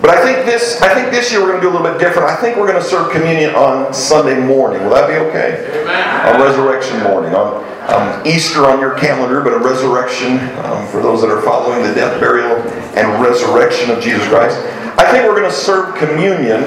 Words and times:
But 0.00 0.10
I 0.10 0.24
think 0.24 0.46
this 0.46 0.80
I 0.80 0.94
think 0.94 1.10
this 1.10 1.30
year 1.30 1.42
we're 1.42 1.48
going 1.48 1.60
to 1.60 1.66
do 1.66 1.70
a 1.70 1.76
little 1.76 1.86
bit 1.86 2.00
different. 2.00 2.30
I 2.30 2.36
think 2.36 2.56
we're 2.56 2.66
going 2.66 2.82
to 2.82 2.88
serve 2.88 3.12
communion 3.12 3.54
on 3.54 3.92
Sunday 3.92 4.40
morning. 4.40 4.82
Will 4.82 4.94
that 4.94 5.08
be 5.08 5.14
okay? 5.28 5.82
Amen. 5.82 6.34
On 6.34 6.40
resurrection 6.40 7.02
morning. 7.02 7.34
On 7.34 7.64
um, 7.88 8.26
Easter 8.26 8.66
on 8.66 8.78
your 8.78 8.94
calendar, 8.94 9.40
but 9.40 9.52
a 9.52 9.58
resurrection 9.58 10.38
um, 10.64 10.86
for 10.88 11.02
those 11.02 11.20
that 11.22 11.30
are 11.30 11.42
following 11.42 11.82
the 11.82 11.92
death, 11.94 12.20
burial, 12.20 12.56
and 12.96 13.22
resurrection 13.22 13.90
of 13.90 14.02
Jesus 14.02 14.26
Christ. 14.28 14.56
I 14.98 15.10
think 15.10 15.24
we're 15.24 15.38
going 15.38 15.50
to 15.50 15.56
serve 15.56 15.96
communion 15.96 16.62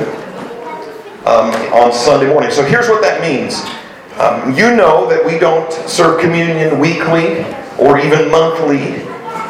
um, 1.26 1.54
on 1.72 1.94
Sunday 1.94 2.28
morning. 2.28 2.52
So 2.52 2.64
here's 2.64 2.90
what 2.90 3.02
that 3.02 3.22
means. 3.22 3.64
Um, 4.20 4.56
you 4.58 4.76
know 4.76 5.10
that 5.10 5.26
we 5.26 5.40
don't 5.40 5.72
serve 5.88 6.20
communion 6.20 6.80
weekly 6.80 7.44
or 7.80 7.98
even 7.98 8.30
monthly 8.30 9.02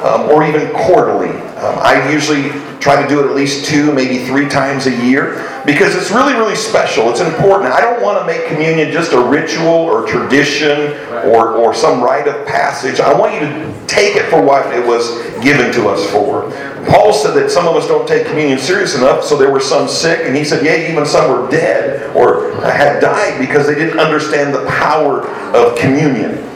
um, 0.04 0.30
or 0.30 0.46
even 0.46 0.72
quarterly. 0.72 1.30
Um, 1.58 1.80
I 1.80 2.12
usually 2.12 2.50
try 2.84 3.02
to 3.02 3.08
do 3.08 3.24
it 3.24 3.30
at 3.30 3.34
least 3.34 3.66
two, 3.66 3.94
maybe 3.94 4.26
three 4.26 4.50
times 4.50 4.88
a 4.88 5.06
year 5.06 5.50
because 5.66 5.96
it's 5.96 6.12
really, 6.12 6.34
really 6.34 6.56
special. 6.56 7.10
It's 7.10 7.22
important. 7.22 7.72
I 7.72 7.80
don't 7.80 8.04
want 8.04 8.20
to 8.20 8.26
make 8.26 8.46
communion 8.48 8.92
just 8.92 9.14
a 9.14 9.22
ritual 9.22 9.68
or 9.68 10.06
tradition 10.06 10.92
or, 11.26 11.54
or 11.54 11.74
some 11.74 12.04
rite 12.04 12.28
of 12.28 12.46
passage. 12.46 13.00
I 13.00 13.18
want 13.18 13.36
you 13.36 13.40
to 13.40 13.86
take 13.88 14.18
it 14.18 14.30
for 14.30 14.42
what 14.42 14.74
it 14.74 14.86
was 14.86 15.22
given 15.42 15.72
to 15.76 15.88
us 15.88 16.06
for. 16.12 16.52
Paul 16.90 17.14
said 17.14 17.36
that 17.36 17.50
some 17.50 17.70
of 17.70 17.78
us 17.78 17.88
don't 17.88 18.06
take 18.06 18.28
communion 18.28 18.60
serious 18.60 18.96
enough, 18.96 19.24
so 19.24 19.38
there 19.38 19.50
were 19.50 19.62
some 19.62 19.88
sick, 19.88 20.20
and 20.26 20.36
he 20.36 20.44
said, 20.44 20.66
yeah, 20.66 20.92
even 20.92 21.06
some 21.06 21.32
were 21.32 21.50
dead 21.50 22.14
or 22.14 22.52
had 22.66 23.00
died 23.00 23.40
because 23.40 23.66
they 23.66 23.76
didn't 23.76 24.00
understand 24.00 24.54
the 24.54 24.66
power 24.66 25.26
of 25.56 25.78
communion. 25.78 26.53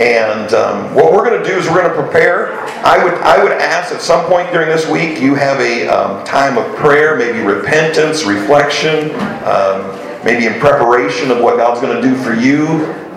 And 0.00 0.52
um, 0.54 0.92
what 0.92 1.12
we're 1.12 1.24
going 1.24 1.40
to 1.40 1.48
do 1.48 1.56
is 1.56 1.66
we're 1.68 1.80
going 1.80 1.94
to 1.94 2.02
prepare. 2.02 2.52
I 2.84 3.02
would, 3.02 3.14
I 3.14 3.42
would 3.42 3.52
ask 3.52 3.94
at 3.94 4.00
some 4.00 4.26
point 4.26 4.50
during 4.52 4.68
this 4.68 4.88
week 4.88 5.20
you 5.20 5.36
have 5.36 5.60
a 5.60 5.86
um, 5.86 6.24
time 6.24 6.58
of 6.58 6.76
prayer, 6.76 7.16
maybe 7.16 7.38
repentance, 7.38 8.24
reflection, 8.24 9.14
um, 9.44 9.94
maybe 10.24 10.46
in 10.46 10.58
preparation 10.58 11.30
of 11.30 11.40
what 11.40 11.58
God's 11.58 11.80
going 11.80 11.94
to 11.94 12.02
do 12.02 12.16
for 12.16 12.34
you 12.34 12.66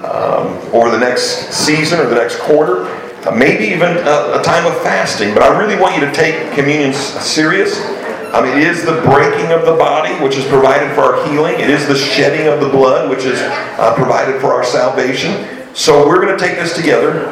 um, 0.06 0.54
over 0.72 0.92
the 0.92 1.00
next 1.00 1.52
season 1.52 2.00
or 2.00 2.08
the 2.08 2.16
next 2.16 2.40
quarter. 2.40 2.86
Uh, 3.26 3.32
maybe 3.32 3.66
even 3.66 3.98
a, 3.98 4.40
a, 4.40 4.42
time 4.44 4.66
of 4.68 4.80
fasting. 4.84 5.34
But 5.34 5.42
I 5.42 5.60
really 5.60 5.78
want 5.82 5.96
you 5.96 6.02
to 6.02 6.14
take 6.14 6.54
communion 6.54 6.94
serious. 6.94 7.82
Um, 8.34 8.46
it 8.46 8.60
is 8.60 8.86
the 8.86 9.02
breaking 9.02 9.52
of 9.52 9.66
the 9.66 9.76
body, 9.76 10.14
which 10.24 10.38
is 10.38 10.46
provided 10.46 10.94
for 10.94 11.02
our 11.02 11.28
healing. 11.28 11.56
It 11.60 11.72
is 11.72 11.88
the 11.88 11.96
shedding 11.96 12.48
of 12.48 12.62
the 12.62 12.70
blood, 12.70 13.10
which 13.10 13.26
is 13.26 13.40
uh, 13.42 13.96
provided 13.96 14.40
for 14.40 14.54
our 14.54 14.64
salvation. 14.64 15.57
So 15.78 16.08
we're 16.08 16.20
going 16.20 16.36
to 16.36 16.44
take 16.44 16.56
this 16.56 16.76
together, 16.76 17.28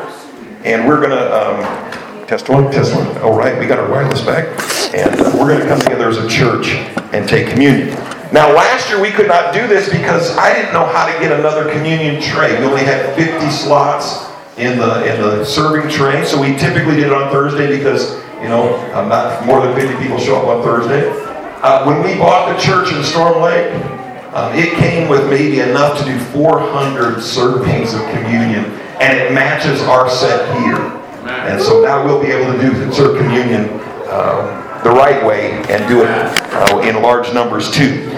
and 0.64 0.88
we're 0.88 1.00
going 1.02 1.10
to 1.10 1.34
um, 1.34 2.28
test 2.28 2.48
one, 2.48 2.72
test 2.72 2.94
one. 2.94 3.18
All 3.24 3.36
right, 3.36 3.60
we 3.60 3.66
got 3.66 3.80
our 3.80 3.90
wireless 3.90 4.22
back, 4.22 4.46
and 4.94 5.20
uh, 5.20 5.32
we're 5.34 5.48
going 5.48 5.62
to 5.62 5.68
come 5.68 5.80
together 5.80 6.08
as 6.10 6.18
a 6.18 6.30
church 6.30 6.68
and 7.12 7.28
take 7.28 7.48
communion. 7.48 7.88
Now, 8.32 8.54
last 8.54 8.88
year 8.88 9.02
we 9.02 9.10
could 9.10 9.28
not 9.28 9.52
do 9.52 9.66
this 9.66 9.90
because 9.90 10.38
I 10.38 10.54
didn't 10.54 10.74
know 10.74 10.86
how 10.86 11.12
to 11.12 11.20
get 11.20 11.32
another 11.32 11.72
communion 11.72 12.22
tray. 12.22 12.60
We 12.60 12.68
only 12.68 12.84
had 12.84 13.16
50 13.16 13.50
slots 13.50 14.30
in 14.60 14.78
the 14.78 15.12
in 15.12 15.20
the 15.22 15.44
serving 15.44 15.90
tray, 15.90 16.24
so 16.24 16.40
we 16.40 16.56
typically 16.56 16.98
did 16.98 17.08
it 17.08 17.14
on 17.14 17.32
Thursday 17.32 17.76
because 17.76 18.14
you 18.44 18.48
know 18.48 18.78
not 19.10 19.44
more 19.48 19.66
than 19.66 19.76
50 19.76 19.98
people 19.98 20.20
show 20.20 20.38
up 20.38 20.46
on 20.46 20.64
Thursday. 20.64 21.10
Uh, 21.64 21.84
when 21.88 22.04
we 22.04 22.16
bought 22.20 22.56
the 22.56 22.62
church 22.62 22.94
in 22.94 23.04
Storm 23.04 23.42
Lake, 23.42 23.74
um, 24.36 24.54
it 24.54 24.74
came 24.76 25.08
with 25.08 25.30
maybe 25.30 25.62
enough 25.62 25.98
to 25.98 26.04
do 26.04 26.20
400 26.20 27.16
servings 27.16 27.96
of 27.96 28.04
communion, 28.12 28.66
and 29.00 29.18
it 29.18 29.32
matches 29.34 29.82
our 29.84 30.10
set 30.10 30.46
here. 30.60 30.92
And 31.26 31.62
so 31.62 31.82
now 31.82 32.06
we'll 32.06 32.22
be 32.22 32.32
able 32.32 32.52
to 32.52 32.62
do 32.62 32.94
serve 32.94 33.18
communion 33.18 33.70
um, 34.12 34.66
the 34.84 34.92
right 34.92 35.26
way 35.26 35.52
and 35.70 35.88
do 35.88 36.04
it 36.04 36.10
uh, 36.10 36.82
in 36.84 37.02
large 37.02 37.34
numbers 37.34 37.72
too. 37.72 38.12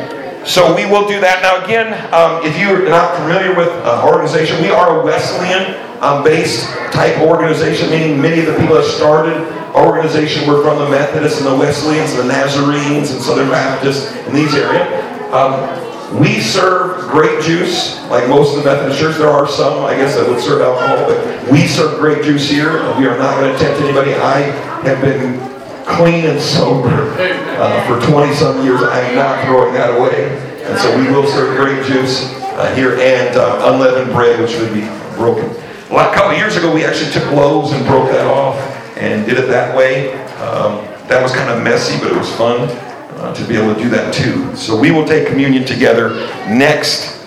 So 0.43 0.75
we 0.75 0.85
will 0.85 1.07
do 1.07 1.19
that. 1.19 1.43
Now, 1.43 1.63
again, 1.63 1.93
um, 2.13 2.43
if 2.43 2.57
you're 2.57 2.89
not 2.89 3.15
familiar 3.19 3.55
with 3.55 3.69
uh, 3.85 4.03
organization, 4.07 4.61
we 4.61 4.69
are 4.69 4.99
a 4.99 5.05
Wesleyan 5.05 5.75
um, 6.01 6.23
based 6.23 6.65
type 6.91 7.19
organization, 7.19 7.89
meaning 7.89 8.19
many 8.19 8.39
of 8.39 8.47
the 8.47 8.57
people 8.57 8.75
that 8.75 8.85
started 8.85 9.37
our 9.75 9.85
organization 9.85 10.47
were 10.47 10.63
from 10.63 10.79
the 10.79 10.89
Methodists 10.89 11.39
and 11.39 11.47
the 11.47 11.55
Wesleyans, 11.55 12.11
and 12.13 12.27
the 12.27 12.33
Nazarenes, 12.33 13.11
and 13.11 13.21
Southern 13.21 13.49
Baptists 13.49 14.15
in 14.25 14.33
these 14.33 14.55
areas. 14.55 14.87
Um, 15.31 15.86
we 16.13 16.39
serve 16.39 17.09
grape 17.11 17.41
juice, 17.43 18.01
like 18.09 18.29
most 18.29 18.55
of 18.55 18.63
the 18.63 18.69
Methodist 18.69 18.99
churches. 18.99 19.17
There 19.17 19.29
are 19.29 19.47
some, 19.47 19.83
I 19.83 19.95
guess, 19.95 20.15
that 20.15 20.27
would 20.27 20.39
serve 20.39 20.61
alcohol, 20.61 21.05
but 21.05 21.51
we 21.51 21.67
serve 21.67 21.99
grape 21.99 22.23
juice 22.23 22.49
here. 22.49 22.79
We 22.97 23.07
are 23.07 23.17
not 23.17 23.39
going 23.39 23.51
to 23.51 23.59
tempt 23.59 23.81
anybody. 23.81 24.13
I 24.13 24.39
have 24.87 25.01
been 25.01 25.37
clean 25.85 26.25
and 26.25 26.39
sober 26.39 27.11
uh, 27.59 27.87
for 27.87 28.05
20 28.09 28.33
some 28.35 28.63
years. 28.63 28.81
I 28.83 29.01
am 29.01 29.15
not 29.15 29.45
throwing 29.45 29.73
that 29.73 29.97
away. 29.99 30.37
And 30.63 30.79
so 30.79 30.97
we 30.97 31.11
will 31.11 31.27
serve 31.27 31.57
grape 31.57 31.85
juice 31.85 32.33
uh, 32.55 32.73
here 32.73 32.93
and 32.99 33.35
uh, 33.35 33.73
unleavened 33.73 34.11
bread, 34.13 34.39
which 34.39 34.55
would 34.59 34.73
be 34.73 34.87
broken. 35.15 35.49
Well, 35.91 36.09
a 36.09 36.15
couple 36.15 36.37
years 36.37 36.55
ago, 36.55 36.73
we 36.73 36.85
actually 36.85 37.11
took 37.11 37.29
loaves 37.31 37.71
and 37.73 37.85
broke 37.85 38.09
that 38.11 38.27
off 38.27 38.55
and 38.97 39.25
did 39.25 39.37
it 39.37 39.47
that 39.47 39.75
way. 39.75 40.13
Um, 40.39 40.85
that 41.07 41.21
was 41.21 41.33
kind 41.33 41.49
of 41.49 41.63
messy, 41.63 41.99
but 41.99 42.11
it 42.11 42.17
was 42.17 42.33
fun 42.35 42.86
uh, 43.17 43.33
to 43.33 43.47
be 43.47 43.55
able 43.55 43.73
to 43.73 43.81
do 43.81 43.89
that 43.89 44.13
too. 44.13 44.55
So 44.55 44.79
we 44.79 44.91
will 44.91 45.05
take 45.05 45.27
communion 45.27 45.65
together 45.65 46.15
next 46.47 47.17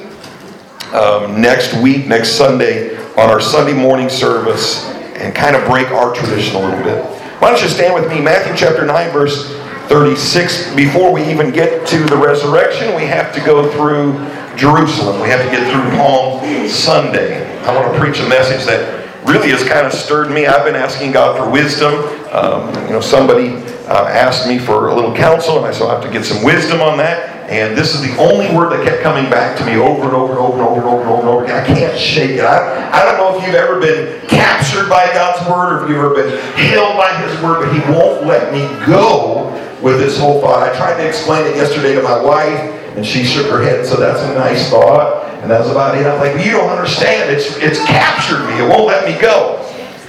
um, 0.93 1.41
next 1.41 1.75
week, 1.81 2.07
next 2.07 2.31
Sunday, 2.31 2.97
on 3.15 3.31
our 3.31 3.41
Sunday 3.41 3.73
morning 3.73 4.09
service, 4.09 4.87
and 5.15 5.35
kind 5.35 5.55
of 5.55 5.65
break 5.67 5.89
our 5.93 6.13
tradition 6.13 6.57
a 6.57 6.59
little 6.59 6.83
bit. 6.83 7.05
Why 7.41 7.51
don't 7.51 7.63
you 7.63 7.69
stand 7.69 7.95
with 7.95 8.11
me? 8.11 8.21
Matthew 8.21 8.57
chapter 8.57 8.85
9, 8.85 9.13
verse 9.13 9.55
36. 9.89 10.75
Before 10.75 11.13
we 11.13 11.23
even 11.31 11.53
get 11.53 11.87
to 11.89 12.05
the 12.05 12.17
resurrection, 12.17 12.95
we 12.97 13.05
have 13.07 13.33
to 13.35 13.41
go 13.41 13.71
through 13.73 14.13
Jerusalem. 14.57 15.21
We 15.21 15.29
have 15.29 15.45
to 15.45 15.51
get 15.51 15.71
through 15.71 15.97
Palm 15.97 16.69
Sunday. 16.69 17.47
I 17.63 17.75
want 17.75 17.93
to 17.95 18.01
preach 18.01 18.19
a 18.19 18.29
message 18.29 18.67
that 18.67 19.01
really 19.27 19.51
has 19.51 19.63
kind 19.63 19.87
of 19.87 19.93
stirred 19.93 20.31
me. 20.31 20.47
I've 20.47 20.65
been 20.65 20.77
asking 20.77 21.13
God 21.13 21.37
for 21.37 21.49
wisdom. 21.51 21.95
Um, 22.33 22.75
you 22.87 22.91
know, 22.91 23.01
somebody 23.01 23.51
uh, 23.91 24.07
asked 24.07 24.47
me 24.47 24.57
for 24.57 24.89
a 24.89 24.95
little 24.95 25.15
counsel, 25.15 25.59
and 25.59 25.67
I 25.67 25.73
said, 25.73 25.89
I 25.89 25.95
have 25.95 26.05
to 26.05 26.11
get 26.11 26.25
some 26.25 26.45
wisdom 26.45 26.81
on 26.81 26.97
that. 26.99 27.51
And 27.51 27.77
this 27.77 27.93
is 27.93 28.01
the 28.01 28.17
only 28.23 28.47
word 28.55 28.71
that 28.71 28.87
kept 28.87 29.03
coming 29.03 29.29
back 29.29 29.59
to 29.59 29.67
me 29.67 29.75
over 29.75 30.05
and 30.05 30.15
over 30.15 30.31
and 30.31 30.39
over 30.39 30.59
and 30.59 30.63
over 30.63 30.79
and 30.79 30.87
over 30.87 31.01
and 31.03 31.11
over, 31.11 31.21
and 31.21 31.29
over 31.29 31.45
again. 31.45 31.59
I 31.59 31.67
can't 31.67 31.99
shake 31.99 32.39
it. 32.39 32.45
I, 32.45 32.87
I 32.93 33.05
don't 33.05 33.19
know 33.19 33.37
if 33.37 33.45
you've 33.45 33.57
ever 33.57 33.81
been 33.81 34.25
captured 34.29 34.89
by 34.89 35.07
God's 35.13 35.43
word 35.51 35.75
or 35.75 35.83
if 35.83 35.91
you've 35.91 35.99
ever 35.99 36.15
been 36.15 36.39
held 36.55 36.97
by 36.97 37.11
His 37.19 37.35
word, 37.43 37.67
but 37.67 37.75
He 37.75 37.81
won't 37.91 38.25
let 38.27 38.53
me 38.53 38.63
go 38.87 39.51
with 39.83 39.99
this 39.99 40.21
whole 40.21 40.41
thought. 40.41 40.63
I 40.63 40.77
tried 40.77 41.03
to 41.03 41.09
explain 41.09 41.45
it 41.49 41.57
yesterday 41.57 41.97
to 41.97 42.03
my 42.03 42.23
wife, 42.23 42.61
and 42.95 43.05
she 43.05 43.25
shook 43.25 43.51
her 43.51 43.61
head 43.61 43.85
so 43.85 43.97
That's 43.97 44.23
a 44.23 44.35
nice 44.35 44.71
thought. 44.71 45.27
And 45.43 45.51
that's 45.51 45.69
about 45.69 45.99
it. 45.99 46.07
I'm 46.07 46.21
like, 46.21 46.47
You 46.47 46.53
don't 46.53 46.71
understand. 46.71 47.35
It's, 47.35 47.57
it's 47.57 47.85
captured 47.87 48.47
me. 48.47 48.63
It 48.63 48.69
won't 48.69 48.87
let 48.87 49.05
me 49.05 49.21
go. 49.21 49.67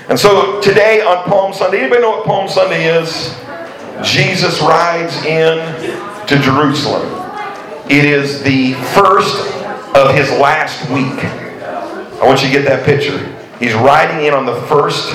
And 0.07 0.19
so 0.19 0.61
today 0.61 1.01
on 1.01 1.23
Palm 1.23 1.51
Sunday, 1.51 1.79
anybody 1.79 2.01
know 2.01 2.11
what 2.11 2.25
Palm 2.25 2.47
Sunday 2.47 2.85
is? 2.85 3.33
Jesus 4.03 4.61
rides 4.61 5.15
in 5.25 5.57
to 6.27 6.39
Jerusalem. 6.39 7.03
It 7.89 8.05
is 8.05 8.41
the 8.43 8.73
first 8.93 9.35
of 9.95 10.15
his 10.15 10.29
last 10.31 10.89
week. 10.89 11.23
I 12.21 12.25
want 12.25 12.41
you 12.41 12.47
to 12.47 12.53
get 12.53 12.65
that 12.65 12.85
picture. 12.85 13.17
He's 13.59 13.73
riding 13.73 14.25
in 14.25 14.33
on 14.33 14.45
the 14.45 14.55
first 14.63 15.13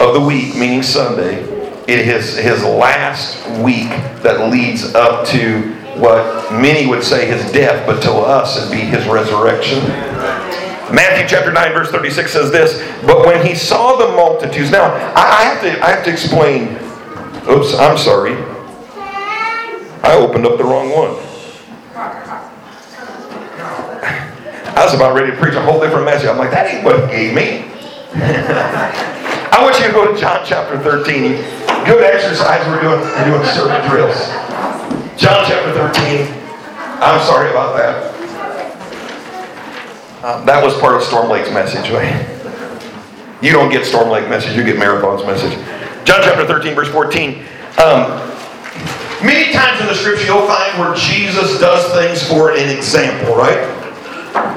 of 0.00 0.14
the 0.14 0.20
week, 0.20 0.56
meaning 0.56 0.82
Sunday. 0.82 1.42
It 1.86 2.08
is 2.08 2.36
his 2.36 2.64
last 2.64 3.46
week 3.60 3.90
that 4.22 4.50
leads 4.50 4.94
up 4.94 5.26
to 5.28 5.60
what 5.98 6.52
many 6.52 6.86
would 6.86 7.04
say 7.04 7.26
his 7.26 7.52
death, 7.52 7.86
but 7.86 8.00
to 8.02 8.12
us 8.12 8.56
it'd 8.56 8.70
be 8.70 8.78
his 8.78 9.06
resurrection. 9.06 9.78
Matthew 10.94 11.28
chapter 11.28 11.52
9, 11.52 11.72
verse 11.72 11.90
36 11.90 12.32
says 12.32 12.50
this, 12.50 12.82
but 13.06 13.26
when 13.26 13.46
he 13.46 13.54
saw 13.54 13.96
the 13.96 14.08
multitudes, 14.16 14.70
now 14.70 14.92
I 15.14 15.42
have 15.44 15.60
to 15.62 15.84
I 15.84 15.90
have 15.90 16.04
to 16.04 16.10
explain 16.10 16.78
Oops, 17.48 17.74
I'm 17.74 17.96
sorry. 17.96 18.34
I 20.02 20.16
opened 20.16 20.46
up 20.46 20.58
the 20.58 20.64
wrong 20.64 20.90
one. 20.90 21.16
I 24.74 24.84
was 24.84 24.94
about 24.94 25.14
ready 25.14 25.30
to 25.30 25.36
preach 25.36 25.54
a 25.54 25.62
whole 25.62 25.80
different 25.80 26.04
message. 26.04 26.28
I'm 26.28 26.38
like, 26.38 26.50
that 26.50 26.72
ain't 26.72 26.84
what 26.84 27.00
he 27.00 27.16
gave 27.16 27.34
me. 27.34 27.64
I 29.52 29.58
want 29.62 29.78
you 29.78 29.86
to 29.86 29.92
go 29.92 30.12
to 30.12 30.18
John 30.18 30.44
chapter 30.44 30.78
13. 30.78 31.32
Good 31.84 32.04
exercise. 32.04 32.66
We're 32.66 32.80
doing, 32.80 33.00
we're 33.00 33.24
doing 33.24 33.44
certain 33.52 33.88
drills. 33.88 34.16
John 35.20 35.44
chapter 35.48 35.72
13. 35.72 36.28
I'm 37.02 37.20
sorry 37.26 37.50
about 37.50 37.76
that. 37.76 38.10
Um, 40.24 40.44
that 40.44 40.62
was 40.62 40.78
part 40.78 40.96
of 40.96 41.02
Storm 41.02 41.30
Lake's 41.30 41.50
message, 41.50 41.90
right? 41.90 42.26
You 43.42 43.52
don't 43.52 43.70
get 43.70 43.86
Storm 43.86 44.10
Lake 44.10 44.28
message, 44.28 44.54
you 44.54 44.64
get 44.64 44.78
Marathon's 44.78 45.24
message. 45.24 45.56
John 46.04 46.20
chapter 46.22 46.46
13, 46.46 46.74
verse 46.74 46.88
14. 46.88 47.44
Um, 47.78 48.18
many 49.22 49.52
times 49.52 49.80
in 49.80 49.86
the 49.86 49.94
scripture 49.94 50.26
you'll 50.26 50.46
find 50.46 50.78
where 50.78 50.94
Jesus 50.94 51.58
does 51.60 51.92
things 51.92 52.26
for 52.26 52.52
an 52.52 52.68
example, 52.68 53.36
right? 53.36 53.76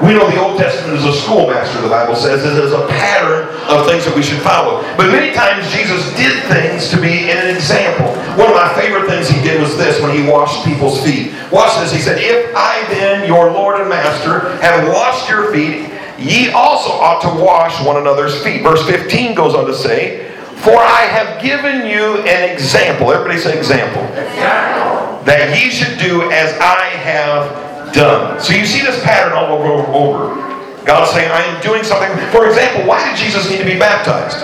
We 0.02 0.14
know 0.14 0.30
the 0.30 0.40
Old 0.40 0.58
Testament 0.58 0.98
is 0.98 1.04
a 1.04 1.12
schoolmaster, 1.12 1.80
the 1.80 1.88
Bible 1.88 2.14
says. 2.14 2.44
It 2.44 2.62
is 2.62 2.72
a 2.72 2.86
pattern 2.86 3.48
of 3.66 3.86
things 3.86 4.04
that 4.04 4.14
we 4.14 4.22
should 4.22 4.40
follow. 4.40 4.82
But 4.96 5.10
many 5.10 5.34
times 5.34 5.66
Jesus 5.72 6.14
did 6.14 6.44
things 6.44 6.90
to 6.90 7.00
be 7.00 7.30
an 7.30 7.54
example. 7.54 8.06
One 8.38 8.48
of 8.50 8.54
my 8.54 8.72
favorite 8.78 9.08
things 9.08 9.28
he 9.28 9.42
did 9.42 9.60
was 9.60 9.76
this 9.76 10.00
when 10.00 10.14
he 10.14 10.28
washed 10.28 10.64
people's 10.64 11.02
feet. 11.02 11.34
Watch 11.50 11.74
this. 11.80 11.92
He 11.92 11.98
said, 11.98 12.18
If 12.20 12.54
I 12.54 12.86
then, 12.88 13.26
your 13.26 13.50
Lord 13.50 13.80
and 13.80 13.88
Master, 13.88 14.56
have 14.58 14.86
washed 14.88 15.28
your 15.28 15.52
feet, 15.52 15.90
ye 16.18 16.50
also 16.50 16.90
ought 16.90 17.20
to 17.22 17.42
wash 17.42 17.84
one 17.84 17.96
another's 17.96 18.40
feet. 18.44 18.62
Verse 18.62 18.86
15 18.86 19.34
goes 19.34 19.54
on 19.54 19.66
to 19.66 19.74
say, 19.74 20.33
For 20.62 20.76
I 20.76 21.06
have 21.10 21.42
given 21.42 21.86
you 21.86 22.18
an 22.24 22.50
example. 22.50 23.12
Everybody 23.12 23.38
say 23.38 23.58
example. 23.58 24.02
example. 24.02 25.24
That 25.24 25.56
ye 25.56 25.70
should 25.70 25.98
do 25.98 26.30
as 26.30 26.56
I 26.60 26.84
have 27.02 27.92
done. 27.92 28.40
So 28.40 28.52
you 28.52 28.66
see 28.66 28.82
this 28.82 29.02
pattern 29.04 29.32
all 29.32 29.56
over, 29.56 29.82
over. 29.92 30.84
God's 30.84 31.12
saying, 31.12 31.30
I 31.30 31.42
am 31.42 31.62
doing 31.62 31.82
something. 31.82 32.10
For 32.30 32.46
example, 32.46 32.86
why 32.86 33.08
did 33.08 33.18
Jesus 33.18 33.48
need 33.48 33.58
to 33.58 33.64
be 33.64 33.78
baptized? 33.78 34.40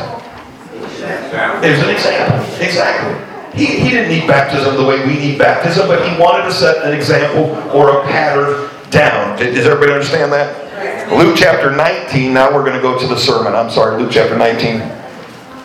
There's 1.63 1.83
an 1.83 1.91
example. 1.91 2.39
Exactly. 2.65 3.27
He, 3.53 3.67
he 3.67 3.91
didn't 3.91 4.11
need 4.11 4.27
baptism 4.27 4.77
the 4.77 4.85
way 4.85 5.05
we 5.07 5.15
need 5.15 5.39
baptism, 5.39 5.89
but 5.89 6.09
he 6.09 6.19
wanted 6.21 6.45
to 6.45 6.53
set 6.53 6.85
an 6.85 6.95
example 6.95 7.57
or 7.77 8.01
a 8.01 8.03
pattern 8.05 8.71
down. 8.91 9.39
Does 9.39 9.67
everybody 9.67 9.93
understand 9.93 10.33
that? 10.33 11.13
Luke 11.13 11.37
chapter 11.37 11.75
19. 11.75 12.33
Now 12.33 12.55
we're 12.55 12.65
going 12.65 12.77
to 12.77 12.83
go 12.83 12.99
to 12.99 13.07
the 13.07 13.19
sermon. 13.19 13.55
I'm 13.55 13.71
sorry, 13.71 14.01
Luke 14.01 14.13
chapter 14.13 14.37
19. 14.37 15.00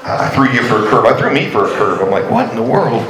I 0.07 0.29
threw 0.29 0.47
you 0.51 0.61
for 0.61 0.85
a 0.85 0.89
curve. 0.89 1.05
I 1.05 1.17
threw 1.17 1.33
me 1.33 1.49
for 1.49 1.65
a 1.65 1.77
curve. 1.77 1.99
I'm 1.99 2.11
like, 2.11 2.29
what 2.29 2.47
in 2.51 2.55
the 2.55 2.63
world? 2.63 3.03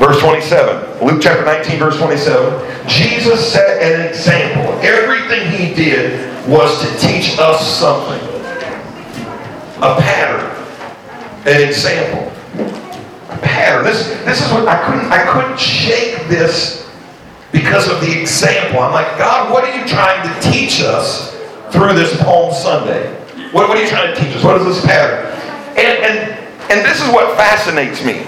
Verse 0.00 0.18
27. 0.18 1.04
Luke 1.06 1.20
chapter 1.20 1.44
19, 1.44 1.78
verse 1.78 1.98
27. 1.98 2.88
Jesus 2.88 3.52
set 3.52 3.82
an 3.82 4.08
example. 4.08 4.72
Everything 4.80 5.50
he 5.50 5.74
did 5.74 6.48
was 6.48 6.80
to 6.80 7.06
teach 7.06 7.38
us 7.38 7.78
something. 7.78 8.18
A 9.82 10.00
pattern. 10.00 10.46
An 11.46 11.68
example. 11.68 12.32
A 13.28 13.38
pattern. 13.38 13.84
This, 13.84 14.08
this 14.24 14.40
is 14.40 14.50
what 14.50 14.66
I 14.66 14.82
couldn't 14.86 15.12
I 15.12 15.30
couldn't 15.30 15.58
shake 15.58 16.28
this 16.28 16.90
because 17.52 17.90
of 17.90 18.00
the 18.00 18.18
example. 18.18 18.80
I'm 18.80 18.92
like, 18.92 19.18
God, 19.18 19.52
what 19.52 19.64
are 19.64 19.78
you 19.78 19.86
trying 19.86 20.26
to 20.26 20.50
teach 20.50 20.80
us 20.80 21.36
through 21.70 21.92
this 21.92 22.16
Palm 22.22 22.54
Sunday? 22.54 23.14
What, 23.52 23.68
what 23.68 23.76
are 23.76 23.82
you 23.82 23.88
trying 23.88 24.14
to 24.14 24.20
teach 24.20 24.34
us? 24.34 24.42
What 24.42 24.56
is 24.62 24.64
this 24.64 24.86
pattern? 24.86 25.37
And, 25.78 26.04
and, 26.04 26.16
and 26.70 26.84
this 26.84 27.00
is 27.00 27.08
what 27.14 27.36
fascinates 27.36 28.04
me. 28.04 28.26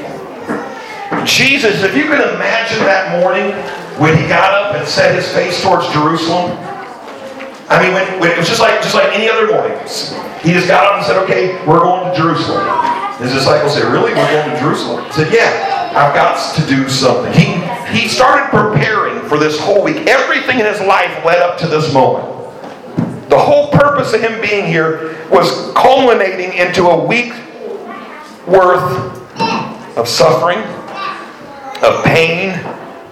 Jesus, 1.27 1.83
if 1.83 1.97
you 1.97 2.05
can 2.05 2.23
imagine 2.35 2.79
that 2.87 3.21
morning 3.21 3.53
when 4.01 4.17
he 4.17 4.27
got 4.29 4.55
up 4.55 4.75
and 4.75 4.89
set 4.89 5.15
his 5.15 5.31
face 5.35 5.63
towards 5.63 5.87
Jerusalem. 5.93 6.57
I 7.69 7.83
mean, 7.83 7.93
when, 7.93 8.21
when 8.21 8.31
it 8.31 8.39
was 8.39 8.49
just 8.49 8.61
like 8.61 8.81
just 8.83 8.95
like 8.95 9.13
any 9.13 9.29
other 9.29 9.53
morning. 9.53 9.77
He 10.43 10.53
just 10.53 10.67
got 10.67 10.87
up 10.87 10.97
and 10.99 11.07
said, 11.07 11.17
"Okay, 11.25 11.55
we're 11.67 11.81
going 11.81 12.11
to 12.11 12.17
Jerusalem." 12.17 12.65
His 13.21 13.33
disciples 13.33 13.75
said, 13.75 13.85
"Really? 13.93 14.15
We're 14.15 14.31
going 14.31 14.51
to 14.51 14.59
Jerusalem?" 14.59 15.05
He 15.07 15.13
said, 15.13 15.33
"Yeah, 15.33 15.93
I've 15.95 16.15
got 16.15 16.39
to 16.57 16.67
do 16.67 16.89
something." 16.89 17.33
He 17.35 17.61
he 17.93 18.09
started 18.09 18.49
preparing 18.51 19.21
for 19.29 19.39
this 19.39 19.61
whole 19.61 19.85
week. 19.85 20.09
Everything 20.09 20.59
in 20.59 20.67
his 20.67 20.81
life 20.81 21.25
led 21.25 21.43
up 21.43 21.59
to 21.59 21.67
this 21.67 21.93
moment. 21.93 22.40
The 23.31 23.39
whole 23.39 23.71
purpose 23.71 24.13
of 24.13 24.21
him 24.21 24.41
being 24.41 24.67
here 24.67 25.17
was 25.31 25.73
culminating 25.75 26.53
into 26.53 26.89
a 26.89 27.07
week 27.07 27.33
worth 28.47 29.17
of 29.97 30.09
suffering, 30.09 30.59
of 31.83 32.05
pain, 32.05 32.59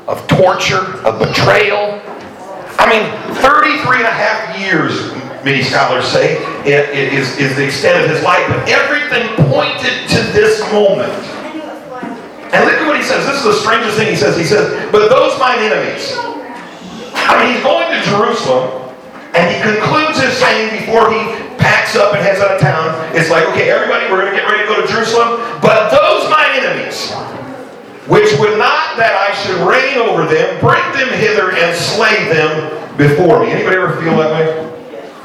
of 0.09 0.27
torture, 0.27 0.99
of 1.07 1.21
betrayal. 1.21 2.03
I 2.79 2.91
mean, 2.91 3.07
33 3.37 3.99
and 3.99 4.07
a 4.07 4.11
half 4.11 4.59
years, 4.59 5.13
many 5.45 5.63
scholars 5.63 6.07
say, 6.09 6.37
is, 6.67 7.39
is 7.39 7.55
the 7.55 7.65
extent 7.65 8.03
of 8.03 8.11
his 8.11 8.23
life, 8.25 8.45
but 8.49 8.69
everything 8.69 9.29
pointed 9.47 10.09
to 10.09 10.21
this 10.33 10.61
moment. 10.73 11.13
And 12.53 12.65
look 12.65 12.75
at 12.75 12.87
what 12.87 12.97
he 12.97 13.03
says. 13.03 13.27
This 13.27 13.37
is 13.37 13.45
the 13.45 13.53
strangest 13.53 13.97
thing 13.97 14.09
he 14.09 14.17
says. 14.17 14.37
He 14.37 14.45
says, 14.45 14.91
But 14.91 15.11
those 15.11 15.39
mine 15.39 15.59
enemies. 15.61 16.15
I 17.15 17.45
mean, 17.45 17.55
he's 17.55 17.63
going 17.63 17.93
to 17.93 18.03
Jerusalem, 18.09 18.88
and 19.35 19.45
he 19.51 19.59
concludes 19.61 20.21
his 20.21 20.37
saying 20.37 20.81
before 20.81 21.11
he 21.11 21.21
packs 21.59 21.97
up 21.97 22.15
and 22.15 22.23
heads 22.23 22.41
out 22.41 22.55
of 22.55 22.61
town. 22.61 22.95
It's 23.17 23.31
like, 23.31 23.45
okay, 23.49 23.71
everybody, 23.71 24.11
we're 24.11 24.23
going 24.23 24.33
to 24.33 24.39
get 24.39 24.49
ready 24.49 24.63
to 24.63 24.69
go 24.69 24.81
to 24.81 24.87
Jerusalem. 24.87 25.41
But 25.61 25.91
those 25.91 26.31
my 26.31 26.49
enemies 26.57 27.13
which 28.09 28.33
would 28.41 28.57
not 28.57 28.97
that 28.97 29.13
I 29.13 29.37
should 29.37 29.61
reign 29.69 30.01
over 30.01 30.25
them, 30.25 30.49
bring 30.65 30.81
them 30.97 31.13
hither 31.21 31.53
and 31.53 31.77
slay 31.77 32.25
them 32.33 32.73
before 32.97 33.45
me. 33.45 33.53
Anybody 33.53 33.77
ever 33.77 34.01
feel 34.01 34.17
that 34.17 34.33
way? 34.33 34.49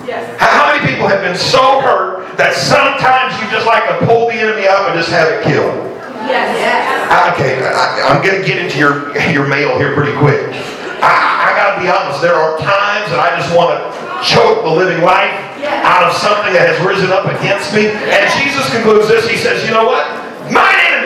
Yes. 0.04 0.28
How 0.36 0.68
many 0.68 0.84
people 0.84 1.08
have 1.08 1.24
been 1.24 1.40
so 1.40 1.80
hurt 1.80 2.36
that 2.36 2.54
sometimes 2.54 3.40
you 3.40 3.48
just 3.48 3.66
like 3.66 3.88
to 3.88 4.06
pull 4.06 4.28
the 4.28 4.36
enemy 4.36 4.68
up 4.68 4.92
and 4.92 5.00
just 5.00 5.10
have 5.16 5.32
it 5.32 5.48
killed? 5.48 5.80
Yes. 6.28 6.52
yes. 6.60 6.84
Okay, 7.40 7.64
I, 7.64 8.12
am 8.12 8.20
going 8.20 8.36
to 8.36 8.46
get 8.46 8.60
into 8.60 8.78
your, 8.78 9.16
your 9.32 9.48
mail 9.48 9.80
here 9.80 9.96
pretty 9.96 10.16
quick. 10.20 10.52
Ah, 11.04 11.44
I, 11.44 11.52
I 11.52 11.58
got 11.60 11.68
to 11.76 11.78
be 11.84 11.92
honest, 11.92 12.24
there 12.24 12.40
are 12.40 12.56
times 12.64 13.12
that 13.12 13.20
I 13.20 13.36
just 13.36 13.52
want 13.52 13.76
to 13.76 13.84
choke 14.24 14.64
the 14.64 14.72
living 14.72 15.04
life 15.04 15.36
out 15.84 16.08
of 16.08 16.16
something 16.16 16.56
that 16.56 16.72
has 16.72 16.80
risen 16.80 17.12
up 17.12 17.28
against 17.28 17.76
me. 17.76 17.92
And 17.92 18.24
Jesus 18.40 18.64
concludes 18.72 19.12
this. 19.12 19.28
He 19.28 19.36
says, 19.36 19.68
you 19.68 19.76
know 19.76 19.84
what? 19.84 20.08
Mine 20.48 20.80
enemies 20.80 21.04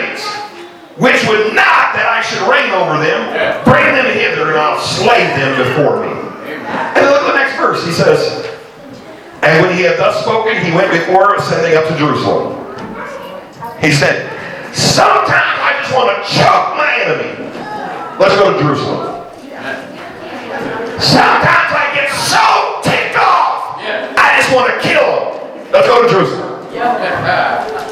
which 0.98 1.22
would 1.30 1.54
not 1.54 1.94
that 1.94 2.10
I 2.10 2.26
should 2.26 2.42
reign 2.50 2.74
over 2.74 2.98
them. 2.98 3.22
Bring 3.62 3.86
them 3.94 4.10
hither, 4.10 4.50
and 4.50 4.58
I'll 4.58 4.82
slay 4.82 5.30
them 5.38 5.54
before 5.54 6.02
me. 6.02 6.10
And 6.10 7.02
look 7.06 7.22
at 7.22 7.28
the 7.30 7.38
next 7.38 7.56
verse. 7.56 7.86
He 7.86 7.94
says, 7.94 8.50
And 9.46 9.62
when 9.62 9.78
he 9.78 9.86
had 9.86 9.98
thus 10.02 10.26
spoken, 10.26 10.58
he 10.58 10.74
went 10.74 10.90
before 10.90 11.38
ascending 11.38 11.78
up 11.78 11.86
to 11.88 11.96
Jerusalem. 12.02 12.58
He 13.78 13.94
said, 13.94 14.26
Sometimes 14.74 15.58
I 15.62 15.78
just 15.82 15.94
want 15.94 16.10
to 16.10 16.18
choke 16.34 16.74
my 16.74 16.90
enemy. 17.06 17.46
Let's 18.18 18.34
go 18.42 18.54
to 18.54 18.58
Jerusalem. 18.58 19.17
Sometimes 20.98 21.72
I 21.74 21.92
get 21.94 22.10
so 22.10 22.82
ticked 22.82 23.18
off, 23.18 23.78
I 24.18 24.38
just 24.38 24.50
want 24.54 24.74
to 24.74 24.78
kill 24.82 25.06
him. 25.06 25.72
Let's 25.72 25.88
go 25.88 26.02
to 26.02 26.10
Jerusalem. 26.10 26.48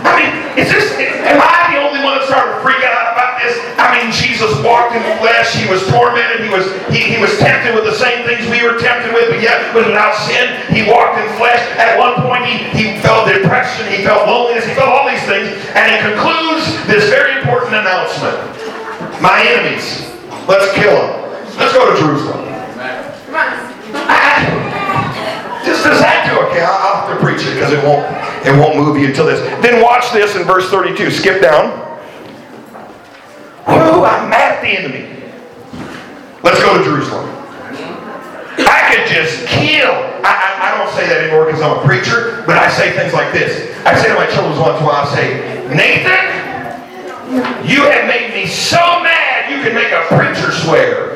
I 0.00 0.12
mean, 0.16 0.32
is 0.56 0.72
this, 0.72 0.96
am 0.96 1.36
I 1.36 1.72
the 1.72 1.78
only 1.84 2.00
one 2.00 2.16
that 2.16 2.24
started 2.24 2.64
freaking 2.64 2.88
out 2.88 3.12
about 3.12 3.40
this? 3.40 3.52
I 3.76 3.92
mean, 3.96 4.08
Jesus 4.12 4.48
walked 4.64 4.96
in 4.96 5.02
the 5.04 5.16
flesh. 5.20 5.52
He 5.52 5.68
was 5.68 5.84
tormented. 5.88 6.44
He 6.44 6.50
was, 6.52 6.64
he, 6.88 7.16
he 7.16 7.18
was 7.20 7.36
tempted 7.38 7.76
with 7.76 7.84
the 7.84 7.96
same 7.96 8.24
things 8.24 8.48
we 8.48 8.64
were 8.64 8.80
tempted 8.80 9.12
with, 9.12 9.28
but 9.28 9.40
yet 9.44 9.72
without 9.76 10.16
sin. 10.24 10.48
He 10.72 10.88
walked 10.88 11.20
in 11.20 11.28
flesh. 11.36 11.60
At 11.76 12.00
one 12.00 12.24
point, 12.24 12.48
he, 12.48 12.64
he 12.72 12.84
felt 13.00 13.28
depression. 13.28 13.88
He 13.92 14.04
felt 14.04 14.28
loneliness. 14.28 14.64
He 14.64 14.72
felt 14.72 14.88
all 14.88 15.08
these 15.08 15.24
things. 15.28 15.52
And 15.76 15.92
it 15.92 16.00
concludes 16.04 16.64
this 16.88 17.08
very 17.12 17.36
important 17.40 17.76
announcement. 17.76 18.36
My 19.20 19.44
enemies, 19.44 20.08
let's 20.48 20.72
kill 20.72 20.96
them. 20.96 21.29
Let's 21.60 21.74
go 21.74 21.92
to 21.92 22.00
Jerusalem. 22.00 22.46
just 25.60 25.84
does 25.84 26.00
that 26.00 26.24
do 26.24 26.40
okay? 26.48 26.64
I'll, 26.64 27.04
have 27.04 27.12
to 27.12 27.22
preach 27.22 27.44
it 27.44 27.52
because 27.52 27.76
it 27.76 27.84
won't 27.84 28.08
it 28.48 28.56
won't 28.56 28.80
move 28.80 28.96
you 28.96 29.08
until 29.08 29.26
this. 29.26 29.44
Then 29.60 29.82
watch 29.82 30.10
this 30.10 30.36
in 30.36 30.44
verse 30.44 30.70
32. 30.70 31.10
Skip 31.10 31.42
down. 31.42 31.68
Whoo, 33.68 34.08
I'm 34.08 34.30
mad 34.32 34.56
at 34.56 34.62
the 34.64 34.72
enemy. 34.72 35.04
Let's 36.42 36.64
go 36.64 36.78
to 36.78 36.82
Jerusalem. 36.82 37.28
I 38.64 38.96
could 38.96 39.06
just 39.12 39.46
kill. 39.46 39.92
I, 40.24 40.32
I, 40.32 40.48
I 40.64 40.78
don't 40.78 40.88
say 40.96 41.06
that 41.08 41.20
anymore 41.20 41.44
because 41.44 41.60
I'm 41.60 41.76
a 41.76 41.82
preacher, 41.84 42.42
but 42.46 42.56
I 42.56 42.70
say 42.70 42.96
things 42.96 43.12
like 43.12 43.34
this. 43.34 43.76
I 43.84 43.94
say 44.00 44.08
to 44.08 44.14
my 44.14 44.24
children 44.32 44.58
once 44.58 44.80
a 44.80 44.84
while, 44.84 45.04
I 45.04 45.14
say, 45.14 45.44
Nathan, 45.68 46.24
you 47.68 47.84
have 47.84 48.08
made 48.08 48.32
me 48.32 48.46
so 48.48 48.80
mad 49.04 49.30
you 49.50 49.62
can 49.62 49.74
make 49.74 49.92
a 49.92 50.06
preacher 50.08 50.52
swear. 50.52 51.10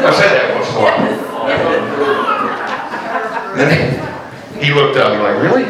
I 0.00 0.12
said 0.14 0.32
that 0.32 0.54
once 0.56 0.68
in 0.70 0.76
a 0.76 0.80
while. 0.80 1.00
then 3.56 3.68
he 4.62 4.72
looked 4.72 4.96
up, 4.96 5.12
he's 5.12 5.20
like, 5.20 5.42
really? 5.42 5.66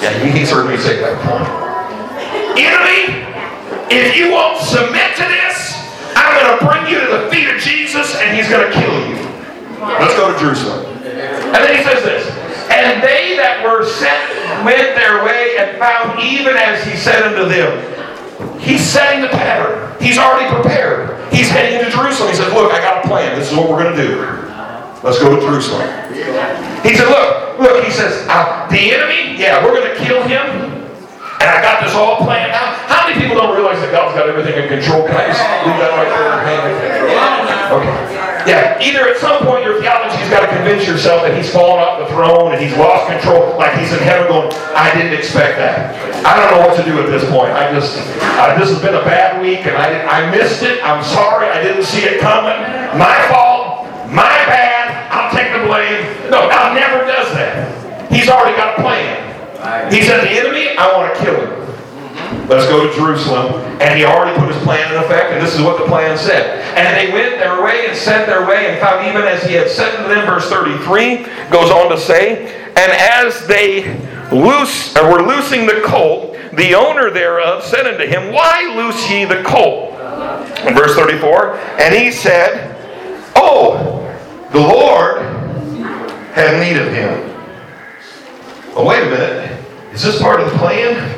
Yeah, 0.00 0.12
he's 0.32 0.50
heard 0.50 0.70
me 0.70 0.76
say 0.76 1.00
that. 1.00 1.18
Enemy, 2.56 3.20
if 3.90 4.16
you 4.16 4.32
won't 4.32 4.60
submit 4.60 5.16
to 5.16 5.24
this, 5.28 5.76
I'm 6.16 6.32
going 6.40 6.58
to 6.58 6.64
bring 6.64 6.86
you 6.88 7.00
to 7.00 7.06
the 7.06 7.30
feet 7.30 7.48
of 7.50 7.60
Jesus 7.60 8.14
and 8.16 8.36
he's 8.36 8.48
going 8.48 8.64
to 8.64 8.72
kill 8.72 8.94
you. 9.08 9.16
Let's 10.00 10.14
go 10.14 10.32
to 10.32 10.38
Jerusalem. 10.38 10.86
And 11.04 11.60
then 11.60 11.76
he 11.76 11.82
says 11.84 12.02
this. 12.02 12.26
And 12.72 13.02
they 13.02 13.36
that 13.36 13.62
were 13.62 13.84
sent 13.84 14.64
went 14.64 14.96
their 14.96 15.24
way 15.24 15.56
and 15.58 15.78
found 15.78 16.18
even 16.20 16.56
as 16.56 16.82
he 16.84 16.96
said 16.96 17.22
unto 17.22 17.48
them. 17.48 17.70
He's 18.58 18.82
setting 18.82 19.22
the 19.22 19.28
pattern. 19.28 19.94
He's 20.00 20.18
already 20.18 20.48
prepared. 20.54 21.32
He's 21.32 21.48
heading 21.48 21.78
into 21.78 21.90
Jerusalem. 21.90 22.30
He 22.30 22.36
says, 22.36 22.52
Look, 22.52 22.72
I 22.72 22.78
got 22.78 23.04
a 23.04 23.08
plan. 23.08 23.38
This 23.38 23.50
is 23.50 23.56
what 23.56 23.70
we're 23.70 23.82
going 23.82 23.96
to 23.96 24.02
do. 24.02 24.20
Let's 25.02 25.18
go 25.18 25.34
to 25.34 25.40
Jerusalem. 25.40 25.86
He 26.82 26.96
said, 26.96 27.08
Look, 27.08 27.44
Look, 27.58 27.84
he 27.84 27.90
says, 27.90 28.26
the 28.26 28.82
enemy, 28.90 29.38
yeah, 29.38 29.64
we're 29.64 29.74
going 29.74 29.86
to 29.86 29.96
kill 30.02 30.22
him. 30.22 30.42
And 31.38 31.48
I 31.50 31.62
got 31.62 31.84
this 31.84 31.94
all 31.94 32.16
planned 32.18 32.52
out. 32.52 32.74
How 32.88 33.06
many 33.08 33.20
people 33.20 33.36
don't 33.36 33.54
realize 33.54 33.78
that 33.80 33.92
God's 33.92 34.16
got 34.16 34.28
everything 34.28 34.54
in 34.60 34.68
control? 34.68 35.06
Just 35.06 35.40
leave 35.62 35.78
that 35.78 35.92
right 35.94 36.10
there? 36.10 36.34
Okay. 37.78 38.23
Yeah, 38.46 38.76
either 38.80 39.08
at 39.08 39.16
some 39.18 39.44
point 39.44 39.64
your 39.64 39.80
theology's 39.80 40.28
got 40.28 40.44
to 40.44 40.50
convince 40.52 40.86
yourself 40.86 41.22
that 41.22 41.32
he's 41.36 41.48
fallen 41.48 41.80
off 41.80 42.00
the 42.00 42.08
throne 42.12 42.52
and 42.52 42.60
he's 42.60 42.76
lost 42.76 43.08
control, 43.08 43.56
like 43.56 43.72
he's 43.80 43.92
in 43.92 44.00
heaven 44.04 44.28
going, 44.28 44.52
I 44.76 44.92
didn't 44.92 45.16
expect 45.16 45.56
that. 45.56 45.96
I 46.24 46.36
don't 46.36 46.52
know 46.52 46.66
what 46.66 46.76
to 46.76 46.84
do 46.84 47.00
at 47.00 47.08
this 47.08 47.24
point. 47.32 47.52
I 47.52 47.72
just, 47.72 47.96
uh, 48.36 48.58
this 48.58 48.68
has 48.68 48.80
been 48.80 48.94
a 48.94 49.04
bad 49.04 49.40
week 49.40 49.64
and 49.64 49.76
I, 49.76 50.04
I 50.04 50.30
missed 50.30 50.62
it. 50.62 50.82
I'm 50.84 51.04
sorry. 51.04 51.48
I 51.48 51.62
didn't 51.62 51.84
see 51.84 52.04
it 52.04 52.20
coming. 52.20 52.56
My 53.00 53.16
fault. 53.32 53.88
My 54.12 54.36
bad. 54.48 55.08
I'll 55.12 55.32
take 55.32 55.52
the 55.52 55.64
blame. 55.64 56.04
No, 56.28 56.48
God 56.48 56.76
never 56.76 57.04
does 57.04 57.32
that. 57.32 58.12
He's 58.12 58.28
already 58.28 58.56
got 58.56 58.78
a 58.78 58.82
plan. 58.82 59.24
He 59.92 60.02
said, 60.02 60.20
the 60.24 60.30
enemy, 60.30 60.76
I 60.76 60.92
want 60.92 61.16
to 61.16 61.24
kill 61.24 61.40
him. 61.40 61.63
Let's 62.48 62.66
go 62.68 62.86
to 62.86 62.94
Jerusalem. 62.94 63.54
And 63.80 63.98
he 63.98 64.04
already 64.04 64.38
put 64.38 64.52
his 64.52 64.62
plan 64.62 64.94
in 64.94 65.02
effect, 65.02 65.32
and 65.32 65.44
this 65.44 65.54
is 65.54 65.62
what 65.62 65.78
the 65.78 65.86
plan 65.86 66.16
said. 66.18 66.60
And 66.76 66.96
they 66.96 67.12
went 67.12 67.38
their 67.38 67.62
way 67.62 67.86
and 67.86 67.96
sent 67.96 68.26
their 68.26 68.46
way, 68.46 68.70
and 68.70 68.80
found 68.80 69.06
even 69.06 69.22
as 69.22 69.42
he 69.44 69.54
had 69.54 69.68
said 69.68 70.02
to 70.02 70.08
them, 70.08 70.26
verse 70.26 70.48
33 70.48 71.24
goes 71.50 71.70
on 71.70 71.90
to 71.90 71.98
say, 71.98 72.46
And 72.76 72.92
as 72.92 73.46
they 73.46 73.98
loose 74.30 74.96
or 74.96 75.10
were 75.10 75.22
loosing 75.22 75.66
the 75.66 75.82
colt, 75.84 76.36
the 76.52 76.74
owner 76.74 77.10
thereof 77.10 77.64
said 77.64 77.86
unto 77.86 78.06
him, 78.06 78.32
Why 78.32 78.74
loose 78.76 79.10
ye 79.10 79.24
the 79.24 79.42
colt? 79.42 79.92
Verse 80.74 80.94
34, 80.94 81.56
and 81.80 81.94
he 81.94 82.10
said, 82.10 82.74
Oh, 83.36 84.00
the 84.52 84.60
Lord 84.60 85.22
had 86.32 86.60
need 86.60 86.80
of 86.80 86.92
him. 86.92 87.34
Well, 88.74 88.86
wait 88.86 89.02
a 89.02 89.10
minute. 89.10 89.64
Is 89.92 90.02
this 90.02 90.20
part 90.20 90.40
of 90.40 90.50
the 90.50 90.58
plan? 90.58 91.13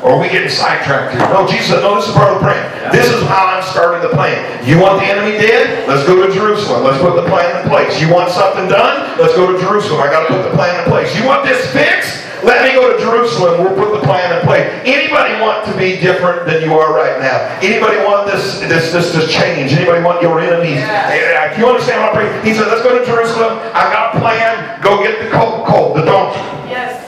Or 0.00 0.16
are 0.16 0.20
we 0.20 0.32
getting 0.32 0.48
sidetracked 0.48 1.12
here? 1.12 1.20
No, 1.28 1.44
Jesus 1.44 1.68
said, 1.68 1.84
no, 1.84 2.00
this 2.00 2.08
is 2.08 2.14
part 2.16 2.32
of 2.32 2.40
the 2.40 2.44
plan. 2.48 2.64
This 2.88 3.12
is 3.12 3.20
how 3.28 3.52
I'm 3.52 3.62
starting 3.62 4.00
the 4.00 4.08
plan. 4.16 4.40
You 4.64 4.80
want 4.80 5.00
the 5.00 5.06
enemy 5.06 5.36
dead? 5.36 5.86
Let's 5.86 6.06
go 6.08 6.24
to 6.24 6.32
Jerusalem. 6.32 6.84
Let's 6.84 7.00
put 7.04 7.20
the 7.20 7.28
plan 7.28 7.60
in 7.60 7.68
place. 7.68 8.00
You 8.00 8.08
want 8.08 8.32
something 8.32 8.64
done? 8.68 9.20
Let's 9.20 9.36
go 9.36 9.52
to 9.52 9.60
Jerusalem. 9.60 10.00
I 10.00 10.08
got 10.08 10.26
to 10.26 10.32
put 10.32 10.42
the 10.48 10.56
plan 10.56 10.72
in 10.80 10.88
place. 10.88 11.12
You 11.12 11.28
want 11.28 11.44
this 11.44 11.60
fixed? 11.72 12.24
Let 12.40 12.64
me 12.64 12.72
go 12.72 12.88
to 12.88 12.96
Jerusalem. 12.96 13.60
We'll 13.60 13.76
put 13.76 13.92
the 14.00 14.00
plan 14.00 14.40
in 14.40 14.46
place. 14.48 14.64
Anybody 14.88 15.36
want 15.36 15.66
to 15.68 15.76
be 15.76 16.00
different 16.00 16.48
than 16.48 16.64
you 16.64 16.72
are 16.72 16.96
right 16.96 17.20
now? 17.20 17.36
Anybody 17.60 18.00
want 18.00 18.32
this 18.32 18.60
this 18.60 18.96
this 18.96 19.12
to 19.12 19.28
change? 19.28 19.72
Anybody 19.76 20.02
want 20.02 20.22
your 20.22 20.40
enemies? 20.40 20.80
Yeah. 20.80 21.52
You 21.60 21.68
understand 21.68 22.00
what 22.00 22.16
I'm 22.16 22.16
praying? 22.16 22.44
He 22.44 22.54
said, 22.54 22.68
let's 22.68 22.82
go 22.82 22.98
to 22.98 23.04
Jerusalem. 23.04 23.60
I 23.76 23.92
got 23.92 24.16
a 24.16 24.20
plan. 24.20 24.80
Go 24.80 25.02
get 25.04 25.20
the 25.22 25.28
colt, 25.28 25.66
colt 25.66 25.96
the 25.96 26.04
donkey. 26.08 26.40
Yes. 26.72 27.04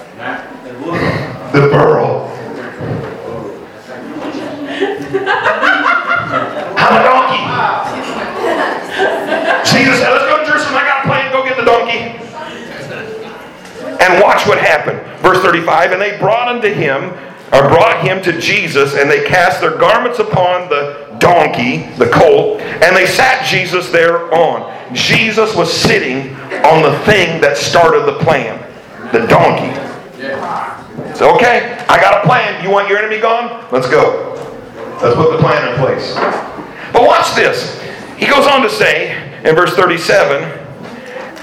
The 1.53 1.61
burro. 1.73 2.29
I'm 6.77 6.95
a 6.99 7.03
donkey. 7.03 7.43
Jesus 9.71 9.99
said, 9.99 10.11
let's 10.11 10.27
go 10.27 10.39
to 10.39 10.47
Jerusalem. 10.47 10.77
I 10.77 10.85
got 10.85 11.05
a 11.05 11.09
plan. 11.09 11.33
Go 11.33 11.45
get 11.45 11.57
the 11.57 11.65
donkey. 11.65 12.19
And 14.03 14.21
watch 14.23 14.47
what 14.47 14.59
happened. 14.59 15.01
Verse 15.23 15.39
35, 15.43 15.93
and 15.93 16.03
they 16.03 16.19
brought 16.19 16.49
unto 16.49 16.69
him, 16.69 17.13
or 17.53 17.69
brought 17.69 18.03
him 18.03 18.23
to 18.23 18.41
Jesus, 18.41 18.95
and 18.97 19.11
they 19.11 19.25
cast 19.25 19.61
their 19.61 19.77
garments 19.77 20.19
upon 20.19 20.69
the 20.69 21.15
donkey, 21.21 21.87
the 21.99 22.09
colt, 22.11 22.61
and 22.61 22.97
they 22.97 23.07
sat 23.07 23.47
Jesus 23.47 23.91
thereon. 23.91 24.73
Jesus 24.95 25.55
was 25.55 25.73
sitting 25.73 26.35
on 26.65 26.83
the 26.83 26.99
thing 27.05 27.41
that 27.41 27.57
started 27.57 28.07
the 28.07 28.19
plan, 28.25 28.59
the 29.13 29.27
donkey. 29.27 29.73
So, 31.15 31.35
okay, 31.37 31.77
I 31.89 32.01
got 32.01 32.25
a 32.25 32.27
plan. 32.27 32.65
You 32.65 32.71
want 32.71 32.89
your 32.89 32.99
enemy 32.99 33.21
gone? 33.21 33.69
Let's 33.71 33.89
go. 33.89 34.32
Let's 35.03 35.17
put 35.17 35.33
the 35.33 35.39
plan 35.39 35.73
in 35.73 35.79
place. 35.81 36.15
But 36.93 37.03
watch 37.03 37.35
this. 37.35 37.81
He 38.17 38.27
goes 38.27 38.47
on 38.47 38.63
to 38.63 38.71
say 38.71 39.17
in 39.45 39.57
verse 39.57 39.75
37 39.75 40.43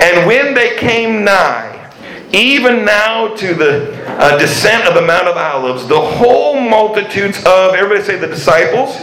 And 0.02 0.26
when 0.26 0.54
they 0.54 0.78
came 0.78 1.26
nigh, 1.26 1.92
even 2.32 2.86
now 2.86 3.36
to 3.36 3.54
the 3.54 4.06
uh, 4.20 4.38
descent 4.38 4.88
of 4.88 4.94
the 4.94 5.02
Mount 5.02 5.28
of 5.28 5.36
Olives, 5.36 5.88
the 5.88 6.00
whole 6.00 6.60
multitudes 6.60 7.40
of, 7.40 7.74
everybody 7.74 8.02
say 8.04 8.18
the 8.18 8.28
disciples, 8.28 8.96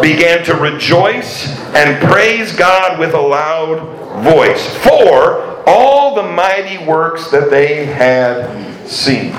began 0.00 0.44
to 0.44 0.54
rejoice 0.54 1.48
and 1.74 2.02
praise 2.10 2.54
God 2.54 2.98
with 2.98 3.12
a 3.12 3.20
loud 3.20 4.22
voice 4.22 4.66
for 4.78 5.62
all 5.66 6.14
the 6.14 6.22
mighty 6.22 6.84
works 6.86 7.30
that 7.30 7.50
they 7.50 7.84
had 7.84 8.88
seen. 8.88 9.34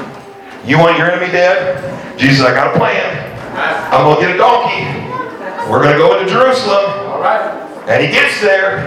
You 0.66 0.78
want 0.78 0.98
your 0.98 1.10
enemy 1.10 1.32
dead? 1.32 2.20
Jesus, 2.20 2.46
I 2.46 2.54
got 2.54 2.76
a 2.76 2.78
plan. 2.78 3.23
I'm 3.54 4.04
going 4.06 4.20
to 4.20 4.28
get 4.28 4.36
a 4.36 4.38
donkey. 4.38 4.86
We're 5.70 5.82
going 5.82 5.94
to 5.94 5.98
go 5.98 6.18
into 6.20 6.32
Jerusalem. 6.32 6.86
And 7.88 8.04
he 8.04 8.12
gets 8.12 8.42
there. 8.42 8.80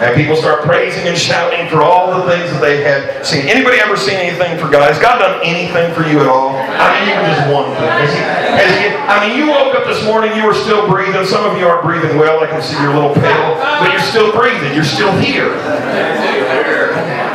And 0.00 0.16
people 0.16 0.34
start 0.34 0.64
praising 0.64 1.04
and 1.04 1.16
shouting 1.16 1.68
for 1.68 1.84
all 1.84 2.08
the 2.08 2.24
things 2.24 2.48
that 2.56 2.64
they 2.64 2.80
had 2.80 3.20
seen. 3.20 3.44
Anybody 3.44 3.76
ever 3.84 4.00
seen 4.00 4.16
anything 4.16 4.56
for 4.56 4.64
God? 4.72 4.88
Has 4.88 4.96
God 4.96 5.20
done 5.20 5.44
anything 5.44 5.92
for 5.92 6.08
you 6.08 6.24
at 6.24 6.26
all? 6.26 6.56
I 6.56 6.96
mean, 6.96 7.12
even 7.12 7.28
just 7.28 7.44
one 7.52 7.68
thing. 7.76 7.84
Has 7.84 8.08
he, 8.08 8.16
has 8.24 8.72
he, 8.80 8.96
I 8.96 9.20
mean, 9.20 9.36
you 9.36 9.52
woke 9.52 9.76
up 9.76 9.84
this 9.84 10.00
morning, 10.08 10.32
you 10.32 10.48
were 10.48 10.56
still 10.56 10.88
breathing. 10.88 11.20
Some 11.28 11.44
of 11.44 11.60
you 11.60 11.68
aren't 11.68 11.84
breathing 11.84 12.16
well. 12.16 12.40
I 12.40 12.48
can 12.48 12.64
see 12.64 12.80
you're 12.80 12.92
a 12.92 12.96
little 12.96 13.12
pale. 13.12 13.60
But 13.60 13.92
you're 13.92 14.08
still 14.08 14.32
breathing. 14.32 14.72
You're 14.72 14.88
still 14.88 15.12
here. 15.20 15.52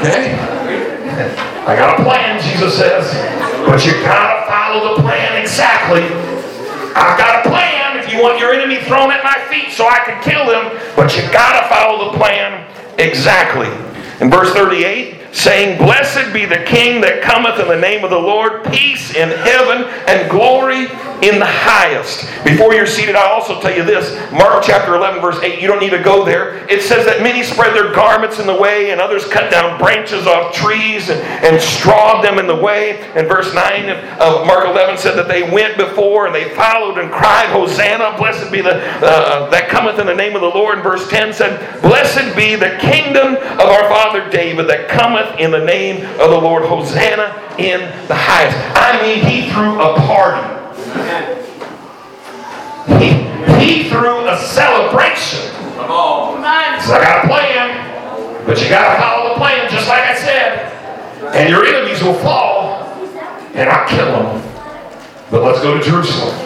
Okay? 0.02 0.34
I 1.70 1.78
got 1.78 2.00
a 2.00 2.04
plan, 2.04 2.42
Jesus 2.42 2.82
says. 2.82 3.06
But 3.70 3.86
you 3.86 3.94
got 4.02 4.26
to 4.26 4.50
follow 4.50 4.98
the 4.98 5.06
plan 5.06 5.38
exactly. 5.38 6.35
I've 6.96 7.18
got 7.20 7.46
a 7.46 7.50
plan 7.50 7.98
if 7.98 8.12
you 8.12 8.22
want 8.22 8.40
your 8.40 8.54
enemy 8.54 8.78
thrown 8.84 9.12
at 9.12 9.24
my 9.24 9.36
feet 9.52 9.74
so 9.74 9.88
I 9.88 10.00
can 10.00 10.24
kill 10.24 10.46
them, 10.48 10.72
but 10.96 11.16
you 11.16 11.24
got 11.32 11.62
to 11.62 11.68
follow 11.68 12.12
the 12.12 12.18
plan 12.18 12.66
exactly. 12.98 13.68
In 14.22 14.32
verse 14.32 14.54
38, 14.54 15.25
saying, 15.36 15.78
Blessed 15.78 16.34
be 16.34 16.46
the 16.46 16.64
King 16.64 17.02
that 17.02 17.22
cometh 17.22 17.60
in 17.60 17.68
the 17.68 17.76
name 17.76 18.04
of 18.04 18.10
the 18.10 18.18
Lord, 18.18 18.64
peace 18.72 19.14
in 19.14 19.30
heaven 19.30 19.84
and 20.08 20.32
glory 20.32 20.88
in 21.22 21.40
the 21.40 21.46
highest. 21.46 22.28
Before 22.44 22.74
you're 22.74 22.88
seated, 22.88 23.16
I'll 23.16 23.34
also 23.34 23.60
tell 23.62 23.76
you 23.76 23.84
this 23.84 24.16
Mark 24.32 24.64
chapter 24.64 24.96
11, 24.96 25.22
verse 25.22 25.40
8, 25.42 25.62
you 25.62 25.68
don't 25.68 25.80
need 25.80 25.92
to 25.92 26.02
go 26.02 26.26
there. 26.26 26.66
It 26.70 26.82
says 26.82 27.06
that 27.06 27.22
many 27.22 27.44
spread 27.44 27.76
their 27.76 27.94
garments 27.94 28.40
in 28.40 28.48
the 28.48 28.56
way, 28.56 28.92
and 28.92 29.02
others 29.02 29.28
cut 29.28 29.52
down 29.52 29.78
branches 29.80 30.28
off 30.28 30.54
trees 30.54 31.10
and, 31.10 31.20
and 31.44 31.62
strawed 31.62 32.24
them 32.24 32.40
in 32.40 32.48
the 32.48 32.56
way. 32.56 33.02
And 33.16 33.28
verse 33.28 33.54
9 33.54 33.90
of 34.20 34.48
Mark 34.48 34.66
11 34.68 34.98
said 34.98 35.16
that 35.16 35.28
they 35.28 35.50
went 35.50 35.78
before 35.78 36.28
and 36.28 36.36
they 36.36 36.50
followed 36.56 36.98
and 36.98 37.12
cried, 37.12 37.50
Hosanna, 37.50 38.18
blessed 38.18 38.52
be 38.52 38.62
the 38.62 38.76
uh, 38.76 39.50
that 39.50 39.70
cometh 39.70 40.00
in 40.00 40.08
the 40.08 40.16
name 40.16 40.36
of 40.36 40.42
the 40.42 40.48
Lord. 40.48 40.76
And 40.76 40.84
verse 40.84 41.08
10 41.10 41.34
said, 41.34 41.82
Blessed 41.82 42.36
be 42.36 42.56
the 42.56 42.78
kingdom 42.80 43.36
of 43.36 43.68
our 43.68 43.88
father 43.90 44.30
David 44.30 44.68
that 44.68 44.88
cometh 44.90 45.25
in 45.40 45.52
the 45.52 45.64
name 45.64 46.06
of 46.20 46.30
the 46.30 46.38
Lord. 46.38 46.64
Hosanna 46.66 47.56
in 47.58 47.82
the 48.08 48.16
highest. 48.16 48.58
I 48.76 49.02
mean, 49.02 49.24
he 49.26 49.50
threw 49.52 49.80
a 49.80 49.96
party. 50.06 50.44
He, 53.00 53.26
he 53.60 53.90
threw 53.90 54.28
a 54.28 54.38
celebration. 54.38 55.52
Come 55.76 55.92
on. 55.92 56.42
So 56.82 56.94
I 56.94 57.04
got 57.04 57.26
a 57.26 57.28
plan, 57.28 58.46
but 58.46 58.62
you 58.62 58.70
got 58.70 58.96
to 58.96 59.02
follow 59.02 59.30
the 59.30 59.36
plan, 59.36 59.70
just 59.70 59.88
like 59.88 60.04
I 60.04 60.16
said. 60.16 60.72
And 61.34 61.50
your 61.50 61.66
enemies 61.66 62.04
will 62.04 62.14
fall, 62.14 62.86
and 63.54 63.70
I'll 63.70 63.88
kill 63.88 64.06
them. 64.06 64.55
But 65.32 65.44
let's 65.44 65.60
go 65.62 65.78
to 65.78 65.84
Jerusalem. 65.84 66.46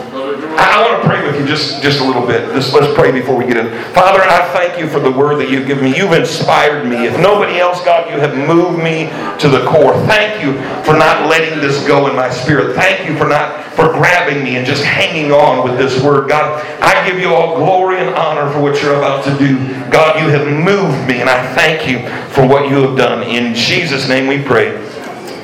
I, 0.58 0.82
want 0.82 1.02
to 1.02 1.08
pray 1.08 1.26
with 1.26 1.40
you 1.40 1.46
just, 1.46 1.82
just 1.82 2.00
a 2.00 2.04
little 2.04 2.26
bit. 2.26 2.54
Just 2.54 2.74
let's 2.74 2.94
pray 2.94 3.12
before 3.12 3.36
we 3.36 3.46
get 3.46 3.58
in. 3.58 3.72
Father, 3.94 4.22
I 4.22 4.48
thank 4.54 4.80
you 4.80 4.88
for 4.88 5.00
the 5.00 5.12
word 5.12 5.36
that 5.38 5.50
you've 5.50 5.68
given 5.68 5.86
me. 5.86 5.98
You've 5.98 6.14
inspired 6.14 6.88
me. 6.88 7.06
If 7.06 7.20
nobody 7.20 7.60
else, 7.60 7.84
God, 7.84 8.10
you 8.10 8.20
have 8.20 8.36
moved 8.36 8.82
me 8.82 9.08
to 9.40 9.50
the 9.50 9.66
core. 9.66 9.94
Thank 10.08 10.44
you 10.44 10.54
for 10.84 10.98
not 10.98 11.30
letting 11.30 11.60
this 11.60 11.86
go 11.86 12.08
in 12.08 12.16
my 12.16 12.30
spirit. 12.30 12.76
Thank 12.76 13.08
you 13.08 13.18
for 13.18 13.28
not 13.28 13.66
for 13.74 13.92
grabbing 13.94 14.44
me 14.44 14.56
and 14.58 14.66
just 14.66 14.84
hanging 14.84 15.32
on 15.32 15.68
with 15.68 15.78
this 15.78 16.02
word. 16.04 16.30
God, 16.30 16.66
I 16.82 17.08
give 17.10 17.20
you 17.20 17.34
all 17.34 17.58
glory 17.58 17.98
and 17.98 18.16
honor 18.16 18.52
for 18.52 18.62
what 18.62 18.82
you're 18.82 18.96
about 18.96 19.24
to 19.26 19.38
do. 19.38 19.58
God, 19.90 20.22
you 20.22 20.30
have 20.30 20.48
moved 20.48 21.08
me, 21.08 21.22
and 21.22 21.30
I 21.30 21.54
thank 21.54 21.88
you 21.88 22.08
for 22.30 22.48
what 22.48 22.70
you 22.70 22.88
have 22.88 22.98
done. 22.98 23.24
In 23.24 23.54
Jesus' 23.54 24.08
name 24.08 24.28
we 24.28 24.42
pray. 24.42 24.78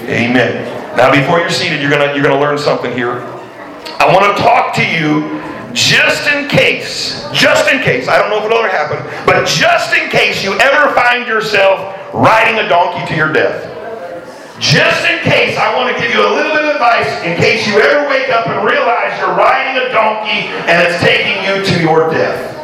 Amen. 0.07 0.74
Now, 0.97 1.11
before 1.11 1.39
you're 1.39 1.49
seated, 1.49 1.81
you're 1.81 1.91
gonna 1.91 2.13
you're 2.13 2.23
gonna 2.23 2.39
learn 2.39 2.57
something 2.57 2.91
here. 2.93 3.19
I 3.99 4.07
want 4.13 4.35
to 4.35 4.41
talk 4.41 4.73
to 4.75 4.85
you 4.85 5.41
just 5.75 6.27
in 6.31 6.47
case, 6.47 7.27
just 7.33 7.67
in 7.67 7.83
case, 7.83 8.07
I 8.07 8.17
don't 8.17 8.29
know 8.29 8.39
if 8.39 8.45
it'll 8.45 8.63
ever 8.63 8.71
happen, 8.71 9.03
but 9.25 9.45
just 9.45 9.93
in 9.93 10.09
case 10.09 10.43
you 10.43 10.55
ever 10.55 10.93
find 10.95 11.27
yourself 11.27 11.91
riding 12.13 12.63
a 12.63 12.69
donkey 12.69 13.05
to 13.11 13.15
your 13.15 13.33
death. 13.33 13.75
Just 14.57 15.03
in 15.03 15.19
case, 15.19 15.59
I 15.59 15.75
want 15.75 15.91
to 15.91 16.01
give 16.01 16.15
you 16.15 16.23
a 16.23 16.31
little 16.31 16.55
bit 16.55 16.63
of 16.63 16.79
advice 16.79 17.11
in 17.27 17.35
case 17.35 17.67
you 17.67 17.75
ever 17.75 18.07
wake 18.07 18.31
up 18.31 18.47
and 18.47 18.63
realize 18.63 19.19
you're 19.19 19.35
riding 19.35 19.83
a 19.83 19.91
donkey 19.91 20.47
and 20.71 20.79
it's 20.79 21.03
taking 21.03 21.43
you 21.43 21.59
to 21.59 21.75
your 21.83 22.07
death. 22.09 22.55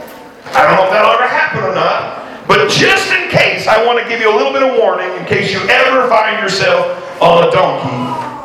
I 0.56 0.64
don't 0.64 0.80
know 0.80 0.88
if 0.88 0.92
that'll 0.92 1.12
ever 1.12 1.28
happen 1.28 1.68
or 1.68 1.76
not, 1.76 2.21
but 2.52 2.68
just 2.68 3.08
in 3.16 3.32
case, 3.32 3.64
I 3.64 3.80
want 3.80 4.04
to 4.04 4.06
give 4.12 4.20
you 4.20 4.28
a 4.28 4.36
little 4.36 4.52
bit 4.52 4.60
of 4.60 4.76
warning 4.76 5.08
in 5.16 5.24
case 5.24 5.56
you 5.56 5.64
ever 5.72 6.04
find 6.12 6.36
yourself 6.44 6.84
on 7.24 7.48
a 7.48 7.50
donkey 7.56 7.96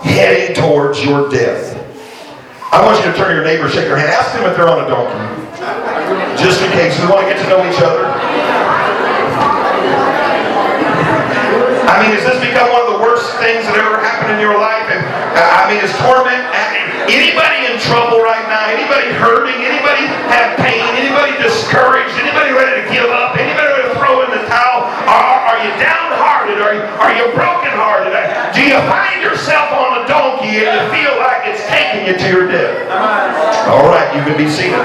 heading 0.07 0.55
towards 0.55 1.03
your 1.03 1.27
death. 1.27 1.75
I 2.71 2.87
want 2.87 3.03
you 3.03 3.11
to 3.11 3.15
turn 3.19 3.35
to 3.35 3.35
your 3.35 3.43
neighbor, 3.43 3.67
shake 3.67 3.91
their 3.91 3.99
hand, 3.99 4.15
ask 4.15 4.31
them 4.31 4.47
if 4.47 4.55
they're 4.55 4.71
on 4.71 4.79
a 4.79 4.87
donkey. 4.87 5.19
Just 6.39 6.63
in 6.63 6.71
case. 6.71 6.95
We 7.03 7.11
want 7.11 7.27
to 7.27 7.35
get 7.35 7.43
to 7.43 7.51
know 7.51 7.59
each 7.67 7.83
other. 7.83 8.07
I 11.91 11.99
mean, 11.99 12.15
has 12.15 12.23
this 12.31 12.39
become 12.39 12.71
one 12.71 12.87
of 12.87 12.95
the 12.95 13.03
worst 13.03 13.27
things 13.43 13.67
that 13.67 13.75
ever 13.75 13.99
happened 13.99 14.39
in 14.39 14.41
your 14.41 14.55
life? 14.55 14.87
And, 14.87 15.03
uh, 15.35 15.67
I 15.67 15.67
mean, 15.67 15.83
is 15.83 15.91
torment 16.07 16.47
uh, 16.55 17.11
anybody 17.11 17.75
in 17.75 17.83
trouble 17.83 18.23
right 18.23 18.47
now? 18.47 18.71
Anybody 18.71 19.11
hurting? 19.19 19.67
Anybody 19.67 20.07
have 20.31 20.55
pain? 20.63 20.95
Anybody 20.95 21.35
discouraged? 21.43 22.15
Anybody 22.23 22.55
ready 22.55 22.87
to 22.87 22.95
give 22.95 23.11
up? 23.11 23.36
Downhearted? 25.79 26.59
Are 26.63 26.75
you, 26.75 26.83
are 27.01 27.13
you 27.13 27.25
brokenhearted? 27.35 28.13
Do 28.55 28.63
you 28.63 28.79
find 28.89 29.23
yourself 29.23 29.73
on 29.73 30.05
a 30.05 30.09
donkey 30.09 30.65
and 30.65 30.73
you 30.73 30.85
feel 30.93 31.17
like 31.19 31.47
it's 31.47 31.65
taking 31.69 32.07
you 32.07 32.15
to 32.17 32.27
your 32.29 32.47
death? 32.49 32.89
All 33.69 33.89
right, 33.89 34.15
you 34.17 34.23
can 34.23 34.37
be 34.37 34.49
seated. 34.49 34.81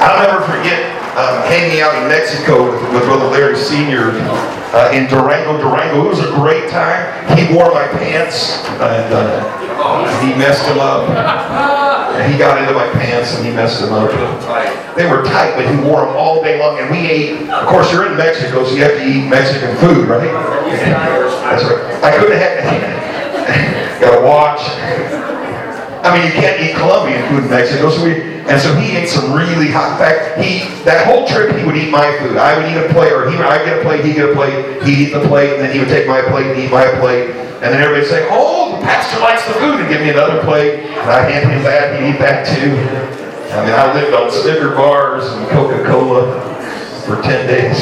I'll 0.00 0.22
never 0.22 0.44
forget 0.46 0.94
um, 1.18 1.42
hanging 1.50 1.80
out 1.80 2.00
in 2.00 2.08
Mexico 2.08 2.70
with, 2.70 2.80
with 2.94 3.02
Brother 3.04 3.26
Larry 3.26 3.56
Sr. 3.56 4.12
Uh, 4.70 4.92
in 4.94 5.08
Durango, 5.08 5.58
Durango. 5.58 6.06
It 6.06 6.08
was 6.08 6.20
a 6.20 6.30
great 6.36 6.70
time. 6.70 7.08
He 7.36 7.52
wore 7.52 7.72
my 7.72 7.88
pants 7.88 8.62
and 8.78 9.12
uh, 9.12 10.20
he 10.20 10.34
messed 10.38 10.66
them 10.66 10.78
up. 10.78 11.87
And 12.18 12.32
he 12.32 12.38
got 12.38 12.60
into 12.60 12.74
my 12.74 12.90
pants 12.98 13.36
and 13.36 13.46
he 13.46 13.52
messed 13.52 13.80
them 13.80 13.92
up. 13.92 14.10
They 14.96 15.08
were 15.08 15.22
tight, 15.22 15.54
but 15.54 15.72
he 15.72 15.76
wore 15.80 16.04
them 16.04 16.16
all 16.16 16.42
day 16.42 16.58
long. 16.58 16.78
And 16.80 16.90
we 16.90 16.98
ate, 17.06 17.48
of 17.48 17.68
course, 17.68 17.92
you're 17.92 18.10
in 18.10 18.16
Mexico, 18.16 18.64
so 18.64 18.74
you 18.74 18.82
have 18.82 18.98
to 18.98 19.06
eat 19.06 19.28
Mexican 19.28 19.76
food, 19.76 20.08
right? 20.08 20.26
That's 20.26 21.62
right. 21.62 22.04
I 22.04 22.18
couldn't 22.18 22.38
have, 22.38 24.00
got 24.00 24.18
to 24.18 24.26
watch. 24.26 24.60
I 26.04 26.16
mean, 26.16 26.26
you 26.26 26.32
can't 26.32 26.60
eat 26.60 26.74
Colombian 26.76 27.22
food 27.28 27.44
in 27.44 27.50
Mexico, 27.50 27.90
so 27.90 28.02
we 28.02 28.38
and 28.48 28.58
so 28.60 28.74
he 28.76 28.96
ate 28.96 29.08
some 29.08 29.34
really 29.34 29.68
hot. 29.68 29.92
In 29.92 29.98
fact, 29.98 30.40
he 30.40 30.64
that 30.84 31.06
whole 31.06 31.28
trip 31.28 31.54
he 31.54 31.64
would 31.66 31.76
eat 31.76 31.90
my 31.90 32.16
food. 32.18 32.36
I 32.38 32.56
would 32.56 32.64
eat 32.70 32.78
a 32.78 32.92
plate, 32.94 33.12
or 33.12 33.30
he 33.30 33.36
I 33.36 33.62
get 33.64 33.78
a 33.78 33.82
plate, 33.82 34.04
he 34.04 34.14
get 34.14 34.30
a 34.30 34.34
plate. 34.34 34.82
He'd 34.82 35.08
eat 35.08 35.12
the 35.12 35.26
plate, 35.28 35.52
and 35.52 35.60
then 35.60 35.70
he 35.70 35.78
would 35.78 35.88
take 35.88 36.08
my 36.08 36.22
plate 36.22 36.46
and 36.46 36.58
eat 36.58 36.70
my 36.70 36.88
plate. 36.98 37.47
And 37.60 37.74
then 37.74 37.82
everybody'd 37.82 38.08
say, 38.08 38.28
"Oh, 38.30 38.76
the 38.76 38.86
pastor 38.86 39.18
likes 39.20 39.44
the 39.46 39.54
food," 39.54 39.80
and 39.80 39.88
give 39.88 40.00
me 40.00 40.10
another 40.10 40.42
plate. 40.44 40.86
And 40.86 41.10
I 41.10 41.28
hand 41.28 41.50
him 41.50 41.62
that, 41.64 41.98
he'd 41.98 42.14
eat 42.14 42.18
that 42.20 42.46
too. 42.46 42.70
I 43.52 43.64
mean, 43.64 43.74
I 43.74 43.92
lived 43.94 44.14
on 44.14 44.30
Snicker 44.30 44.76
bars 44.76 45.24
and 45.32 45.48
Coca-Cola 45.48 46.38
for 47.04 47.20
ten 47.22 47.46
days. 47.46 47.80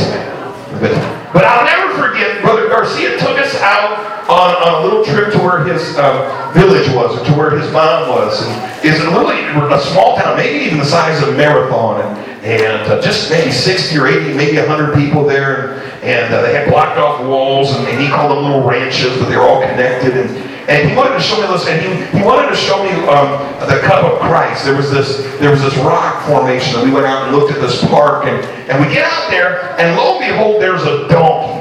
But, 0.81 0.93
but 1.33 1.45
I'll 1.45 1.65
never 1.65 1.93
forget, 2.09 2.41
Brother 2.41 2.69
Garcia 2.69 3.19
took 3.19 3.39
us 3.39 3.55
out 3.61 4.29
on, 4.29 4.57
on 4.57 4.83
a 4.83 4.85
little 4.85 5.05
trip 5.05 5.33
to 5.33 5.39
where 5.39 5.65
his 5.65 5.97
um, 5.99 6.25
village 6.55 6.89
was, 6.95 7.21
or 7.21 7.25
to 7.25 7.33
where 7.33 7.51
his 7.51 7.71
mom 7.73 8.09
was. 8.09 8.47
And 8.47 8.85
it's 8.85 9.01
a 9.05 9.11
little, 9.11 9.31
a 9.31 9.81
small 9.81 10.17
town, 10.17 10.37
maybe 10.37 10.65
even 10.65 10.79
the 10.79 10.85
size 10.85 11.23
of 11.23 11.37
Marathon, 11.37 12.01
and, 12.01 12.45
and 12.45 12.93
uh, 12.93 13.01
just 13.03 13.31
maybe 13.31 13.51
60 13.51 13.99
or 13.99 14.07
80, 14.07 14.35
maybe 14.35 14.57
100 14.57 14.95
people 14.95 15.25
there. 15.25 15.86
And 16.07 16.33
uh, 16.33 16.41
they 16.43 16.55
had 16.55 16.71
blocked 16.71 16.99
off 16.99 17.21
walls, 17.27 17.75
and, 17.75 17.89
and, 17.89 18.01
he 18.01 18.07
called 18.09 18.31
them 18.31 18.45
little 18.45 18.63
ranches, 18.63 19.19
but 19.19 19.29
they 19.29 19.37
were 19.37 19.43
all 19.43 19.61
connected. 19.61 20.17
And, 20.17 20.31
and 20.71 20.89
he 20.89 20.95
wanted 20.95 21.15
to 21.15 21.21
show 21.21 21.41
me 21.41 21.49
this, 21.49 21.67
and 21.67 21.83
he, 21.83 22.19
he 22.19 22.25
wanted 22.25 22.49
to 22.49 22.55
show 22.55 22.79
me 22.83 22.91
um, 23.11 23.43
the 23.67 23.81
cup 23.83 24.05
of 24.05 24.21
Christ. 24.21 24.65
There 24.65 24.77
was 24.77 24.91
this 24.91 25.19
there 25.41 25.51
was 25.51 25.63
this 25.63 25.77
rock 25.79 26.25
formation, 26.27 26.79
and 26.79 26.89
we 26.89 26.95
went 26.95 27.07
out 27.07 27.27
and 27.27 27.37
looked 27.37 27.53
at 27.53 27.61
this 27.61 27.85
park, 27.87 28.27
and, 28.27 28.39
and 28.71 28.85
we 28.85 28.93
get 28.93 29.05
out 29.05 29.31
there, 29.31 29.79
and 29.81 29.97
lo 29.97 30.19
and 30.19 30.31
behold, 30.31 30.63
there's 30.63 30.83
a 30.83 31.09
donkey. 31.09 31.56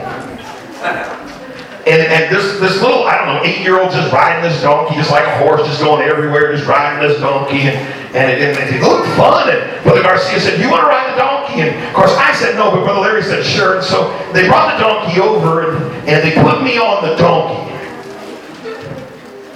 And, 1.86 2.02
and 2.02 2.34
this, 2.34 2.58
this 2.60 2.82
little, 2.82 3.06
I 3.06 3.14
don't 3.14 3.30
know, 3.30 3.46
eight-year-old 3.46 3.92
just 3.92 4.12
riding 4.12 4.42
this 4.42 4.60
donkey, 4.64 4.96
just 4.96 5.12
like 5.12 5.24
a 5.24 5.38
horse, 5.38 5.68
just 5.68 5.82
going 5.82 6.02
everywhere, 6.02 6.52
just 6.52 6.66
riding 6.68 7.08
this 7.08 7.22
donkey. 7.22 7.70
And, 7.70 7.78
and, 8.16 8.32
it, 8.32 8.58
and 8.58 8.76
it 8.76 8.82
looked 8.82 9.08
fun. 9.14 9.52
And 9.54 9.84
Brother 9.84 10.02
Garcia 10.02 10.40
said, 10.40 10.60
you 10.60 10.72
want 10.72 10.82
to 10.82 10.88
ride 10.90 11.14
the 11.14 11.18
donkey? 11.18 11.62
And 11.62 11.70
of 11.86 11.94
course 11.94 12.10
I 12.18 12.34
said 12.34 12.56
no, 12.56 12.72
but 12.72 12.86
Brother 12.86 13.02
Larry 13.02 13.22
said 13.22 13.46
sure. 13.46 13.76
And 13.78 13.86
so 13.86 14.10
they 14.34 14.48
brought 14.48 14.74
the 14.74 14.80
donkey 14.82 15.22
over 15.22 15.70
and, 15.70 15.78
and 16.10 16.24
they 16.26 16.34
put 16.42 16.64
me 16.64 16.80
on 16.80 17.04
the 17.08 17.16
donkey. 17.18 17.62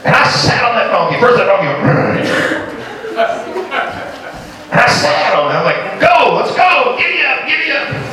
And 0.06 0.16
I 0.16 0.30
sat 0.30 0.64
on 0.64 0.76
that 0.78 0.92
donkey. 0.92 1.18
First 1.20 1.38
that 1.38 1.48
donkey 1.50 1.66
went, 1.66 1.82
and 4.70 4.80
I 4.80 4.88
sat 4.88 5.34
on 5.34 5.50
it. 5.50 5.56
I'm 5.58 5.66
like, 5.66 5.98
go, 6.00 6.36
let's 6.38 6.54
go, 6.56 6.96
giddy 6.96 7.26
up, 7.26 7.48
giddy 7.50 7.72
up. 7.72 8.09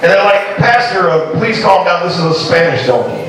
And 0.00 0.08
they're 0.08 0.24
like, 0.24 0.56
Pastor, 0.56 1.10
uh, 1.10 1.36
please 1.38 1.60
calm 1.60 1.84
down. 1.84 2.08
This 2.08 2.16
is 2.16 2.24
a 2.24 2.32
Spanish 2.32 2.86
donkey. 2.86 3.28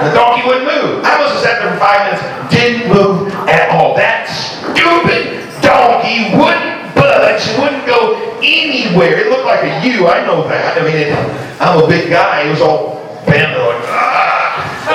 The 0.00 0.14
donkey 0.14 0.46
wouldn't 0.46 0.70
move. 0.70 1.02
I 1.04 1.18
must 1.18 1.34
have 1.34 1.42
sat 1.42 1.58
there 1.58 1.72
for 1.74 1.78
five 1.82 2.06
minutes, 2.06 2.22
didn't 2.54 2.88
move 2.88 3.34
at 3.50 3.68
all. 3.74 3.96
That 3.96 4.30
stupid 4.30 5.42
donkey 5.60 6.38
wouldn't 6.38 6.94
budge, 6.94 7.42
wouldn't 7.58 7.84
go 7.84 8.38
anywhere. 8.38 9.18
It 9.18 9.28
looked 9.28 9.46
like 9.46 9.66
a 9.66 9.86
U, 9.90 10.06
I 10.06 10.24
know 10.24 10.46
that. 10.48 10.78
I 10.78 10.84
mean, 10.86 10.96
it, 10.96 11.12
I'm 11.60 11.82
a 11.82 11.86
big 11.88 12.08
guy. 12.08 12.46
It 12.46 12.50
was 12.50 12.62
all 12.62 13.02
bent 13.26 13.58
like, 13.58 13.82
ah. 13.90 14.86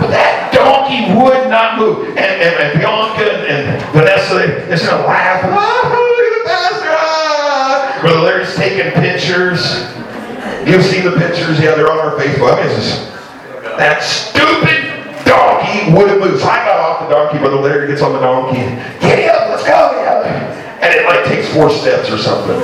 But 0.00 0.08
that 0.08 0.50
donkey 0.52 1.12
would 1.14 1.48
not 1.48 1.78
move. 1.78 2.08
And, 2.16 2.18
and, 2.18 2.54
and 2.56 2.80
Bianca 2.80 3.22
and, 3.22 3.68
and 3.68 3.79
Vanessa, 3.92 4.34
they, 4.34 4.46
just 4.70 4.86
going 4.86 5.02
to 5.02 5.08
laugh. 5.08 5.42
Oh, 5.44 5.50
look 5.50 6.26
at 6.26 6.34
the 6.38 6.44
pastor. 6.48 6.90
Ah, 6.90 7.98
Brother 8.00 8.20
Larry's 8.20 8.54
taking 8.54 8.92
pictures. 8.92 9.90
You've 10.66 10.84
seen 10.84 11.04
the 11.04 11.16
pictures. 11.18 11.58
Yeah, 11.58 11.74
they're 11.74 11.90
on 11.90 11.98
our 11.98 12.14
Facebook. 12.14 12.54
I 12.54 12.62
mean, 12.62 12.76
just, 12.76 13.10
that 13.76 14.02
stupid 14.02 15.24
donkey 15.26 15.90
wouldn't 15.90 16.20
move. 16.20 16.38
So 16.40 16.46
I 16.46 16.64
got 16.64 16.78
off 16.78 17.08
the 17.08 17.14
donkey. 17.14 17.38
Brother 17.38 17.56
Larry 17.56 17.88
gets 17.88 18.02
on 18.02 18.12
the 18.12 18.20
donkey. 18.20 18.62
Get 19.00 19.34
up, 19.34 19.50
let's 19.50 19.64
go. 19.64 19.90
Yeah. 19.98 20.78
And 20.80 20.94
it 20.94 21.04
like 21.04 21.24
takes 21.24 21.52
four 21.52 21.68
steps 21.68 22.10
or 22.10 22.18
something. 22.18 22.56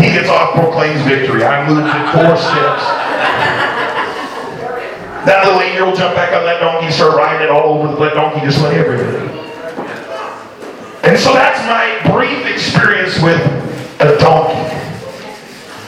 He 0.00 0.14
gets 0.14 0.28
off, 0.28 0.54
proclaims 0.54 1.02
victory. 1.02 1.44
I 1.44 1.66
moved 1.66 1.88
it 1.88 2.06
four 2.14 2.36
steps. 2.38 2.84
That 5.26 5.44
little 5.44 5.60
eight-year-old 5.60 5.98
back 5.98 6.32
on 6.32 6.44
that 6.44 6.60
donkey, 6.60 6.90
started 6.90 7.16
riding 7.16 7.42
it 7.42 7.50
all 7.50 7.76
over 7.76 7.92
the. 7.92 8.10
Donkey 8.14 8.40
just 8.40 8.62
went 8.62 8.74
everywhere. 8.74 9.49
And 11.02 11.18
so 11.18 11.32
that's 11.32 11.64
my 11.66 12.12
brief 12.12 12.46
experience 12.46 13.20
with 13.22 13.40
a 14.00 14.18
donkey. 14.18 14.76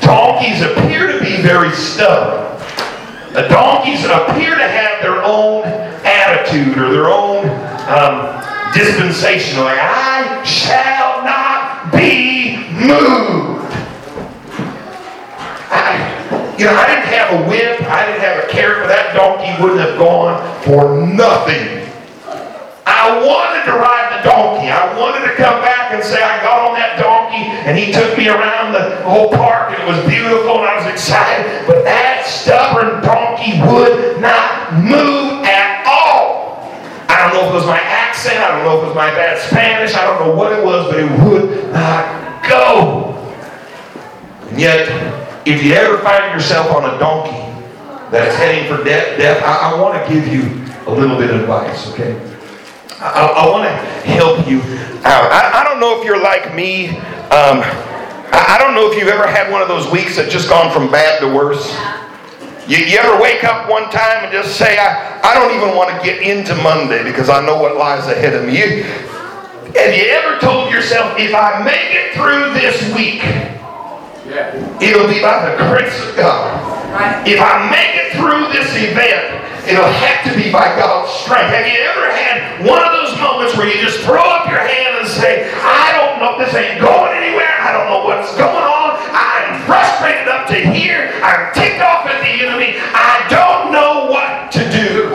Donkeys 0.01 0.63
appear 0.63 1.13
to 1.13 1.21
be 1.21 1.43
very 1.43 1.71
stubborn. 1.73 2.59
The 3.35 3.49
donkeys 3.49 4.05
appear 4.05 4.55
to 4.55 4.69
have 4.69 5.03
their 5.03 5.23
own 5.23 5.65
attitude 6.05 6.77
or 6.79 6.91
their 6.91 7.09
own 7.09 7.49
um, 7.89 8.43
dispensation. 8.75 9.61
Like, 9.61 9.79
I 9.81 10.43
shall 10.45 11.25
not 11.25 11.93
be 11.93 12.57
moved. 12.73 13.71
I, 15.71 16.57
you 16.59 16.65
know, 16.65 16.75
I 16.75 16.87
didn't 16.87 17.07
have 17.07 17.41
a 17.41 17.49
whip. 17.49 17.83
I 17.83 18.07
didn't 18.07 18.21
have 18.21 18.45
a 18.45 18.49
carrot, 18.49 18.81
but 18.81 18.89
that 18.89 19.15
donkey 19.15 19.63
wouldn't 19.63 19.81
have 19.81 19.99
gone 19.99 20.63
for 20.63 21.07
nothing. 21.07 21.82
I 22.87 23.23
wanted 23.23 23.65
to 23.71 23.79
ride 23.79 24.19
the 24.19 24.29
donkey. 24.29 24.71
I 24.71 24.99
wanted 24.99 25.27
to 25.27 25.35
come 25.35 25.63
back 25.63 25.93
and 25.93 26.03
say 26.03 26.23
I 26.23 26.43
got 26.43 26.69
on 26.69 26.75
that 26.75 26.99
donkey 26.99 27.47
and 27.69 27.79
he 27.79 27.93
took 27.93 28.19
me 28.19 28.29
around 28.29 28.73
the 28.73 29.03
whole 29.03 29.31
park 29.31 29.71
and 29.71 29.83
it 29.83 29.87
was 29.87 29.99
beautiful 30.07 30.59
and 30.59 30.67
I 30.67 30.77
was 30.83 30.87
excited. 30.87 31.67
But 31.67 31.85
that 31.85 32.27
stubborn 32.27 33.03
donkey 33.03 33.63
would 33.63 34.21
not 34.21 34.75
move 34.75 35.47
at 35.47 35.87
all. 35.87 36.67
I 37.07 37.23
don't 37.23 37.35
know 37.35 37.47
if 37.47 37.51
it 37.53 37.59
was 37.63 37.67
my 37.67 37.79
accent. 37.79 38.39
I 38.39 38.51
don't 38.51 38.65
know 38.65 38.79
if 38.79 38.83
it 38.83 38.87
was 38.87 38.97
my 38.97 39.11
bad 39.15 39.39
Spanish. 39.39 39.95
I 39.95 40.03
don't 40.03 40.27
know 40.27 40.35
what 40.35 40.53
it 40.53 40.65
was, 40.65 40.91
but 40.91 40.99
it 40.99 41.11
would 41.23 41.73
not 41.73 42.43
go. 42.49 43.15
And 44.51 44.61
yet, 44.61 44.91
if 45.47 45.63
you 45.63 45.75
ever 45.75 45.99
find 45.99 46.33
yourself 46.35 46.71
on 46.73 46.95
a 46.95 46.99
donkey 46.99 47.43
that 48.11 48.29
is 48.29 48.35
heading 48.37 48.69
for 48.69 48.83
death, 48.83 49.19
death 49.19 49.43
I, 49.45 49.73
I 49.73 49.81
want 49.81 50.03
to 50.03 50.13
give 50.13 50.27
you 50.27 50.43
a 50.87 50.93
little 50.93 51.17
bit 51.17 51.31
of 51.31 51.41
advice, 51.41 51.91
okay? 51.93 52.32
I, 53.03 53.27
I 53.27 53.51
want 53.51 53.65
to 53.65 53.75
help 54.07 54.47
you 54.47 54.63
out. 55.03 55.27
I, 55.35 55.61
I, 55.61 55.65
don't 55.65 55.81
know 55.81 55.99
if 55.99 56.07
you're 56.07 56.23
like 56.23 56.55
me. 56.55 56.91
Um, 57.35 57.67
I, 58.31 58.55
I, 58.55 58.59
don't 58.59 58.75
know 58.75 58.91
if 58.91 58.97
you've 58.97 59.09
ever 59.09 59.27
had 59.27 59.51
one 59.51 59.61
of 59.61 59.67
those 59.67 59.91
weeks 59.91 60.17
that 60.17 60.31
just 60.31 60.49
gone 60.49 60.73
from 60.73 60.91
bad 60.91 61.19
to 61.21 61.27
worse. 61.27 61.67
You, 62.71 62.79
you 62.79 62.99
ever 62.99 63.21
wake 63.21 63.43
up 63.43 63.69
one 63.69 63.91
time 63.91 64.23
and 64.23 64.33
just 64.33 64.57
say, 64.57 64.79
I, 64.79 65.19
I 65.25 65.35
don't 65.35 65.51
even 65.51 65.75
want 65.75 65.91
to 65.91 65.99
get 66.07 66.23
into 66.23 66.55
Monday 66.63 67.03
because 67.03 67.29
I 67.29 67.45
know 67.45 67.61
what 67.61 67.77
lies 67.77 68.07
ahead 68.07 68.35
of 68.35 68.47
me. 68.47 68.55
You, 68.55 68.85
have 69.75 69.95
you 69.97 70.07
ever 70.15 70.39
told 70.39 70.71
yourself, 70.71 71.19
if 71.19 71.35
I 71.35 71.65
make 71.65 71.91
it 71.91 72.15
through 72.15 72.55
this 72.55 72.79
week, 72.95 73.23
yeah. 74.31 74.55
it'll 74.79 75.09
be 75.09 75.21
by 75.21 75.51
the 75.51 75.57
grace 75.67 75.99
of 76.07 76.15
God. 76.15 76.71
Right. 76.95 77.27
If 77.27 77.41
I 77.41 77.67
make 77.67 77.99
it 77.99 78.13
through 78.15 78.53
this 78.53 78.71
event, 78.77 79.43
It'll 79.63 79.87
have 79.87 80.27
to 80.27 80.35
be 80.35 80.51
by 80.51 80.75
God's 80.75 81.13
strength. 81.23 81.55
Have 81.55 81.71
you 81.71 81.79
ever 81.87 82.11
had 82.33 82.65
one 82.65 82.81
of 82.81 82.93
those 82.93 83.19
moments 83.21 83.57
where 83.57 83.69
you 83.69 83.81
just 83.83 84.01
throw 84.01 84.23
up 84.23 84.49
your 84.49 84.61
hand 84.61 84.99
and 84.99 85.09
say, 85.09 85.51
I 85.53 85.93
don't 86.01 86.21
know, 86.21 86.39
this 86.39 86.55
ain't 86.55 86.81
going 86.81 87.13
anywhere. 87.13 87.53
I 87.61 87.73
don't 87.73 87.87
know 87.93 88.05
what's 88.05 88.33
going 88.37 88.65
on. 88.65 88.97
I'm 89.13 89.61
frustrated 89.69 90.29
up 90.29 90.49
to 90.49 90.57
here. 90.57 91.13
I'm 91.23 91.53
ticked 91.53 91.83
off 91.83 92.07
at 92.07 92.21
the 92.25 92.33
enemy. 92.45 92.81
I 92.81 93.27
don't 93.29 93.73
know 93.73 94.11
what 94.11 94.51
to 94.53 94.63
do. 94.73 95.13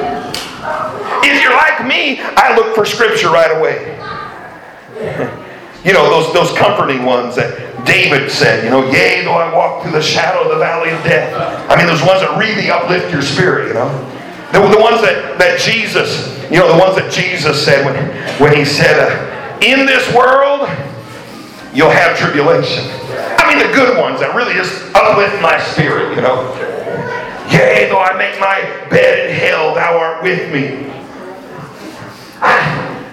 If 1.26 1.42
you're 1.42 1.56
like 1.56 1.86
me, 1.86 2.22
I 2.22 2.56
look 2.56 2.76
for 2.76 2.86
scripture 2.86 3.30
right 3.30 3.58
away. 3.58 3.98
You 5.86 5.94
know, 5.94 6.10
those, 6.10 6.34
those 6.34 6.58
comforting 6.58 7.06
ones 7.06 7.38
that 7.38 7.86
David 7.86 8.30
said, 8.30 8.66
you 8.66 8.70
know, 8.70 8.92
yea, 8.92 9.24
though 9.24 9.40
I 9.40 9.54
walk 9.54 9.84
through 9.84 9.94
the 9.94 10.02
shadow 10.02 10.44
of 10.44 10.50
the 10.50 10.58
valley 10.58 10.90
of 10.90 11.02
death. 11.04 11.32
I 11.72 11.78
mean, 11.78 11.88
those 11.88 12.04
ones 12.04 12.20
that 12.20 12.36
really 12.38 12.70
uplift 12.70 13.10
your 13.10 13.22
spirit, 13.22 13.70
you 13.70 13.74
know. 13.76 13.88
The, 14.52 14.60
the 14.60 14.80
ones 14.80 15.02
that, 15.02 15.36
that 15.40 15.60
Jesus, 15.60 16.32
you 16.50 16.58
know, 16.58 16.72
the 16.72 16.80
ones 16.80 16.96
that 16.96 17.12
Jesus 17.12 17.64
said 17.64 17.84
when, 17.84 17.96
when 18.40 18.56
he 18.56 18.64
said, 18.64 18.96
uh, 18.96 19.60
in 19.60 19.86
this 19.86 20.08
world, 20.16 20.70
you'll 21.74 21.92
have 21.92 22.18
tribulation. 22.18 22.88
I 23.36 23.50
mean, 23.50 23.60
the 23.60 23.74
good 23.74 23.98
ones 23.98 24.22
that 24.22 24.34
really 24.36 24.54
just 24.54 24.72
uplift 24.96 25.42
my 25.42 25.60
spirit, 25.60 26.16
you 26.16 26.22
know. 26.22 26.48
Yea, 27.52 27.90
though 27.90 28.00
I 28.00 28.16
make 28.18 28.40
my 28.40 28.62
bed 28.90 29.30
in 29.30 29.36
hell, 29.36 29.76
thou 29.76 29.98
art 29.98 30.24
with 30.24 30.52
me. 30.52 30.92
I, 32.40 32.56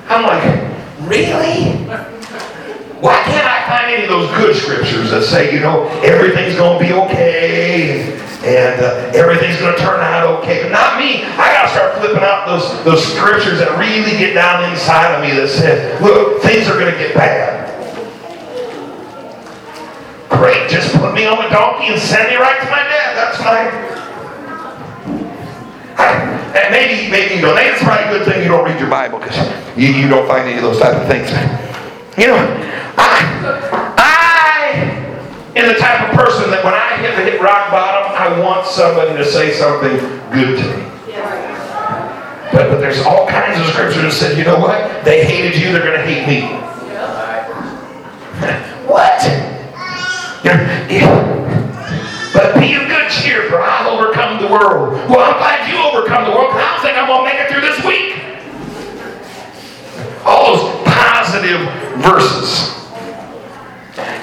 I'm 0.08 0.22
like, 0.22 1.08
really? 1.08 1.74
Why 3.02 3.22
can't 3.24 3.46
I 3.46 3.66
find 3.66 3.92
any 3.92 4.04
of 4.04 4.08
those 4.08 4.30
good 4.38 4.56
scriptures 4.56 5.10
that 5.10 5.24
say, 5.24 5.52
you 5.52 5.60
know, 5.60 5.88
everything's 6.02 6.56
going 6.56 6.78
to 6.78 6.84
be 6.86 6.92
okay 6.92 8.18
and 8.44 8.80
uh, 8.80 9.18
everything's 9.18 9.58
going 9.58 9.74
to 9.74 9.80
turn 9.80 10.00
out 10.00 10.14
okay? 10.44 10.62
But 10.62 10.72
not 10.72 10.98
me. 10.98 11.24
I 11.24 11.52
got 11.52 11.62
to 11.64 11.70
start 11.72 11.98
flipping 11.98 12.22
out 12.22 12.46
those, 12.46 12.84
those 12.84 13.02
scriptures 13.02 13.58
that 13.58 13.78
really 13.78 14.18
get 14.18 14.34
down 14.34 14.68
inside 14.70 15.14
of 15.16 15.22
me 15.24 15.32
that 15.40 15.48
says, 15.48 16.00
look, 16.00 16.42
things 16.42 16.68
are 16.68 16.78
going 16.78 16.92
to 16.92 16.98
get 16.98 17.14
bad. 17.14 17.64
Great, 20.28 20.68
just 20.68 20.94
put 20.96 21.14
me 21.14 21.24
on 21.26 21.42
the 21.42 21.48
donkey 21.48 21.88
and 21.88 22.00
send 22.00 22.28
me 22.28 22.36
right 22.36 22.60
to 22.60 22.68
my 22.70 22.82
dad. 22.84 23.16
That's 23.16 23.38
fine. 23.40 23.94
And 26.54 26.70
maybe, 26.70 27.10
maybe 27.10 27.40
you. 27.40 27.54
Maybe 27.54 27.70
it's 27.74 27.82
probably 27.82 28.04
a 28.14 28.18
good 28.18 28.26
thing 28.26 28.42
you 28.42 28.48
don't 28.48 28.64
read 28.64 28.78
your 28.78 28.90
Bible 28.90 29.18
because 29.18 29.36
you, 29.76 29.88
you 29.88 30.08
don't 30.08 30.26
find 30.28 30.46
any 30.46 30.56
of 30.56 30.62
those 30.62 30.78
type 30.78 30.94
of 30.94 31.06
things. 31.08 31.30
You 32.18 32.28
know, 32.28 32.38
I, 32.98 33.96
I 33.98 34.78
am 35.56 35.66
the 35.66 35.78
type 35.78 36.08
of 36.08 36.14
person 36.14 36.50
that 36.50 36.62
when 36.62 36.74
I 36.74 36.96
hit, 37.02 37.14
hit 37.26 37.40
rock 37.40 37.70
bottom, 37.70 38.03
I 38.24 38.40
want 38.40 38.64
somebody 38.66 39.14
to 39.18 39.24
say 39.24 39.52
something 39.52 39.98
good 40.32 40.56
to 40.56 40.64
me. 40.64 40.82
But, 42.52 42.70
but 42.70 42.80
there's 42.80 43.04
all 43.04 43.28
kinds 43.28 43.60
of 43.60 43.66
scriptures 43.66 44.02
that 44.02 44.12
said, 44.12 44.38
you 44.38 44.44
know 44.44 44.58
what? 44.58 45.04
They 45.04 45.26
hated 45.26 45.60
you, 45.60 45.72
they're 45.72 45.84
going 45.84 46.00
to 46.00 46.06
hate 46.06 46.26
me. 46.26 46.40
what? 48.88 49.20
But 52.32 52.54
be 52.58 52.74
of 52.76 52.88
good 52.88 53.10
cheer, 53.10 53.50
for 53.50 53.60
I've 53.60 53.88
overcome 53.88 54.40
the 54.40 54.48
world. 54.48 54.94
Well, 55.10 55.20
I'm 55.20 55.36
glad 55.36 55.68
you 55.68 55.76
overcome 55.76 56.24
the 56.24 56.30
world, 56.30 56.54
I 56.54 56.60
don't 56.72 56.80
think 56.80 56.96
I'm 56.96 57.06
going 57.06 57.20
to 57.20 57.26
make 57.30 57.38
it 57.44 57.50
through 57.52 57.60
this 57.60 57.84
week. 57.84 58.16
All 60.24 60.56
those 60.56 60.64
positive 60.86 61.60
verses. 62.00 62.72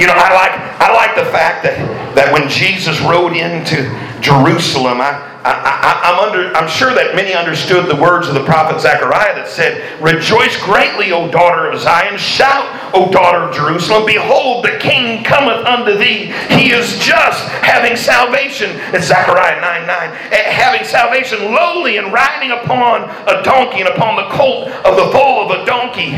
You 0.01 0.07
know, 0.07 0.17
I 0.17 0.33
like 0.33 0.57
I 0.81 0.89
like 0.97 1.13
the 1.13 1.29
fact 1.29 1.61
that, 1.61 1.77
that 2.17 2.33
when 2.33 2.49
Jesus 2.49 2.99
rode 3.01 3.37
into 3.37 3.85
Jerusalem, 4.17 4.97
I, 4.97 5.13
I, 5.45 6.09
am 6.09 6.17
under, 6.17 6.49
I'm 6.57 6.65
sure 6.65 6.89
that 6.97 7.13
many 7.13 7.37
understood 7.37 7.85
the 7.85 8.01
words 8.01 8.27
of 8.27 8.33
the 8.33 8.43
prophet 8.43 8.81
Zechariah 8.81 9.37
that 9.37 9.47
said, 9.47 9.77
Rejoice 10.01 10.57
greatly, 10.57 11.11
O 11.11 11.29
daughter 11.29 11.69
of 11.69 11.77
Zion. 11.79 12.17
Shout, 12.17 12.65
O 12.97 13.13
daughter 13.13 13.45
of 13.45 13.53
Jerusalem. 13.53 14.09
Behold, 14.09 14.65
the 14.65 14.81
king 14.81 15.23
cometh 15.23 15.61
unto 15.69 15.93
thee. 15.93 16.33
He 16.49 16.73
is 16.73 16.97
just, 16.97 17.45
having 17.61 17.93
salvation. 17.93 18.73
It's 18.97 19.05
Zechariah 19.05 19.61
9 19.61 19.85
9. 19.85 20.09
Eh, 20.33 20.49
having 20.49 20.81
salvation 20.81 21.53
lowly 21.53 22.01
and 22.01 22.11
riding 22.11 22.49
upon 22.49 23.05
a 23.29 23.45
donkey 23.45 23.85
and 23.85 23.89
upon 23.93 24.17
the 24.17 24.33
colt 24.33 24.73
of 24.81 24.97
the 24.97 25.13
foal 25.13 25.45
of 25.45 25.61
a 25.61 25.65
donkey. 25.69 26.17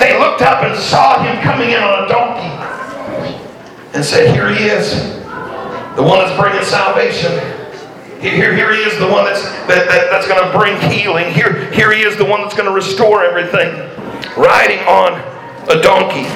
They 0.00 0.16
looked 0.16 0.40
up 0.40 0.64
and 0.64 0.72
saw 0.80 1.20
him 1.20 1.36
coming 1.44 1.76
in 1.76 1.82
on 1.84 2.04
a 2.04 2.08
donkey 2.08 2.71
and 3.94 4.04
said, 4.04 4.34
Here 4.34 4.48
he 4.52 4.64
is, 4.64 4.92
the 5.96 6.02
one 6.02 6.18
that's 6.18 6.38
bringing 6.40 6.64
salvation. 6.64 7.32
Here, 8.20 8.54
here 8.54 8.72
he 8.72 8.82
is, 8.82 8.96
the 8.98 9.08
one 9.08 9.24
that's, 9.24 9.42
that, 9.66 9.88
that, 9.88 10.10
that's 10.10 10.28
going 10.28 10.40
to 10.40 10.56
bring 10.56 10.78
healing. 10.90 11.32
Here, 11.32 11.70
here 11.72 11.92
he 11.92 12.02
is, 12.02 12.16
the 12.16 12.24
one 12.24 12.42
that's 12.42 12.54
going 12.54 12.68
to 12.68 12.74
restore 12.74 13.24
everything. 13.24 13.74
Riding 14.36 14.78
on 14.86 15.18
a 15.68 15.82
donkey. 15.82 16.28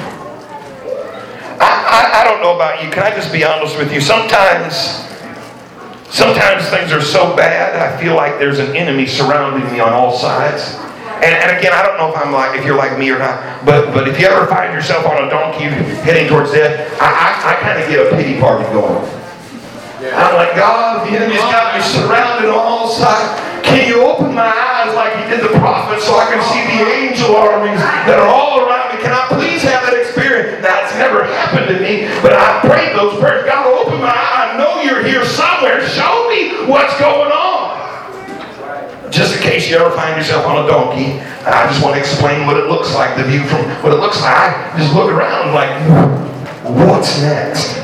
I, 1.58 1.62
I, 1.62 2.20
I 2.20 2.24
don't 2.24 2.42
know 2.42 2.56
about 2.56 2.82
you. 2.82 2.90
Can 2.90 3.04
I 3.04 3.14
just 3.14 3.32
be 3.32 3.44
honest 3.44 3.78
with 3.78 3.92
you? 3.92 4.00
Sometimes, 4.00 4.74
sometimes 6.12 6.68
things 6.70 6.92
are 6.92 7.00
so 7.00 7.36
bad, 7.36 7.76
I 7.76 8.00
feel 8.02 8.16
like 8.16 8.40
there's 8.40 8.58
an 8.58 8.74
enemy 8.76 9.06
surrounding 9.06 9.72
me 9.72 9.78
on 9.78 9.92
all 9.92 10.18
sides. 10.18 10.76
And, 11.16 11.32
and, 11.32 11.56
again, 11.56 11.72
I 11.72 11.80
don't 11.80 11.96
know 11.96 12.12
if 12.12 12.16
I'm 12.16 12.32
like 12.32 12.58
if 12.58 12.64
you're 12.64 12.76
like 12.76 12.98
me 12.98 13.10
or 13.10 13.18
not, 13.18 13.64
but 13.64 13.94
but 13.94 14.06
if 14.06 14.20
you 14.20 14.26
ever 14.26 14.46
find 14.46 14.72
yourself 14.72 15.06
on 15.06 15.24
a 15.24 15.30
donkey 15.30 15.64
heading 16.04 16.28
towards 16.28 16.52
death, 16.52 16.92
I, 17.00 17.08
I, 17.08 17.30
I 17.50 17.60
kind 17.64 17.80
of 17.80 17.88
get 17.88 18.04
a 18.04 18.14
pity 18.14 18.38
party 18.38 18.64
going. 18.70 19.00
I'm 20.12 20.36
like, 20.36 20.54
God, 20.54 21.08
the 21.08 21.16
enemy's 21.16 21.40
got 21.48 21.74
me 21.74 21.80
surrounded 21.80 22.52
on 22.52 22.60
all 22.60 22.88
sides. 22.92 23.40
Can 23.64 23.88
you 23.88 24.04
open 24.04 24.34
my 24.34 24.46
eyes 24.46 24.94
like 24.94 25.16
you 25.18 25.24
did 25.26 25.42
the 25.42 25.58
prophet 25.58 26.00
so 26.04 26.14
I 26.14 26.30
can 26.30 26.38
see 26.52 26.62
the 26.76 26.84
angel 26.84 27.34
armies 27.34 27.80
that 27.80 28.20
are 28.20 28.28
all 28.28 28.60
around 28.60 28.94
me? 28.94 29.02
Can 29.02 29.10
I 29.10 29.26
please 29.32 29.64
have 29.64 29.88
that 29.88 29.96
experience? 29.96 30.62
Now, 30.62 30.84
it's 30.84 30.94
never 30.94 31.24
happened 31.24 31.72
to 31.74 31.80
me, 31.82 32.06
but 32.22 32.36
I 32.36 32.60
prayed 32.62 32.94
those 32.94 33.18
prayers. 33.18 33.48
God, 33.48 33.66
open 33.66 33.98
my 33.98 34.12
eyes. 34.12 34.54
I 34.54 34.56
know 34.60 34.84
you're 34.84 35.02
here 35.02 35.24
somewhere. 35.24 35.82
Show 35.88 36.28
me 36.28 36.68
what's 36.68 36.94
going 37.00 37.32
on. 37.32 37.55
Just 39.16 39.34
in 39.34 39.40
case 39.40 39.66
you 39.70 39.78
ever 39.78 39.90
find 39.96 40.14
yourself 40.14 40.44
on 40.44 40.62
a 40.62 40.68
donkey, 40.68 41.18
I 41.46 41.66
just 41.72 41.82
want 41.82 41.94
to 41.94 42.00
explain 42.00 42.46
what 42.46 42.58
it 42.58 42.68
looks 42.68 42.92
like, 42.94 43.16
the 43.16 43.24
view 43.24 43.42
from 43.44 43.64
what 43.82 43.94
it 43.94 43.96
looks 43.96 44.20
like. 44.20 44.36
I 44.36 44.76
just 44.76 44.94
look 44.94 45.10
around 45.10 45.54
like, 45.54 45.72
what's 46.62 47.18
next? 47.22 47.78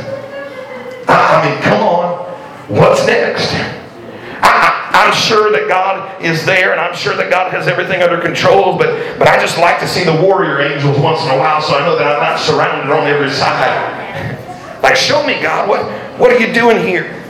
I 1.09 1.49
mean, 1.49 1.63
come 1.63 1.83
on. 1.83 2.19
What's 2.69 3.07
next? 3.07 3.49
I, 4.43 5.07
am 5.09 5.15
sure 5.15 5.51
that 5.53 5.69
God 5.69 6.23
is 6.23 6.45
there 6.45 6.73
and 6.73 6.79
I'm 6.79 6.95
sure 6.95 7.17
that 7.17 7.31
God 7.31 7.51
has 7.51 7.67
everything 7.67 8.03
under 8.03 8.21
control, 8.21 8.77
but, 8.77 9.19
but 9.19 9.27
I 9.27 9.41
just 9.41 9.57
like 9.57 9.81
to 9.81 9.89
see 9.89 10.05
the 10.05 10.21
warrior 10.21 10.61
angels 10.61 10.99
once 10.99 11.23
in 11.23 11.31
a 11.31 11.39
while 11.39 11.63
so 11.63 11.75
I 11.75 11.81
know 11.87 11.97
that 11.97 12.07
I'm 12.15 12.21
not 12.21 12.41
surrounded 12.41 12.93
on 12.93 13.07
every 13.07 13.31
side. 13.31 13.99
Like, 14.83 14.97
show 14.97 15.25
me, 15.25 15.41
God, 15.41 15.69
what, 15.69 15.85
what 16.19 16.33
are 16.33 16.41
you 16.41 16.53
doing 16.53 16.85
here? 16.85 17.22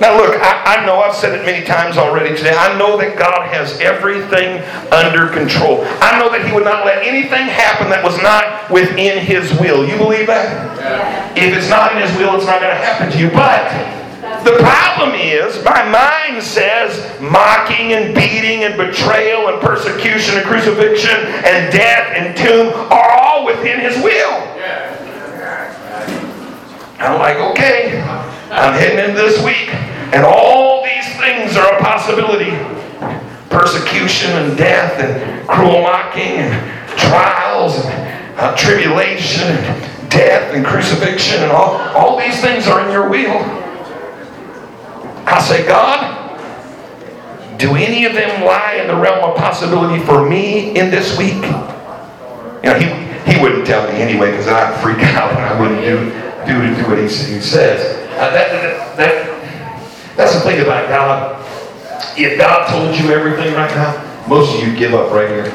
Now, 0.00 0.16
look, 0.16 0.34
I, 0.42 0.78
I, 0.82 0.86
know 0.86 1.00
I've 1.00 1.14
said 1.14 1.38
it 1.38 1.46
many 1.46 1.64
times 1.64 1.96
already 1.96 2.36
today. 2.36 2.54
I 2.54 2.76
know 2.78 2.98
that 2.98 3.16
God 3.16 3.46
has 3.54 3.78
everything 3.78 4.58
under 4.90 5.28
control. 5.28 5.86
I 6.02 6.18
know 6.18 6.30
that 6.30 6.44
He 6.46 6.52
would 6.52 6.64
not 6.64 6.84
let 6.84 7.06
anything 7.06 7.46
happen 7.46 7.90
that 7.90 8.02
was 8.02 8.18
not 8.18 8.70
within 8.70 9.22
His 9.22 9.54
will. 9.60 9.86
You 9.86 9.96
believe 9.96 10.26
that? 10.26 10.50
Yeah. 10.78 11.30
If 11.38 11.54
it's 11.56 11.70
not 11.70 11.94
in 11.94 12.02
His 12.02 12.10
will, 12.18 12.34
it's 12.34 12.46
not 12.46 12.60
going 12.60 12.74
to 12.74 12.82
happen 12.82 13.10
to 13.12 13.18
you. 13.18 13.30
But 13.30 13.70
the 14.42 14.58
problem 14.58 15.14
is, 15.14 15.62
my 15.62 15.86
mind 15.86 16.42
says 16.42 16.98
mocking 17.20 17.94
and 17.94 18.14
beating 18.14 18.64
and 18.64 18.76
betrayal 18.76 19.46
and 19.46 19.62
persecution 19.62 20.36
and 20.36 20.44
crucifixion 20.44 21.22
and 21.46 21.70
death 21.70 22.10
and 22.18 22.34
tomb 22.34 22.74
are 22.90 23.10
all 23.14 23.46
within 23.46 23.78
His 23.78 23.94
will. 24.02 24.42
Yeah. 24.58 24.90
I'm 26.98 27.18
like, 27.18 27.36
okay, 27.52 28.00
I'm 28.54 28.74
heading 28.74 28.98
into 28.98 29.20
this 29.20 29.42
week, 29.44 29.74
and 30.14 30.24
all 30.24 30.84
these 30.84 31.06
things 31.18 31.56
are 31.56 31.76
a 31.76 31.80
possibility 31.80 32.50
persecution 33.50 34.30
and 34.32 34.58
death, 34.58 34.98
and 34.98 35.48
cruel 35.48 35.82
mocking, 35.82 36.22
and 36.22 36.98
trials, 36.98 37.84
and 37.84 38.38
uh, 38.38 38.56
tribulation, 38.56 39.46
and 39.46 40.10
death, 40.10 40.54
and 40.54 40.66
crucifixion, 40.66 41.42
and 41.42 41.52
all, 41.52 41.76
all 41.96 42.18
these 42.18 42.40
things 42.40 42.66
are 42.66 42.84
in 42.84 42.90
your 42.90 43.08
will. 43.08 43.38
I 45.26 45.40
say, 45.40 45.66
God, 45.66 46.38
do 47.58 47.76
any 47.76 48.04
of 48.04 48.12
them 48.12 48.44
lie 48.44 48.74
in 48.74 48.88
the 48.88 48.96
realm 48.96 49.30
of 49.30 49.36
possibility 49.36 50.02
for 50.04 50.28
me 50.28 50.76
in 50.76 50.90
this 50.90 51.16
week? 51.16 51.34
You 51.34 52.70
know, 52.70 52.78
he, 52.78 53.32
he 53.32 53.40
wouldn't 53.40 53.66
tell 53.66 53.90
me 53.92 54.00
anyway 54.00 54.32
because 54.32 54.48
I'd 54.48 54.80
freak 54.82 54.98
out 55.14 55.30
and 55.30 55.40
I 55.40 55.60
wouldn't 55.60 55.80
do 55.80 56.24
do 56.44 56.76
do 56.76 56.88
what 56.88 56.98
he, 56.98 57.04
he 57.04 57.40
says. 57.40 58.03
Uh, 58.14 58.30
that, 58.30 58.52
that, 58.52 58.96
that, 58.96 60.16
that's 60.16 60.34
the 60.34 60.40
thing 60.40 60.60
about 60.62 60.88
God. 60.88 61.40
If 62.16 62.38
God 62.38 62.68
told 62.70 62.94
you 62.96 63.10
everything 63.10 63.54
right 63.54 63.74
now, 63.74 64.24
most 64.28 64.54
of 64.54 64.66
you 64.66 64.74
give 64.76 64.94
up 64.94 65.10
right 65.12 65.28
here. 65.28 65.46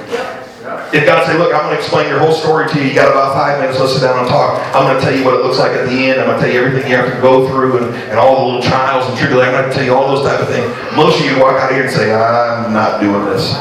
If 0.91 1.06
God 1.06 1.26
said, 1.26 1.38
look, 1.38 1.54
I'm 1.54 1.69
going 1.69 1.76
to 1.76 1.80
explain 1.80 2.10
your 2.10 2.19
whole 2.19 2.34
story 2.34 2.67
to 2.67 2.76
you. 2.78 2.89
You 2.89 2.95
got 2.95 3.12
about 3.12 3.34
five 3.34 3.60
minutes. 3.62 3.80
Let's 3.80 3.93
sit 3.93 4.02
down 4.02 4.19
and 4.19 4.28
talk. 4.28 4.60
I'm 4.76 4.89
going 4.89 4.98
to 4.98 5.02
tell 5.02 5.15
you 5.15 5.24
what 5.24 5.36
it 5.36 5.45
looks 5.45 5.58
like 5.58 5.72
at 5.72 5.86
the 5.88 5.93
end. 5.93 6.19
I'm 6.19 6.28
going 6.28 6.38
to 6.38 6.43
tell 6.43 6.54
you 6.54 6.60
everything 6.62 6.89
you 6.89 6.98
have 6.98 7.13
to 7.13 7.22
go 7.22 7.48
through 7.48 7.78
and, 7.78 7.95
and 8.10 8.19
all 8.19 8.41
the 8.41 8.45
little 8.45 8.62
trials 8.62 9.08
and 9.08 9.17
tribulations. 9.17 9.56
I'm 9.56 9.62
going 9.62 9.69
to 9.69 9.76
tell 9.78 9.86
you 9.86 9.93
all 9.93 10.13
those 10.13 10.26
type 10.26 10.41
of 10.41 10.50
things. 10.50 10.67
Most 10.95 11.19
of 11.22 11.26
you 11.26 11.39
walk 11.39 11.56
out 11.62 11.72
here 11.72 11.84
and 11.84 11.91
say, 11.91 12.13
I'm 12.13 12.74
not 12.74 13.00
doing 13.00 13.24
this. 13.26 13.54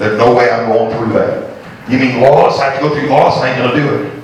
There's 0.00 0.18
no 0.18 0.34
way 0.34 0.50
I'm 0.50 0.66
going 0.72 0.96
through 0.96 1.12
that. 1.20 1.54
You 1.88 1.98
mean 1.98 2.20
loss? 2.20 2.58
I 2.60 2.70
have 2.70 2.80
to 2.80 2.88
go 2.88 2.94
through 2.94 3.08
loss. 3.08 3.38
I 3.38 3.52
ain't 3.52 3.58
going 3.62 3.76
to 3.76 3.80
do 3.80 3.88
it. 3.94 4.15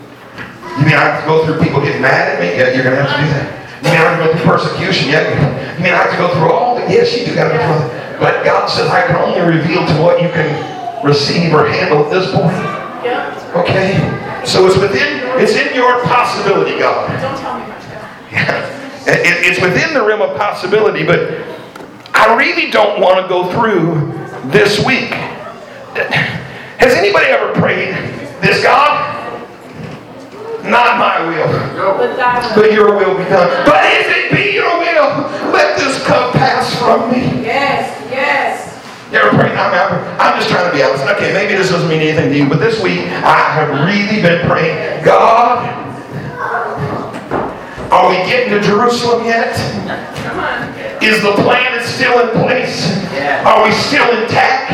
You 0.78 0.87
mean 0.88 0.96
I 0.96 1.04
have 1.04 1.20
to 1.20 1.26
go 1.26 1.44
through 1.44 1.61
people 1.61 1.80
getting 1.80 2.00
mad 2.00 2.32
at 2.32 2.40
me? 2.40 2.56
Yeah, 2.56 2.72
you're 2.72 2.85
going 2.85 2.96
to 2.96 3.04
have 3.04 3.12
to 3.12 3.20
do 3.20 3.28
that. 3.37 3.46
You 3.85 3.88
mean 3.92 4.00
I 4.00 4.08
have 4.08 4.16
to 4.16 4.24
go 4.24 4.28
through 4.32 4.46
persecution? 4.48 5.08
Yeah. 5.12 5.76
You 5.76 5.85
mean 5.85 5.92
I 5.92 6.00
have 6.00 6.11
to 6.12 6.16
go 6.16 6.32
through 6.32 6.50
all 6.50 6.76
the... 6.76 6.82
Yes, 6.88 7.12
you 7.12 7.26
do 7.26 7.35
got 7.35 7.52
to 7.52 7.58
go 7.58 7.61
through 7.61 7.92
that. 7.92 8.20
But 8.20 8.44
God 8.44 8.66
says 8.66 8.88
I 8.88 9.06
can 9.06 9.16
only 9.16 9.40
reveal 9.40 9.85
to 9.85 9.94
what 10.00 10.22
you 10.22 10.28
can 10.30 10.48
receive 11.04 11.52
or 11.52 11.66
handle 11.68 12.04
at 12.04 12.11
this 12.11 12.30
point. 12.32 12.56
Okay? 13.52 14.00
So 14.46 14.66
it's 14.66 14.76
within, 14.78 15.20
it's 15.38 15.52
in 15.52 15.74
your 15.74 16.02
possibility, 16.04 16.78
God. 16.78 17.11
Don't 17.20 17.38
tell 17.38 17.58
me 17.58 17.66
much, 17.68 17.85
Yeah. 18.32 18.64
It, 19.04 19.44
it's 19.44 19.61
within 19.61 19.92
the 19.92 20.02
realm 20.04 20.22
of 20.22 20.37
possibility, 20.38 21.04
but 21.04 21.44
I 22.14 22.35
really 22.37 22.70
don't 22.70 23.00
want 23.00 23.20
to 23.20 23.28
go 23.28 23.50
through 23.52 24.12
this 24.50 24.85
week. 24.85 25.11
Has 26.80 26.94
anybody 26.94 27.26
ever 27.26 27.52
prayed 27.61 27.94
this 28.40 28.62
God? 28.62 29.21
Not 30.64 30.98
my 30.98 31.27
will, 31.27 31.48
But 31.98 32.55
but 32.55 32.72
your 32.72 32.94
will 32.96 33.18
be 33.18 33.25
done. 33.25 33.66
But 33.66 33.83
if 33.85 34.07
it 34.09 34.31
be 34.37 34.55
your 34.55 34.79
will, 34.79 35.27
let 35.53 35.77
this 35.77 36.05
cup 36.07 36.33
pass 36.35 36.75
from 36.79 37.11
me. 37.11 37.42
Yes, 37.42 37.98
yes. 38.11 38.68
You 39.11 39.18
ever 39.18 39.31
prayed? 39.37 39.53
I'm, 39.53 39.75
I'm 40.20 40.38
just 40.38 40.48
trying 40.51 40.70
to 40.70 40.77
be 40.77 40.83
honest. 40.83 41.05
Okay, 41.05 41.33
maybe 41.35 41.55
this 41.55 41.70
doesn't 41.70 41.88
mean 41.88 42.01
anything 42.01 42.31
to 42.31 42.37
you, 42.37 42.48
but 42.48 42.61
this 42.61 42.81
week 42.83 43.01
I 43.01 43.38
have 43.53 43.68
really 43.87 44.22
been 44.22 44.46
praying, 44.48 45.05
God, 45.05 45.66
are 47.90 48.09
we 48.09 48.16
getting 48.31 48.51
to 48.55 48.61
Jerusalem 48.61 49.25
yet? 49.27 49.55
Come 50.25 50.38
on. 50.38 50.82
Is 51.02 51.20
the 51.22 51.34
plan 51.42 51.82
still 51.82 52.22
in 52.22 52.30
place? 52.38 52.86
Are 53.42 53.64
we 53.64 53.72
still 53.72 54.06
intact? 54.22 54.70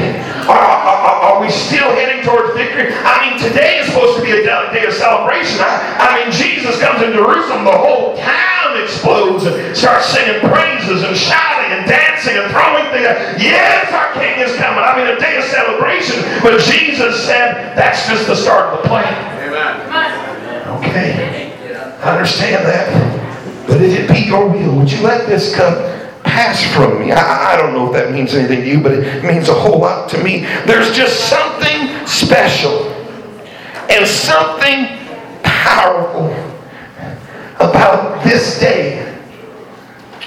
Are, 0.48 0.56
are, 0.56 1.16
are 1.24 1.40
we 1.40 1.48
still 1.50 1.88
heading 1.96 2.24
towards 2.24 2.56
victory? 2.56 2.92
I 2.92 3.20
mean, 3.24 3.36
today 3.40 3.80
is 3.80 3.88
supposed 3.88 4.20
to 4.20 4.22
be 4.24 4.32
a 4.32 4.44
day 4.44 4.84
of 4.84 4.92
celebration. 4.92 5.60
I, 5.60 5.96
I 6.00 6.08
mean, 6.20 6.32
Jesus 6.32 6.80
comes 6.80 7.00
in 7.00 7.12
Jerusalem, 7.12 7.64
the 7.64 7.76
whole 7.76 8.16
town 8.16 8.76
explodes 8.80 9.44
and 9.44 9.76
starts 9.76 10.12
singing 10.12 10.40
praises 10.48 11.04
and 11.04 11.16
shouting 11.16 11.76
and 11.76 11.88
dancing 11.88 12.36
and 12.36 12.48
throwing 12.52 12.88
things. 12.92 13.08
Yes, 13.40 13.92
our 13.92 14.12
King 14.16 14.40
is 14.40 14.56
coming. 14.56 14.84
I 14.84 14.96
mean, 14.96 15.08
a 15.08 15.20
day 15.20 15.36
of 15.36 15.44
celebration. 15.44 16.20
But 16.40 16.60
Jesus 16.60 17.24
said 17.24 17.76
that's 17.76 18.08
just 18.08 18.26
the 18.26 18.36
start 18.36 18.72
of 18.72 18.82
the 18.82 18.88
plan. 18.88 19.12
Come 19.48 19.56
on. 19.56 20.84
Okay. 20.84 21.52
I 22.00 22.16
understand 22.16 22.64
that. 22.64 23.66
But 23.66 23.82
if 23.82 23.98
it 23.98 24.08
be 24.08 24.20
your 24.28 24.48
will, 24.48 24.76
would 24.76 24.90
you 24.90 25.02
let 25.02 25.28
this 25.28 25.54
cup 25.54 25.97
pass 26.38 26.62
from 26.72 27.00
me? 27.00 27.10
I, 27.10 27.54
I 27.54 27.56
don't 27.56 27.74
know 27.74 27.88
if 27.88 27.92
that 27.94 28.12
means 28.12 28.32
anything 28.32 28.60
to 28.60 28.70
you, 28.70 28.80
but 28.80 28.92
it 28.92 29.24
means 29.24 29.48
a 29.48 29.54
whole 29.54 29.80
lot 29.80 30.08
to 30.10 30.22
me. 30.22 30.46
There's 30.66 30.94
just 30.94 31.28
something 31.28 32.06
special 32.06 32.86
and 33.90 34.06
something 34.06 34.86
powerful 35.42 36.30
about 37.56 38.22
this 38.22 38.60
day. 38.60 39.04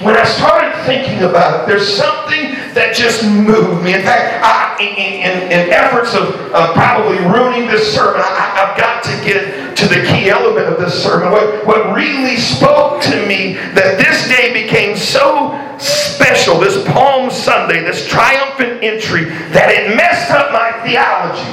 When 0.02 0.18
I 0.18 0.26
started 0.26 0.74
thinking 0.84 1.24
about 1.24 1.62
it, 1.62 1.68
there's 1.68 1.88
something 1.88 2.60
that 2.74 2.94
just 2.94 3.24
moved 3.24 3.82
me. 3.82 3.94
In 3.94 4.02
fact, 4.02 4.44
I, 4.44 4.76
in, 4.84 4.98
in, 4.98 5.44
in 5.48 5.70
efforts 5.72 6.14
of, 6.16 6.36
probably 6.74 7.20
ruining 7.20 7.70
this 7.70 7.94
sermon, 7.94 8.20
I, 8.20 8.68
I've 8.68 8.78
got 8.78 9.04
to 9.04 9.12
get 9.24 9.61
to 9.82 9.88
the 9.88 10.06
key 10.06 10.30
element 10.30 10.68
of 10.68 10.80
this 10.80 11.02
sermon. 11.02 11.32
What, 11.32 11.66
what 11.66 11.96
really 11.96 12.38
spoke 12.38 13.02
to 13.02 13.26
me 13.26 13.54
that 13.74 13.98
this 13.98 14.28
day 14.30 14.54
became 14.54 14.96
so 14.96 15.58
special, 15.80 16.60
this 16.60 16.86
Palm 16.94 17.32
Sunday, 17.32 17.82
this 17.82 18.08
triumphant 18.08 18.84
entry, 18.84 19.26
that 19.50 19.74
it 19.74 19.98
messed 19.98 20.30
up 20.30 20.54
my 20.54 20.70
theology. 20.86 21.50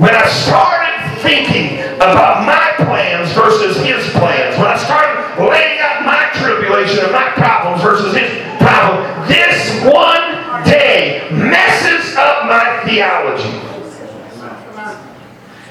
When 0.00 0.14
I 0.14 0.26
started 0.28 1.20
thinking 1.20 1.76
about 1.96 2.46
my 2.46 2.72
plans 2.86 3.30
versus 3.32 3.76
his 3.84 4.08
plans, 4.16 4.56
when 4.56 4.68
I 4.68 4.78
started 4.80 5.44
laying 5.44 5.80
out 5.80 6.06
my 6.06 6.30
tribulation 6.40 7.04
and 7.04 7.12
my 7.12 7.28
problems 7.36 7.82
versus 7.82 8.16
his 8.16 8.32
problem, 8.56 9.04
this 9.28 9.84
one 9.84 10.64
day 10.64 11.28
messes 11.30 12.16
up 12.16 12.46
my 12.46 12.80
theology. 12.86 13.77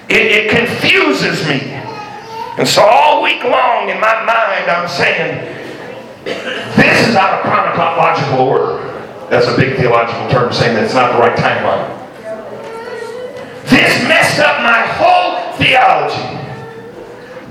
It, 0.09 0.31
it 0.31 0.49
confuses 0.49 1.45
me. 1.47 1.73
And 2.57 2.67
so 2.67 2.81
all 2.81 3.21
week 3.21 3.43
long 3.43 3.89
in 3.89 3.99
my 3.99 4.23
mind, 4.23 4.69
I'm 4.71 4.87
saying, 4.87 5.53
this 6.23 7.07
is 7.07 7.15
out 7.15 7.33
of 7.33 7.41
chronological 7.41 8.39
order. 8.39 8.87
That's 9.29 9.47
a 9.47 9.55
big 9.55 9.77
theological 9.77 10.29
term 10.29 10.53
saying 10.53 10.75
that 10.75 10.85
it's 10.85 10.93
not 10.93 11.13
the 11.13 11.19
right 11.19 11.37
timeline. 11.37 11.93
This 13.69 14.01
messed 14.07 14.39
up 14.39 14.63
my 14.63 14.81
whole 14.95 15.53
theology. 15.57 16.37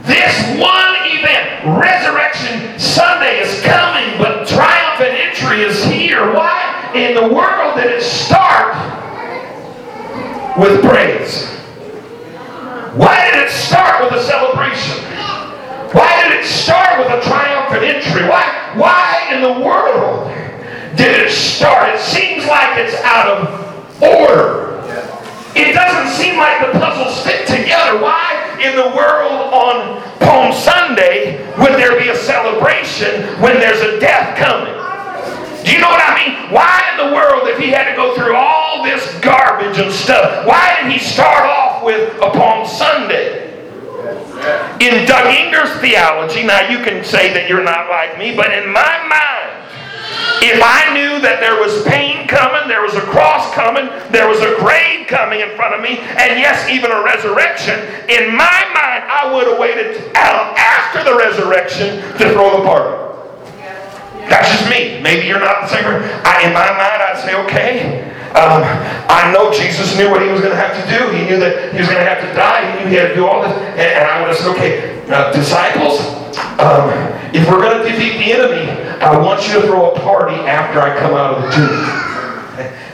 This 0.02 0.34
one 0.58 0.94
event, 1.12 1.78
Resurrection 1.78 2.78
Sunday, 2.78 3.40
is 3.40 3.62
coming, 3.62 4.18
but 4.18 4.48
triumphant 4.48 5.12
entry 5.12 5.62
is 5.62 5.84
here. 5.84 6.32
Why 6.32 6.90
in 6.94 7.14
the 7.14 7.34
world 7.34 7.76
did 7.76 7.92
it 7.92 8.02
start 8.02 8.74
with 10.58 10.82
praise? 10.82 11.52
Why 12.96 13.30
did 13.30 13.44
it 13.44 13.50
start 13.50 14.02
with 14.02 14.18
a 14.18 14.24
celebration? 14.24 15.04
Why 15.92 16.22
did 16.24 16.40
it 16.40 16.46
start 16.46 16.98
with 16.98 17.12
a 17.12 17.20
triumphant 17.28 17.84
entry? 17.84 18.26
Why, 18.26 18.72
why 18.74 19.28
in 19.34 19.42
the 19.42 19.60
world 19.60 20.32
did 20.96 21.26
it 21.26 21.30
start? 21.30 21.94
It 21.94 22.00
seems 22.00 22.46
like 22.46 22.78
it's 22.78 22.96
out 23.04 23.28
of 23.28 24.02
order. 24.02 24.80
It 25.54 25.74
doesn't 25.74 26.16
seem 26.16 26.38
like 26.38 26.60
the 26.60 26.78
puzzles 26.78 27.22
fit 27.22 27.46
together. 27.46 28.00
Why 28.00 28.56
in 28.64 28.74
the 28.76 28.96
world 28.96 29.52
on 29.52 30.00
Palm 30.20 30.54
Sunday 30.54 31.44
would 31.58 31.76
there 31.76 32.00
be 32.00 32.08
a 32.08 32.16
celebration 32.16 33.26
when 33.42 33.60
there's 33.60 33.82
a 33.82 34.00
death 34.00 34.38
coming? 34.38 34.72
Do 35.66 35.72
you 35.72 35.80
know 35.80 35.90
what 35.90 36.00
I 36.00 36.16
mean? 36.16 36.50
Why 36.50 36.80
in 36.92 37.08
the 37.08 37.14
world, 37.14 37.48
if 37.48 37.58
he 37.58 37.68
had 37.68 37.90
to 37.90 37.96
go 37.96 38.14
through 38.14 38.36
all 38.36 38.84
this 38.84 39.20
garbage 39.20 39.76
and 39.78 39.92
stuff, 39.92 40.46
why 40.46 40.80
did 40.80 40.92
he 40.92 40.98
start 40.98 41.44
off 41.44 41.75
with 41.86 42.18
Palm 42.18 42.66
Sunday? 42.66 43.46
In 44.82 45.06
Doug 45.06 45.30
Enger's 45.30 45.70
theology, 45.80 46.42
now 46.42 46.68
you 46.68 46.82
can 46.82 47.04
say 47.04 47.32
that 47.32 47.48
you're 47.48 47.64
not 47.64 47.88
like 47.88 48.18
me, 48.18 48.34
but 48.34 48.52
in 48.52 48.68
my 48.68 48.98
mind, 49.06 49.56
if 50.42 50.60
I 50.62 50.92
knew 50.92 51.22
that 51.22 51.40
there 51.40 51.56
was 51.56 51.86
pain 51.86 52.28
coming, 52.28 52.68
there 52.68 52.82
was 52.82 52.94
a 52.94 53.06
cross 53.08 53.54
coming, 53.54 53.86
there 54.10 54.28
was 54.28 54.42
a 54.42 54.58
grave 54.58 55.06
coming 55.06 55.40
in 55.40 55.54
front 55.56 55.74
of 55.74 55.80
me, 55.80 55.98
and 56.18 56.36
yes, 56.36 56.68
even 56.68 56.90
a 56.90 57.02
resurrection, 57.02 57.78
in 58.10 58.34
my 58.34 58.60
mind, 58.74 59.06
I 59.06 59.30
would 59.32 59.46
have 59.46 59.58
waited 59.58 60.12
out 60.14 60.58
after 60.58 61.02
the 61.06 61.16
resurrection 61.16 62.02
to 62.18 62.34
throw 62.34 62.58
the 62.58 62.64
party. 62.66 63.06
That's 64.28 64.50
just 64.50 64.68
me. 64.68 65.00
Maybe 65.00 65.26
you're 65.26 65.40
not 65.40 65.62
the 65.62 65.68
same. 65.70 65.86
I, 65.86 66.42
in 66.44 66.52
my 66.52 66.66
mind, 66.74 66.98
I'd 66.98 67.22
say, 67.22 67.34
okay. 67.46 68.12
Um, 68.36 68.60
I 69.08 69.32
know 69.32 69.50
Jesus 69.50 69.96
knew 69.96 70.10
what 70.10 70.20
he 70.20 70.28
was 70.28 70.42
going 70.42 70.52
to 70.52 70.60
have 70.60 70.76
to 70.76 70.84
do. 70.92 71.08
He 71.16 71.24
knew 71.24 71.40
that 71.40 71.72
he 71.72 71.78
was 71.78 71.88
going 71.88 71.98
to 71.98 72.04
have 72.04 72.20
to 72.20 72.28
die. 72.36 72.76
He 72.76 72.84
knew 72.84 72.90
he 72.90 72.96
had 72.96 73.08
to 73.08 73.14
do 73.14 73.26
all 73.26 73.40
this. 73.40 73.52
And, 73.52 73.80
and 73.80 74.04
I 74.04 74.20
would 74.20 74.28
have 74.28 74.36
said, 74.36 74.52
okay, 74.52 75.00
uh, 75.08 75.32
disciples, 75.32 76.04
um, 76.60 76.92
if 77.32 77.48
we're 77.48 77.62
going 77.64 77.80
to 77.80 77.88
defeat 77.88 78.18
the 78.18 78.32
enemy, 78.36 78.68
I 79.00 79.16
want 79.16 79.48
you 79.48 79.54
to 79.54 79.62
throw 79.62 79.90
a 79.90 80.00
party 80.00 80.34
after 80.34 80.80
I 80.80 80.98
come 80.98 81.14
out 81.14 81.34
of 81.34 81.42
the 81.44 81.50
tomb. 81.56 82.02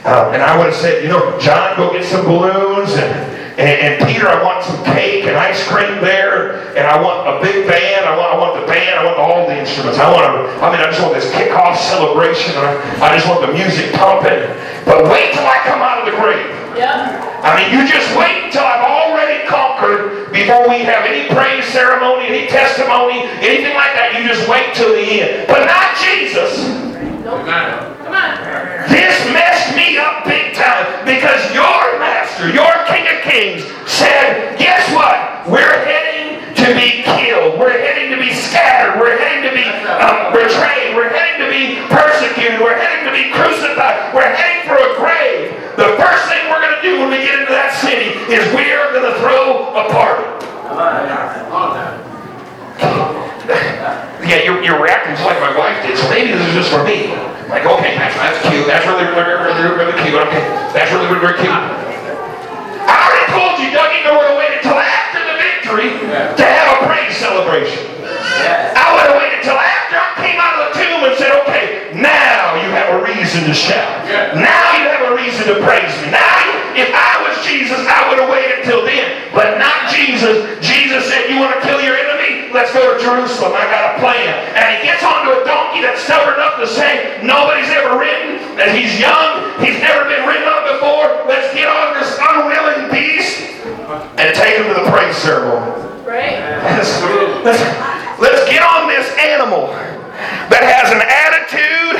Um, 0.03 0.33
and 0.33 0.43
I 0.43 0.57
would 0.57 0.65
have 0.65 0.75
said, 0.75 1.01
you 1.01 1.07
know, 1.07 1.39
John, 1.39 1.77
go 1.77 1.93
get 1.93 2.03
some 2.03 2.25
balloons 2.25 2.91
and 2.91 3.32
and, 3.53 3.69
and, 3.69 3.93
Peter, 4.09 4.25
I 4.25 4.41
want 4.41 4.65
some 4.65 4.81
cake 4.81 5.29
and 5.29 5.37
ice 5.37 5.61
cream 5.69 6.01
there, 6.01 6.73
and 6.73 6.89
I 6.89 6.97
want 6.97 7.29
a 7.29 7.37
big 7.37 7.69
band. 7.69 8.01
I 8.01 8.17
want, 8.17 8.33
I 8.33 8.37
want 8.41 8.53
the 8.57 8.65
band. 8.65 8.97
I 8.97 9.05
want 9.05 9.21
all 9.21 9.45
the 9.45 9.53
instruments. 9.53 10.01
I 10.01 10.09
want, 10.09 10.25
a, 10.25 10.49
I 10.57 10.73
mean, 10.73 10.81
I 10.81 10.89
just 10.89 10.97
want 10.97 11.13
this 11.13 11.29
kickoff 11.37 11.77
celebration. 11.77 12.57
I, 12.57 12.81
I 12.97 13.13
just 13.13 13.29
want 13.29 13.45
the 13.45 13.53
music 13.53 13.93
pumping. 13.93 14.49
But 14.89 15.05
wait 15.05 15.37
till 15.37 15.45
I 15.45 15.61
come 15.69 15.85
out 15.85 16.01
of 16.01 16.09
the 16.09 16.17
grave. 16.17 16.49
Yep. 16.73 17.45
I 17.45 17.53
mean, 17.61 17.69
you 17.69 17.85
just 17.85 18.09
wait 18.17 18.49
until 18.49 18.65
I've 18.65 18.89
already 18.89 19.45
conquered 19.45 20.33
before 20.33 20.65
we 20.65 20.81
have 20.89 21.05
any 21.05 21.29
praise 21.29 21.69
ceremony, 21.69 22.25
any 22.25 22.49
testimony, 22.49 23.29
anything 23.37 23.77
like 23.77 23.93
that. 23.93 24.17
You 24.17 24.25
just 24.25 24.49
wait 24.49 24.73
till 24.73 24.97
the 24.97 25.05
end. 25.21 25.45
But 25.45 25.69
not 25.69 25.93
Jesus. 26.01 26.65
Nope. 27.21 27.45
Come 27.45 28.17
on. 28.17 28.89
This 28.89 29.13
messed 29.29 29.77
me 29.77 30.01
up 30.01 30.25
big 30.25 30.57
time 30.57 31.05
because 31.05 31.53
your 31.53 32.01
master, 32.33 32.49
your 32.53 32.73
King 32.87 33.05
of 33.07 33.21
Kings, 33.23 33.63
said, 33.89 34.57
guess 34.57 34.89
what? 34.93 35.47
We're 35.49 35.85
heading 35.85 36.41
to 36.55 36.73
be 36.73 37.03
killed. 37.03 37.59
We're 37.59 37.77
heading 37.77 38.11
to 38.15 38.17
be 38.17 38.33
scattered. 38.33 38.99
We're 38.99 39.17
heading 39.17 39.49
to 39.49 39.53
be 39.53 39.65
um, 39.65 40.33
betrayed. 40.33 40.95
We're 40.95 41.09
heading 41.09 41.45
to 41.45 41.49
be 41.51 41.81
persecuted. 41.89 42.61
We're 42.61 42.77
heading 42.77 43.05
to 43.05 43.13
be 43.13 43.31
crucified. 43.33 44.13
We're 44.15 44.33
heading 44.33 44.65
for 44.67 44.77
a 44.77 44.95
grave. 44.97 45.53
The 45.75 45.97
first 45.99 46.25
thing 46.29 46.49
we're 46.49 46.61
going 46.61 46.75
to 46.77 46.83
do 46.85 46.99
when 47.01 47.09
we 47.11 47.17
get 47.21 47.39
into 47.39 47.51
that 47.51 47.73
city 47.77 48.15
is 48.31 48.41
we're 48.53 48.93
going 48.93 49.09
to 49.09 49.15
throw 49.19 49.73
a 49.75 49.83
party. 49.91 50.25
Yeah, 54.23 54.39
you're, 54.47 54.63
you're 54.63 54.81
reacting 54.81 55.19
just 55.19 55.27
like 55.27 55.37
my 55.43 55.51
wife 55.51 55.75
did, 55.85 55.97
so 55.97 56.09
maybe 56.09 56.31
this 56.31 56.47
is 56.47 56.53
just 56.55 56.71
for 56.71 56.81
me. 56.87 57.11
Like, 57.51 57.67
okay, 57.67 57.99
that's, 57.99 58.15
that's 58.15 58.39
cute. 58.47 58.65
That's 58.65 58.87
really, 58.87 59.03
really, 59.03 59.35
really, 59.35 59.75
really 59.75 59.95
cute. 60.01 60.15
Okay, 60.15 60.41
that's 60.71 60.89
really, 60.95 61.11
really, 61.11 61.27
really 61.27 61.43
cute. 61.43 61.82
to 65.81 66.43
have 66.45 66.83
a 66.83 66.85
praise 66.85 67.17
celebration. 67.17 67.81
I 68.03 68.85
would 68.93 69.05
have 69.09 69.17
waited 69.17 69.41
till 69.41 69.57
after 69.57 69.97
I 69.97 70.09
came 70.21 70.37
out 70.37 70.53
of 70.59 70.61
the 70.69 70.73
tomb 70.77 71.01
and 71.01 71.15
said, 71.17 71.31
okay, 71.43 71.89
now 71.97 72.61
you 72.61 72.69
have 72.73 72.93
a 72.93 72.99
reason 73.01 73.45
to 73.49 73.53
shout. 73.53 74.05
Now 74.37 74.67
you 74.77 74.85
have 74.89 75.03
a 75.09 75.13
reason 75.17 75.49
to 75.49 75.55
praise 75.65 75.93
me. 76.05 76.13
Now, 76.13 76.29
if 76.77 76.89
I 76.93 77.21
was 77.25 77.37
Jesus, 77.45 77.81
I 77.85 78.09
would 78.09 78.21
have 78.21 78.29
waited 78.29 78.65
till 78.65 78.85
then. 78.85 79.33
But 79.33 79.57
not 79.57 79.89
Jesus. 79.89 80.45
Jesus 80.61 81.05
said, 81.09 81.29
you 81.29 81.41
want 81.41 81.57
to 81.57 81.61
kill 81.65 81.81
your 81.81 81.97
enemy? 81.97 82.53
Let's 82.53 82.73
go 82.73 82.81
to 82.93 82.97
Jerusalem. 83.01 83.53
I 83.57 83.65
got 83.69 83.97
a 83.97 84.01
plan. 84.01 84.29
And 84.53 84.77
he 84.77 84.85
gets 84.85 85.01
onto 85.01 85.33
a 85.33 85.41
donkey 85.45 85.81
that's 85.81 86.01
stubborn 86.01 86.37
enough 86.37 86.61
to 86.61 86.69
say, 86.69 87.21
nobody's 87.25 87.69
ever 87.73 87.97
ridden, 87.97 88.41
that 88.57 88.73
he's 88.73 88.93
young, 89.01 89.57
he's 89.57 89.81
never 89.81 90.05
been 90.05 90.25
ridden 90.25 90.45
on 90.45 90.61
before. 90.77 91.25
Let's 91.25 91.49
get 91.53 91.65
on 91.65 91.97
and 94.23 94.31
take 94.31 94.55
him 94.55 94.71
to 94.71 94.75
the 94.79 94.87
praise 94.87 95.19
ceremony. 95.19 95.67
Right? 96.07 96.39
Let's, 96.63 96.95
let's, 97.43 97.59
let's 98.23 98.47
get 98.47 98.63
on 98.63 98.87
this 98.87 99.03
animal 99.19 99.67
that 100.47 100.63
has 100.63 100.95
an 100.95 101.03
attitude 101.03 101.99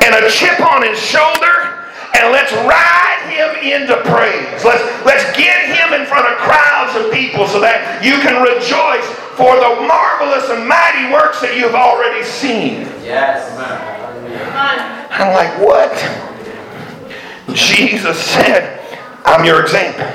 and 0.00 0.16
a 0.16 0.24
chip 0.32 0.56
on 0.64 0.80
his 0.80 0.96
shoulder 0.96 1.84
and 2.16 2.32
let's 2.32 2.56
ride 2.64 3.20
him 3.28 3.52
into 3.60 4.00
praise. 4.08 4.64
Let's, 4.64 4.80
let's 5.04 5.28
get 5.36 5.68
him 5.68 5.92
in 5.92 6.08
front 6.08 6.24
of 6.24 6.40
crowds 6.40 6.96
of 6.96 7.12
people 7.12 7.44
so 7.44 7.60
that 7.60 8.00
you 8.00 8.16
can 8.24 8.40
rejoice 8.40 9.04
for 9.36 9.52
the 9.60 9.84
marvelous 9.84 10.48
and 10.48 10.64
mighty 10.64 11.12
works 11.12 11.44
that 11.44 11.52
you've 11.52 11.76
already 11.76 12.24
seen. 12.24 12.88
Yes. 13.04 13.44
I'm 15.12 15.36
like, 15.36 15.52
what? 15.60 15.92
Jesus 17.52 18.16
said, 18.16 18.80
I'm 19.26 19.44
your 19.44 19.60
example. 19.60 20.08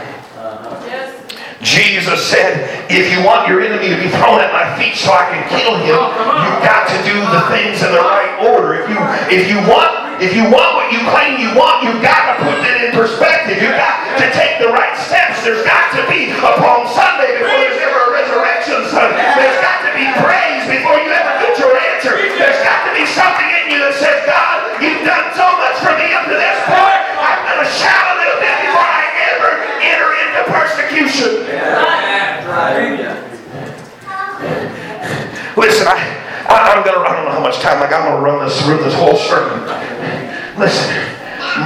Jesus 1.64 2.20
said, 2.28 2.86
if 2.92 3.08
you 3.08 3.24
want 3.24 3.48
your 3.48 3.64
enemy 3.64 3.88
to 3.90 3.98
be 3.98 4.12
thrown 4.12 4.44
at 4.44 4.52
my 4.52 4.68
feet 4.76 5.00
so 5.00 5.16
I 5.16 5.32
can 5.32 5.44
kill 5.48 5.80
him, 5.80 5.96
oh, 5.96 6.12
you've 6.44 6.62
got 6.62 6.92
to 6.92 6.98
do 7.08 7.16
the 7.16 7.44
things 7.50 7.80
in 7.80 7.90
the 7.96 8.04
right 8.04 8.36
order. 8.44 8.84
If 8.84 8.92
you 8.92 9.00
if 9.32 9.44
you 9.48 9.58
want 9.66 10.04
if 10.22 10.36
you 10.36 10.46
want 10.46 10.78
what 10.78 10.88
you 10.94 11.02
claim 11.10 11.40
you 11.42 11.56
want, 11.58 11.82
you've 11.88 12.04
got 12.04 12.36
to 12.36 12.46
put 12.46 12.62
it 12.62 12.86
in 12.86 12.92
perspective. 12.94 13.58
You've 13.64 13.80
got 13.80 13.96
to 14.20 14.28
take 14.36 14.62
the 14.62 14.70
right 14.70 14.94
steps. 14.94 15.42
There's 15.42 15.66
got 15.66 15.90
to 15.98 16.04
be 16.12 16.30
a 16.30 16.54
Palm 16.60 16.86
Sunday 16.92 17.42
before 17.42 17.60
there's 17.60 17.82
ever 17.82 18.00
a 18.08 18.12
resurrection 18.12 18.84
Sunday. 18.92 19.24
There's 19.24 19.60
got 19.64 19.88
to 19.88 19.92
be 19.98 20.06
praise 20.22 20.64
before 20.70 21.00
you 21.02 21.10
ever 21.10 21.34
get 21.42 21.58
your 21.58 21.74
answer. 21.76 22.14
There's 22.14 22.62
got 22.62 22.88
to 22.88 22.92
be 22.94 23.08
something 23.10 23.50
in 23.64 23.74
you 23.74 23.80
that 23.90 23.96
says, 23.98 24.22
God, 24.28 24.43
I, 36.84 36.92
am 36.92 37.00
gonna. 37.00 37.08
I 37.08 37.16
don't 37.16 37.26
know 37.32 37.36
how 37.40 37.44
much 37.44 37.64
time. 37.64 37.80
Like 37.80 37.96
I'm 37.96 38.04
gonna 38.04 38.20
run 38.20 38.44
this 38.44 38.60
through 38.60 38.84
this 38.84 38.92
whole 38.92 39.16
sermon. 39.16 39.64
Listen, 40.60 40.92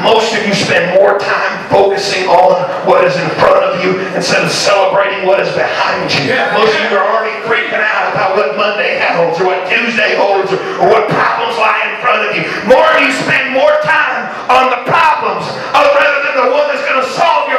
most 0.05 0.29
of 0.37 0.45
you 0.45 0.53
spend 0.53 0.93
more 0.93 1.17
time 1.17 1.53
focusing 1.73 2.29
on 2.29 2.53
what 2.85 3.01
is 3.01 3.17
in 3.17 3.25
front 3.41 3.65
of 3.65 3.81
you 3.81 3.97
instead 4.13 4.45
of 4.45 4.53
celebrating 4.53 5.25
what 5.25 5.41
is 5.41 5.49
behind 5.57 6.13
you. 6.13 6.37
Most 6.53 6.77
of 6.77 6.85
you 6.85 6.93
are 6.93 7.07
already 7.17 7.33
freaking 7.49 7.81
out 7.81 8.13
about 8.13 8.37
what 8.37 8.53
Monday 8.53 9.01
holds 9.17 9.41
or 9.41 9.49
what 9.49 9.65
Tuesday 9.65 10.13
holds 10.21 10.53
or, 10.53 10.61
or 10.85 10.87
what 10.93 11.09
problems 11.09 11.57
lie 11.57 11.89
in 11.89 11.97
front 11.97 12.21
of 12.29 12.37
you. 12.37 12.45
More 12.69 12.85
of 12.85 13.01
you 13.01 13.09
spend 13.25 13.57
more 13.57 13.73
time 13.81 14.29
on 14.53 14.69
the 14.69 14.85
problems 14.85 15.49
uh, 15.73 15.81
rather 15.97 16.21
than 16.29 16.35
the 16.45 16.49
one 16.53 16.69
that's 16.69 16.85
going 16.85 17.01
to 17.01 17.09
solve 17.17 17.49
your 17.49 17.56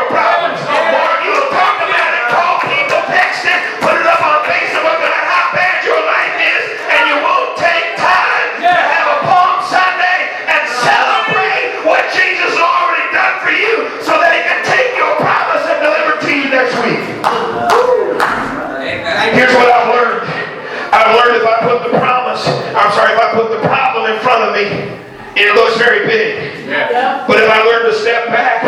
it 25.38 25.54
looks 25.54 25.78
very 25.78 26.06
big. 26.06 26.66
Yeah. 26.66 27.24
But 27.26 27.38
if 27.38 27.48
I 27.48 27.62
learn 27.62 27.86
to 27.86 27.94
step 27.94 28.26
back 28.26 28.64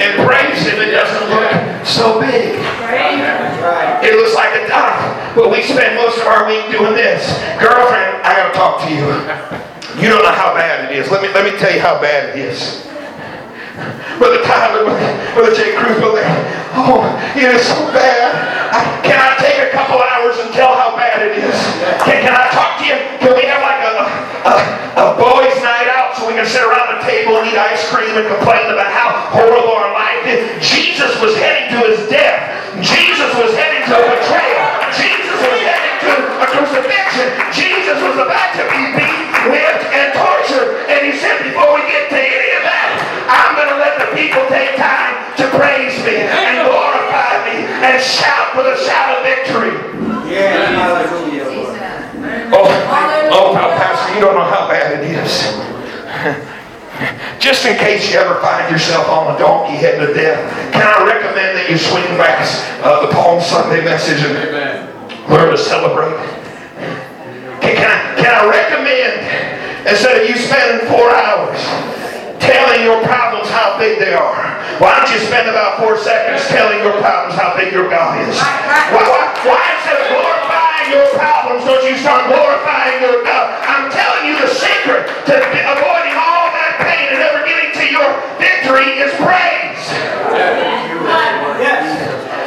and 0.00 0.12
praise 0.26 0.64
him, 0.64 0.80
it 0.80 0.90
doesn't 0.90 1.28
look 1.28 1.52
so 1.84 2.20
big. 2.20 2.56
Right? 2.80 4.00
It 4.02 4.16
looks 4.16 4.34
like 4.34 4.56
a 4.56 4.68
dot, 4.68 5.36
but 5.36 5.50
we 5.50 5.62
spend 5.62 5.96
most 5.96 6.18
of 6.18 6.26
our 6.26 6.48
week 6.48 6.70
doing 6.72 6.94
this. 6.94 7.24
Girlfriend, 7.60 8.24
I 8.24 8.36
gotta 8.36 8.54
talk 8.54 8.82
to 8.84 8.90
you. 8.90 9.06
You 10.00 10.08
don't 10.10 10.24
know 10.24 10.34
how 10.34 10.54
bad 10.54 10.90
it 10.90 10.98
is. 10.98 11.10
Let 11.10 11.22
me 11.22 11.28
let 11.32 11.44
me 11.44 11.56
tell 11.58 11.72
you 11.72 11.80
how 11.80 12.00
bad 12.00 12.34
it 12.34 12.38
is. 12.40 12.82
Brother 14.18 14.42
Tyler, 14.42 14.86
Brother 15.34 15.54
Jay 15.54 15.74
Cruz, 15.74 15.98
Brother, 15.98 16.22
oh, 16.78 17.02
it 17.34 17.50
is 17.54 17.66
so 17.66 17.90
bad. 17.90 18.30
I, 18.70 18.82
can 19.02 19.18
I 19.18 19.34
take 19.38 19.58
a 19.58 19.70
couple 19.74 19.98
hours 19.98 20.38
and 20.38 20.54
tell 20.54 20.74
how 20.74 20.94
bad 20.94 21.22
it 21.26 21.38
is? 21.38 21.58
Can, 22.06 22.22
can 22.22 22.34
I 22.34 22.46
talk 22.54 22.78
to 22.78 22.84
you? 22.86 22.94
Can 23.18 23.34
we 23.34 23.42
have 23.50 23.62
like 23.62 23.82
a, 23.82 23.94
a, 24.46 24.54
a 24.94 25.06
boys' 25.18 25.24
night 25.24 25.33
we 26.44 26.50
sit 26.52 26.60
around 26.60 27.00
the 27.00 27.02
table 27.08 27.40
and 27.40 27.48
eat 27.48 27.56
ice 27.56 27.88
cream 27.88 28.20
and 28.20 28.28
complain 28.28 28.68
about 28.68 28.92
how 28.92 29.32
horrible 29.32 29.72
our 29.80 29.96
life 29.96 30.28
is? 30.28 30.44
Jesus 30.60 31.16
was 31.16 31.32
heading 31.40 31.72
to 31.72 31.88
his 31.88 32.04
death. 32.12 32.60
Jesus 32.84 33.32
was 33.40 33.56
heading 33.56 33.80
to 33.88 33.96
a 33.96 34.04
betrayal. 34.12 34.68
Jesus 34.92 35.40
was 35.40 35.56
heading 35.64 35.96
to 36.04 36.12
a 36.44 36.46
crucifixion. 36.52 37.32
Jesus 37.48 37.96
was 37.96 38.20
about 38.20 38.52
to 38.60 38.64
be 38.68 38.92
beat, 38.92 39.24
whipped, 39.48 39.83
Just 57.64 57.80
in 57.80 57.86
case 57.88 58.12
you 58.12 58.20
ever 58.20 58.36
find 58.44 58.68
yourself 58.68 59.08
on 59.08 59.32
a 59.32 59.38
donkey 59.40 59.80
heading 59.80 60.04
to 60.04 60.12
death, 60.12 60.36
can 60.76 60.84
I 60.84 61.00
recommend 61.00 61.56
that 61.56 61.64
you 61.72 61.80
swing 61.80 62.04
back 62.20 62.44
uh, 62.84 63.00
the 63.00 63.08
Palm 63.08 63.40
Sunday 63.40 63.80
message 63.80 64.20
and 64.20 64.36
learn 65.32 65.48
to 65.48 65.56
celebrate? 65.56 66.12
Can, 67.64 67.72
can, 67.72 67.88
I, 67.88 67.96
can 68.20 68.32
I 68.36 68.44
recommend, 68.44 69.88
instead 69.88 70.20
of 70.20 70.28
you 70.28 70.36
spending 70.36 70.92
four 70.92 71.08
hours 71.08 71.56
telling 72.36 72.84
your 72.84 73.00
problems 73.08 73.48
how 73.48 73.80
big 73.80 73.96
they 73.96 74.12
are, 74.12 74.44
why 74.76 75.00
don't 75.00 75.08
you 75.08 75.24
spend 75.24 75.48
about 75.48 75.80
four 75.80 75.96
seconds 75.96 76.44
telling 76.52 76.84
your 76.84 77.00
problems 77.00 77.32
how 77.32 77.56
big 77.56 77.72
your 77.72 77.88
God 77.88 78.20
is? 78.28 78.36
Why, 78.92 79.08
why, 79.08 79.24
why 79.40 79.64
instead 79.72 80.04
of 80.04 80.12
glorifying 80.12 81.00
your 81.00 81.08
problems, 81.16 81.64
don't 81.64 81.80
you 81.88 81.96
start 81.96 82.28
glorifying 82.28 83.00
your 83.00 83.24
God? 83.24 83.56
I'm 83.64 83.88
telling 83.88 84.28
you 84.28 84.36
the 84.36 84.52
secret 84.52 85.08
to 85.32 85.40
avoiding 85.40 86.12
all 86.20 86.33
your 87.94 88.10
victory 88.42 88.98
is 88.98 89.14
praise. 89.22 89.86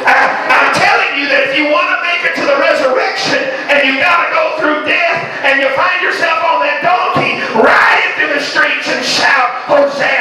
I, 0.04 0.12
I'm 0.44 0.70
telling 0.76 1.16
you 1.16 1.32
that 1.32 1.48
if 1.48 1.56
you 1.56 1.72
want 1.72 1.88
to 1.88 1.98
make 2.04 2.20
it 2.28 2.36
to 2.36 2.44
the 2.44 2.60
resurrection 2.60 3.40
and 3.72 3.80
you've 3.88 4.04
got 4.04 4.28
to 4.28 4.28
go 4.28 4.44
through 4.60 4.84
death 4.84 5.24
and 5.48 5.56
you 5.56 5.72
find 5.72 6.04
yourself 6.04 6.36
on 6.44 6.68
that 6.68 6.84
donkey, 6.84 7.40
ride 7.64 8.12
through 8.20 8.36
the 8.36 8.44
streets 8.44 8.92
and 8.92 9.00
shout, 9.00 9.64
Hosanna, 9.64 10.17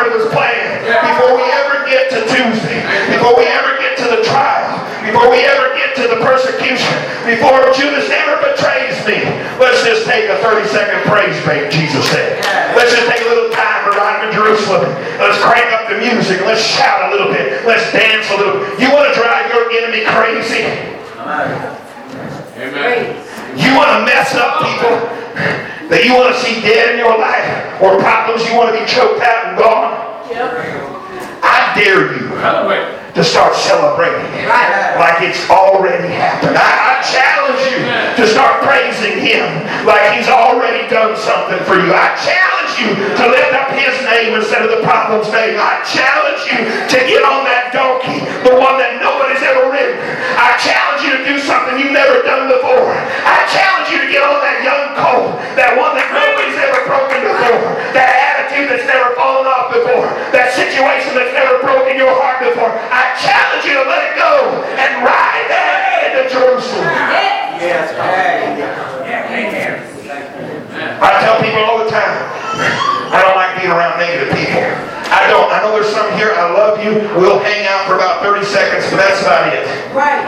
part 0.00 0.16
of 0.16 0.16
His 0.16 0.32
plan. 0.32 0.80
Before 1.12 1.36
we 1.36 1.44
ever 1.44 1.84
get 1.84 2.08
to 2.08 2.24
Tuesday, 2.24 2.80
before 3.12 3.36
we 3.36 3.44
ever 3.44 3.76
get 3.76 4.00
to 4.00 4.08
the 4.08 4.24
trial, 4.24 4.80
before 5.04 5.28
we 5.28 5.44
ever 5.44 5.76
get 5.76 5.92
to 6.00 6.08
the 6.08 6.24
persecution, 6.24 6.96
before 7.28 7.68
Judas 7.76 8.08
ever 8.08 8.40
betrays 8.40 8.96
me, 9.04 9.20
let's 9.60 9.84
just 9.84 10.08
take 10.08 10.32
a 10.32 10.40
30 10.40 10.64
second 10.72 11.04
praise 11.04 11.36
break, 11.44 11.68
Jesus 11.68 12.08
said. 12.08 12.40
Let's 12.72 12.96
just 12.96 13.12
take 13.12 13.20
a 13.20 13.28
little 13.28 13.52
time 13.52 13.92
to 13.92 13.92
ride 13.92 14.24
in 14.24 14.32
Jerusalem. 14.32 14.88
Let's 15.20 15.36
crank 15.44 15.68
up 15.76 15.92
the 15.92 16.00
music. 16.00 16.40
Let's 16.48 16.64
shout 16.64 17.12
a 17.12 17.12
little 17.12 17.28
bit. 17.28 17.60
Let's 17.68 17.84
dance 17.92 18.24
a 18.32 18.40
little. 18.40 18.64
bit. 18.64 18.80
You 18.80 18.88
want 18.88 19.12
to 19.12 19.14
drive 19.20 19.52
your 19.52 19.68
enemy 19.68 20.08
crazy? 20.08 20.64
Praise. 22.56 23.20
You 23.52 23.76
want 23.76 23.92
to 23.92 24.00
mess 24.08 24.32
up 24.32 24.64
people 24.64 25.20
that 25.90 26.06
you 26.06 26.14
want 26.14 26.30
to 26.30 26.38
see 26.38 26.62
dead 26.62 26.94
in 26.94 27.02
your 27.02 27.18
life 27.18 27.82
or 27.82 27.98
problems 27.98 28.46
you 28.46 28.54
want 28.54 28.70
to 28.70 28.78
be 28.78 28.86
choked 28.86 29.18
out 29.18 29.50
and 29.50 29.58
gone? 29.58 29.79
Yep. 31.80 31.88
I 31.88 31.96
dare 31.96 32.12
you 32.12 32.30
to 33.14 33.24
start 33.24 33.56
celebrating 33.56 34.22
like 35.00 35.18
it's 35.24 35.42
already 35.50 36.12
happened. 36.12 36.54
I, 36.54 36.70
I 36.78 36.92
challenge 37.02 37.62
you 37.72 37.80
to 37.80 38.10
to 38.20 38.28
start 38.28 38.60
praising 38.60 39.16
Him 39.16 39.48
like 39.88 40.12
He's 40.12 40.28
already 40.28 40.84
done 40.92 41.16
something 41.16 41.58
for 41.64 41.80
you. 41.80 41.88
I 41.88 42.12
challenge 42.20 42.72
you 42.76 42.92
to 43.16 43.24
lift 43.32 43.52
up 43.56 43.72
His 43.72 43.96
name 44.04 44.36
instead 44.36 44.60
of 44.60 44.70
the 44.76 44.84
problem's 44.84 45.32
name. 45.32 45.56
I 45.56 45.80
challenge 45.88 46.44
you 46.52 46.68
to 46.68 46.98
get 47.08 47.24
on 47.24 47.48
that 47.48 47.72
donkey, 47.72 48.20
the 48.44 48.54
one 48.60 48.76
that 48.76 49.00
nobody's 49.00 49.40
ever 49.40 49.72
ridden. 49.72 49.96
I 50.36 50.52
challenge 50.60 51.00
you 51.00 51.16
to 51.16 51.22
do 51.24 51.36
something 51.40 51.80
you've 51.80 51.96
never 51.96 52.20
done 52.22 52.52
before. 52.52 52.92
I 53.24 53.48
challenge 53.48 53.88
you 53.88 54.04
to 54.04 54.08
get 54.12 54.20
on 54.20 54.36
that 54.44 54.60
young 54.60 54.84
colt, 55.00 55.40
that 55.56 55.72
one 55.80 55.96
that 55.96 56.12
nobody's 56.12 56.60
ever 56.60 56.84
broken 56.84 57.24
before, 57.24 57.72
that 57.96 58.19
situation 60.80 61.12
that's 61.12 61.36
never 61.36 61.60
broken 61.60 62.00
your 62.00 62.08
heart 62.16 62.40
before. 62.40 62.72
I 62.72 63.12
challenge 63.20 63.68
you 63.68 63.76
to 63.76 63.84
let 63.84 64.00
it 64.00 64.16
go 64.16 64.64
and 64.80 65.04
ride 65.04 65.44
that 65.52 66.08
into 66.08 66.24
Jerusalem. 66.32 66.88
Yes. 67.60 67.92
I 71.04 71.20
tell 71.20 71.36
people 71.44 71.60
all 71.68 71.84
the 71.84 71.90
time, 71.92 72.16
I 73.12 73.20
don't 73.20 73.36
like 73.36 73.60
being 73.60 73.68
around 73.68 74.00
negative 74.00 74.32
people. 74.32 74.64
I 75.12 75.28
don't. 75.28 75.52
I 75.52 75.60
know 75.60 75.76
there's 75.76 75.92
some 75.92 76.08
here, 76.16 76.32
I 76.32 76.48
love 76.48 76.80
you. 76.80 76.96
We'll 77.20 77.44
hang 77.44 77.68
out 77.68 77.84
for 77.84 78.00
about 78.00 78.24
30 78.24 78.46
seconds, 78.48 78.88
but 78.88 79.04
that's 79.04 79.20
about 79.20 79.52
it. 79.52 79.68
Right. 79.92 80.24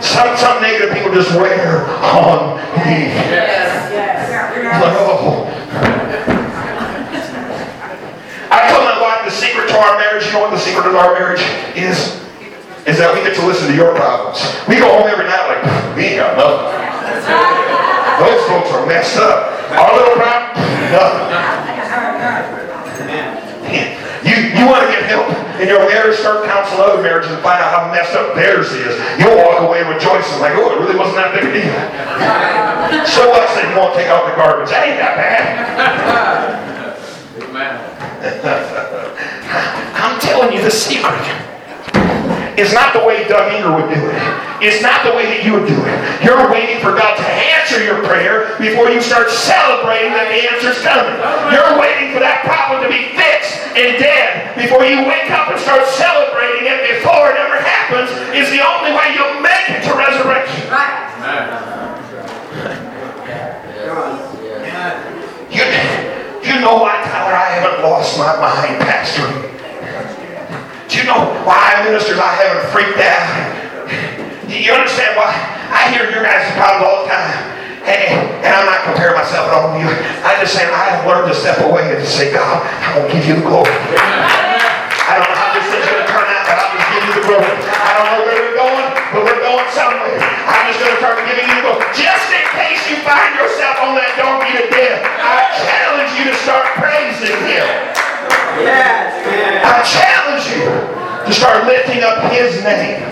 Some, 0.00 0.32
some 0.40 0.62
negative 0.62 0.96
people 0.96 1.12
just 1.12 1.28
wear 1.36 1.84
on 2.00 2.56
me. 2.88 3.12
Yes. 3.12 3.92
Yes. 3.92 4.80
Like, 4.80 4.96
oh. 4.96 5.44
I 8.50 8.66
told 8.66 8.82
my 8.82 8.99
the 9.30 9.38
secret 9.38 9.70
to 9.70 9.78
our 9.78 9.94
marriage, 9.96 10.26
you 10.26 10.34
know 10.34 10.42
what 10.42 10.50
the 10.50 10.58
secret 10.58 10.90
of 10.90 10.98
our 10.98 11.14
marriage 11.14 11.46
is? 11.78 12.18
Is 12.82 12.98
that 12.98 13.14
we 13.14 13.22
get 13.22 13.38
to 13.38 13.46
listen 13.46 13.70
to 13.70 13.76
your 13.76 13.94
problems. 13.94 14.42
We 14.66 14.82
go 14.82 14.90
home 14.90 15.06
every 15.06 15.30
night 15.30 15.46
like, 15.46 15.62
we 15.94 16.10
ain't 16.10 16.18
got 16.18 16.34
nothing. 16.34 16.66
Those 18.18 18.42
folks 18.50 18.74
are 18.74 18.82
messed 18.90 19.22
up. 19.22 19.54
Our 19.70 19.94
little 19.94 20.18
problem, 20.18 20.58
nothing. 20.90 21.30
You, 24.26 24.50
you 24.50 24.66
want 24.66 24.82
to 24.84 24.90
get 24.90 25.06
help 25.06 25.30
in 25.62 25.70
your 25.70 25.86
marriage, 25.86 26.18
start 26.18 26.42
counseling 26.50 26.82
other 26.82 26.98
marriages 27.00 27.30
and 27.30 27.38
find 27.40 27.62
out 27.62 27.70
how 27.70 27.86
messed 27.94 28.18
up 28.18 28.34
theirs 28.34 28.74
is. 28.74 28.98
You'll 29.20 29.36
walk 29.38 29.60
away 29.62 29.86
rejoicing 29.86 30.42
like, 30.42 30.58
oh, 30.58 30.74
it 30.74 30.82
really 30.82 30.98
wasn't 30.98 31.22
that 31.22 31.38
big 31.38 31.46
a 31.46 31.54
deal. 31.54 31.70
So 33.06 33.30
what 33.30 33.46
said 33.54 33.70
you 33.70 33.78
won't 33.78 33.94
take 33.94 34.10
out 34.10 34.26
the 34.26 34.34
garbage? 34.34 34.74
That 34.74 34.90
ain't 34.90 34.98
that 34.98 35.14
bad. 35.14 35.38
I'm 39.50 40.20
telling 40.20 40.54
you 40.54 40.62
the 40.62 40.70
secret. 40.70 41.20
It's 42.60 42.74
not 42.76 42.92
the 42.92 43.00
way 43.00 43.24
Doug 43.24 43.48
Enger 43.50 43.72
would 43.72 43.88
do 43.88 44.00
it. 44.00 44.20
It's 44.60 44.84
not 44.84 45.00
the 45.08 45.16
way 45.16 45.24
that 45.32 45.40
you 45.40 45.56
would 45.56 45.64
do 45.64 45.80
it. 45.80 45.96
You're 46.20 46.44
waiting 46.52 46.76
for 46.84 46.92
God 46.92 47.16
to 47.16 47.24
answer 47.56 47.80
your 47.80 48.04
prayer 48.04 48.52
before 48.60 48.92
you 48.92 49.00
start 49.00 49.32
celebrating 49.32 50.12
that 50.12 50.28
the 50.28 50.44
answer's 50.44 50.76
coming. 50.84 51.16
You're 51.48 51.80
waiting 51.80 52.12
for 52.12 52.20
that 52.20 52.44
problem 52.44 52.84
to 52.84 52.90
be 52.92 53.16
fixed 53.16 53.56
and 53.72 53.96
dead 53.96 54.52
before 54.60 54.84
you 54.84 55.00
wake 55.08 55.32
up 55.32 55.48
and 55.48 55.56
start 55.56 55.88
celebrating 55.96 56.68
it 56.68 57.00
before 57.00 57.32
it 57.32 57.40
ever 57.40 57.56
happens 57.64 58.12
is 58.36 58.52
the 58.52 58.60
only 58.60 58.92
way 58.92 59.16
you'll 59.16 59.40
make 59.40 59.66
it 59.72 59.80
to 59.88 59.96
resurrection. 59.96 60.68
You, 65.48 65.64
you 66.44 66.60
know 66.60 66.76
why, 66.76 66.99
I 66.99 66.99
my 68.20 68.36
mind 68.36 68.76
pastoring. 68.84 69.48
Do 70.92 70.92
you 71.00 71.04
know 71.08 71.32
why 71.48 71.80
ministers 71.88 72.20
I 72.20 72.36
haven't 72.36 72.68
freaked 72.68 73.00
out? 73.00 73.24
You 74.44 74.76
understand 74.76 75.16
why? 75.16 75.32
I 75.72 75.88
hear 75.88 76.04
your 76.12 76.20
guys' 76.20 76.52
problems 76.52 76.84
all 76.84 76.98
the 77.06 77.08
time. 77.08 77.32
And, 77.88 78.44
and 78.44 78.52
I'm 78.52 78.68
not 78.68 78.84
comparing 78.84 79.16
myself 79.16 79.48
at 79.48 79.56
all 79.56 79.72
to 79.72 79.80
you. 79.80 79.88
I 80.20 80.36
just 80.36 80.52
say 80.52 80.68
I 80.68 80.92
have 80.92 81.08
learned 81.08 81.32
to 81.32 81.36
step 81.38 81.64
away 81.64 81.88
and 81.88 81.96
to 81.96 82.04
say, 82.04 82.28
God, 82.28 82.60
I 82.60 83.00
will 83.00 83.08
give 83.08 83.24
you 83.24 83.40
the 83.40 83.46
glory. 83.48 83.72
I 83.72 85.16
don't 85.16 85.24
know 85.24 85.40
how 85.40 85.56
this 85.56 85.64
thing's 85.72 85.88
going 85.88 86.04
to 86.04 86.10
turn 86.12 86.28
out, 86.28 86.44
but 86.44 86.56
I'll 86.60 86.74
just 86.76 86.88
give 86.92 87.02
you 87.08 87.14
the 87.16 87.24
glory. 87.24 87.54
I 87.56 87.90
don't 87.96 88.08
know 88.12 88.20
where 88.28 88.36
we're 88.36 88.58
going, 88.60 88.88
but 89.16 89.20
we're 89.24 89.40
going 89.40 89.68
somewhere. 89.72 90.20
I'm 90.20 90.64
just 90.68 90.78
going 90.84 90.92
to 90.92 91.00
start 91.00 91.24
giving 91.24 91.46
you 91.48 91.56
the 91.56 91.64
glory. 91.64 91.82
Just 91.96 92.28
in 92.28 92.44
case 92.52 92.84
you 92.84 93.00
find 93.00 93.32
yourself 93.32 93.80
on 93.80 93.96
that 93.96 94.12
donkey 94.20 94.60
to 94.60 94.66
death, 94.68 95.00
I 95.08 95.48
challenge 95.64 96.12
you 96.20 96.28
to 96.28 96.36
start 96.44 96.68
praising 96.76 97.38
Him. 97.48 97.99
Yes, 98.62 99.16
yes. 99.26 99.64
I 99.64 99.82
challenge 99.86 100.44
you 100.52 100.68
to 101.26 101.32
start 101.32 101.66
lifting 101.66 102.02
up 102.02 102.30
His 102.32 102.62
name. 102.62 103.02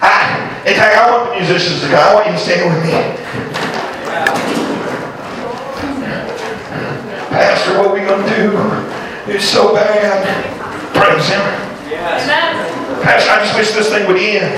I, 0.00 0.62
in 0.66 0.74
fact, 0.74 0.96
I 0.96 1.10
want 1.10 1.30
the 1.30 1.40
musicians 1.40 1.80
to 1.82 1.88
come. 1.88 1.98
I 1.98 2.14
want 2.14 2.26
you 2.26 2.32
to 2.32 2.38
stand 2.38 2.68
with 2.68 2.84
me. 2.84 2.92
Pastor, 7.30 7.78
what 7.78 7.86
are 7.88 7.94
we 7.94 8.00
going 8.00 8.22
to 8.22 8.34
do? 8.36 8.52
It's 9.32 9.48
so 9.48 9.74
bad. 9.74 10.22
Praise 10.94 11.28
Him. 11.28 11.40
Amen. 11.40 13.02
Pastor, 13.02 13.30
I 13.30 13.44
just 13.44 13.56
wish 13.56 13.72
this 13.72 13.88
thing 13.88 14.06
would 14.06 14.16
end. 14.16 14.54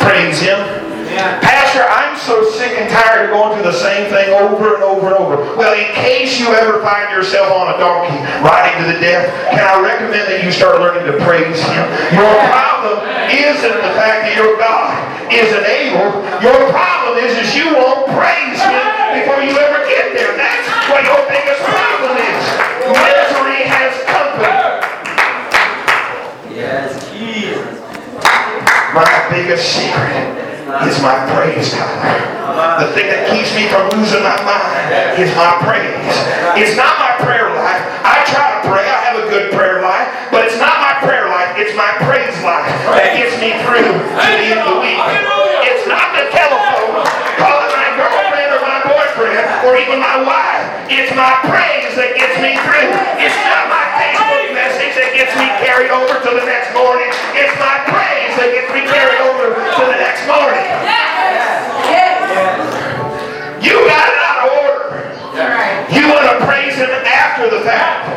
Praise 0.00 0.40
Him. 0.40 0.87
Pastor, 1.16 1.88
I'm 1.88 2.16
so 2.18 2.44
sick 2.52 2.76
and 2.76 2.90
tired 2.90 3.30
of 3.30 3.30
going 3.32 3.56
through 3.56 3.70
the 3.70 3.78
same 3.78 4.10
thing 4.12 4.28
over 4.36 4.74
and 4.76 4.84
over 4.84 5.08
and 5.08 5.16
over. 5.16 5.36
Well, 5.56 5.72
in 5.72 5.88
case 5.94 6.38
you 6.38 6.52
ever 6.52 6.82
find 6.82 7.08
yourself 7.10 7.48
on 7.48 7.72
a 7.74 7.78
donkey 7.80 8.18
riding 8.44 8.76
to 8.84 8.92
the 8.92 9.00
death, 9.00 9.24
can 9.48 9.64
I 9.64 9.80
recommend 9.80 10.28
that 10.28 10.44
you 10.44 10.52
start 10.52 10.80
learning 10.80 11.08
to 11.08 11.16
praise 11.24 11.56
Him? 11.64 11.86
Your 12.12 12.28
problem 12.52 13.00
isn't 13.32 13.78
the 13.80 13.92
fact 13.96 14.28
that 14.28 14.34
your 14.36 14.60
God 14.60 14.92
isn't 15.32 15.64
able. 15.64 16.12
Your 16.44 16.58
problem 16.68 17.24
is, 17.24 17.32
is 17.40 17.56
you 17.56 17.72
won't 17.72 18.12
praise 18.12 18.60
Him 18.60 18.84
before 19.16 19.40
you 19.40 19.56
ever 19.56 19.80
get 19.88 20.12
there. 20.12 20.36
That's 20.36 20.68
what 20.92 21.04
your 21.08 21.24
biggest 21.24 21.62
problem 21.64 22.20
is. 22.20 22.42
Misery 22.92 23.64
has 23.64 23.92
company. 24.08 24.60
Yes, 26.52 27.00
Jesus. 27.12 27.80
My 28.92 29.08
biggest 29.30 29.64
secret 29.72 30.47
is 30.68 31.00
my 31.00 31.16
praise, 31.32 31.72
Tyler. 31.72 32.84
The 32.84 32.92
thing 32.92 33.08
that 33.08 33.30
keeps 33.32 33.54
me 33.56 33.70
from 33.72 33.88
losing 33.96 34.20
my 34.20 34.36
mind 34.44 35.16
is 35.16 35.30
my 35.32 35.56
praise. 35.64 36.12
It's 36.60 36.76
not 36.76 36.98
my 37.00 37.16
prayer 37.22 37.48
life. 37.54 37.80
I 38.04 38.20
try 38.28 38.58
to 38.58 38.60
pray. 38.68 38.84
I 38.84 38.98
have 39.08 39.16
a 39.16 39.26
good 39.32 39.54
prayer 39.54 39.80
life, 39.80 40.08
but 40.28 40.44
it's 40.44 40.58
not 40.60 40.76
my 40.82 40.98
prayer 41.00 41.30
life. 41.30 41.56
It's 41.56 41.72
my 41.72 41.88
praise 42.04 42.36
life 42.44 42.68
that 42.92 43.16
gets 43.16 43.38
me 43.40 43.56
through 43.64 43.96
to 43.96 44.28
the 44.28 44.48
end 44.52 44.60
of 44.60 44.68
the 44.74 44.78
week. 44.82 45.00
It's 45.64 45.86
not 45.88 46.12
the 46.12 46.28
telephone 46.34 47.00
calling 47.40 47.72
my 47.72 47.88
girlfriend 47.96 48.48
or 48.52 48.60
my 48.60 48.80
boyfriend 48.84 49.44
or 49.64 49.78
even 49.78 50.02
my 50.02 50.20
wife. 50.26 50.62
It's 50.90 51.14
my 51.14 51.32
praise 51.46 51.94
that 51.96 52.12
gets 52.18 52.36
me 52.42 52.58
through. 52.58 52.90
It's 53.22 53.38
not 53.46 53.70
my 53.70 53.77
Facebook 53.77 53.77
message 53.77 53.77
that 53.77 53.77
gets 55.18 55.34
me 55.34 55.50
carried 55.58 55.90
over 55.90 56.14
to 56.14 56.30
the 56.30 56.46
next 56.46 56.70
morning. 56.70 57.10
It's 57.34 57.50
my 57.58 57.82
praise 57.90 58.38
that 58.38 58.54
gets 58.54 58.70
me 58.70 58.86
carried 58.86 59.18
over 59.26 59.50
to 59.50 59.82
the 59.82 59.98
next 59.98 60.22
morning. 60.30 60.62
You 63.58 63.74
got 63.82 64.06
it 64.06 64.18
out 64.22 64.38
of 64.46 64.50
order. 64.62 65.10
You 65.90 66.06
want 66.06 66.22
to 66.30 66.46
praise 66.46 66.78
him 66.78 66.94
after 67.02 67.50
the 67.50 67.66
fact. 67.66 68.14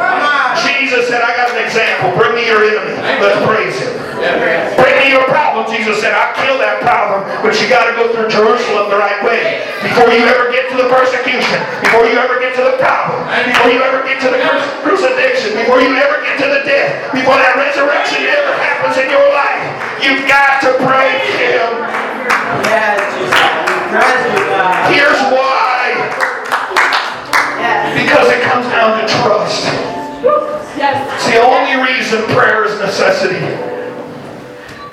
Jesus 0.62 1.10
said, 1.10 1.26
I 1.26 1.34
got 1.34 1.50
an 1.50 1.66
example. 1.66 2.14
Bring 2.14 2.38
me 2.38 2.46
your 2.46 2.62
enemy. 2.70 2.94
Let's 3.18 3.42
praise 3.50 3.82
him. 3.82 4.11
Bring 4.22 4.96
me 5.02 5.10
your 5.10 5.26
problem. 5.26 5.66
Jesus 5.74 5.98
said, 5.98 6.14
I'll 6.14 6.38
kill 6.38 6.62
that 6.62 6.86
problem, 6.86 7.26
but 7.42 7.58
you 7.58 7.66
got 7.66 7.90
to 7.90 7.94
go 7.98 8.14
through 8.14 8.30
Jerusalem 8.30 8.94
the 8.94 9.00
right 9.02 9.18
way. 9.26 9.66
Before 9.82 10.14
you 10.14 10.22
ever 10.30 10.54
get 10.54 10.70
to 10.70 10.78
the 10.78 10.86
persecution, 10.94 11.58
before 11.82 12.06
you 12.06 12.22
ever 12.22 12.38
get 12.38 12.54
to 12.62 12.64
the 12.64 12.78
problem, 12.78 13.26
before 13.50 13.74
you 13.74 13.82
ever 13.82 14.06
get 14.06 14.22
to 14.22 14.30
the 14.30 14.38
cru- 14.38 14.94
crucifixion, 14.94 15.58
before 15.58 15.82
you 15.82 15.98
ever 15.98 16.22
get 16.22 16.38
to 16.38 16.48
the 16.54 16.62
death, 16.62 17.10
before 17.10 17.34
that 17.42 17.58
resurrection 17.58 18.30
ever 18.30 18.54
happens 18.62 19.02
in 19.02 19.10
your 19.10 19.26
life, 19.34 19.66
you've 20.06 20.26
got 20.30 20.62
to 20.62 20.70
praise 20.86 21.26
him. 21.42 21.70
Yes, 22.70 23.02
Jesus. 23.18 23.34
We 23.34 23.98
praise 23.98 24.24
you, 24.38 24.46
God. 24.54 24.86
Here's 24.94 25.22
why. 25.34 25.98
Because 27.98 28.30
it 28.30 28.42
comes 28.46 28.70
down 28.70 29.02
to 29.02 29.06
trust. 29.22 29.66
Yes. 30.78 31.02
It's 31.18 31.28
the 31.34 31.42
only 31.42 31.82
reason 31.82 32.22
prayer 32.34 32.66
is 32.66 32.78
necessity. 32.80 33.71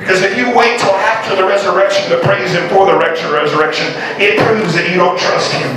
Because 0.08 0.24
if 0.24 0.40
you 0.40 0.48
wait 0.56 0.80
till 0.80 0.96
after 1.04 1.36
the 1.36 1.44
resurrection 1.44 2.08
to 2.08 2.16
praise 2.24 2.56
Him 2.56 2.64
for 2.72 2.88
the 2.88 2.96
resurrection, 2.96 3.92
it 4.16 4.40
proves 4.40 4.72
that 4.72 4.88
you 4.88 4.96
don't 4.96 5.20
trust 5.20 5.52
Him. 5.52 5.68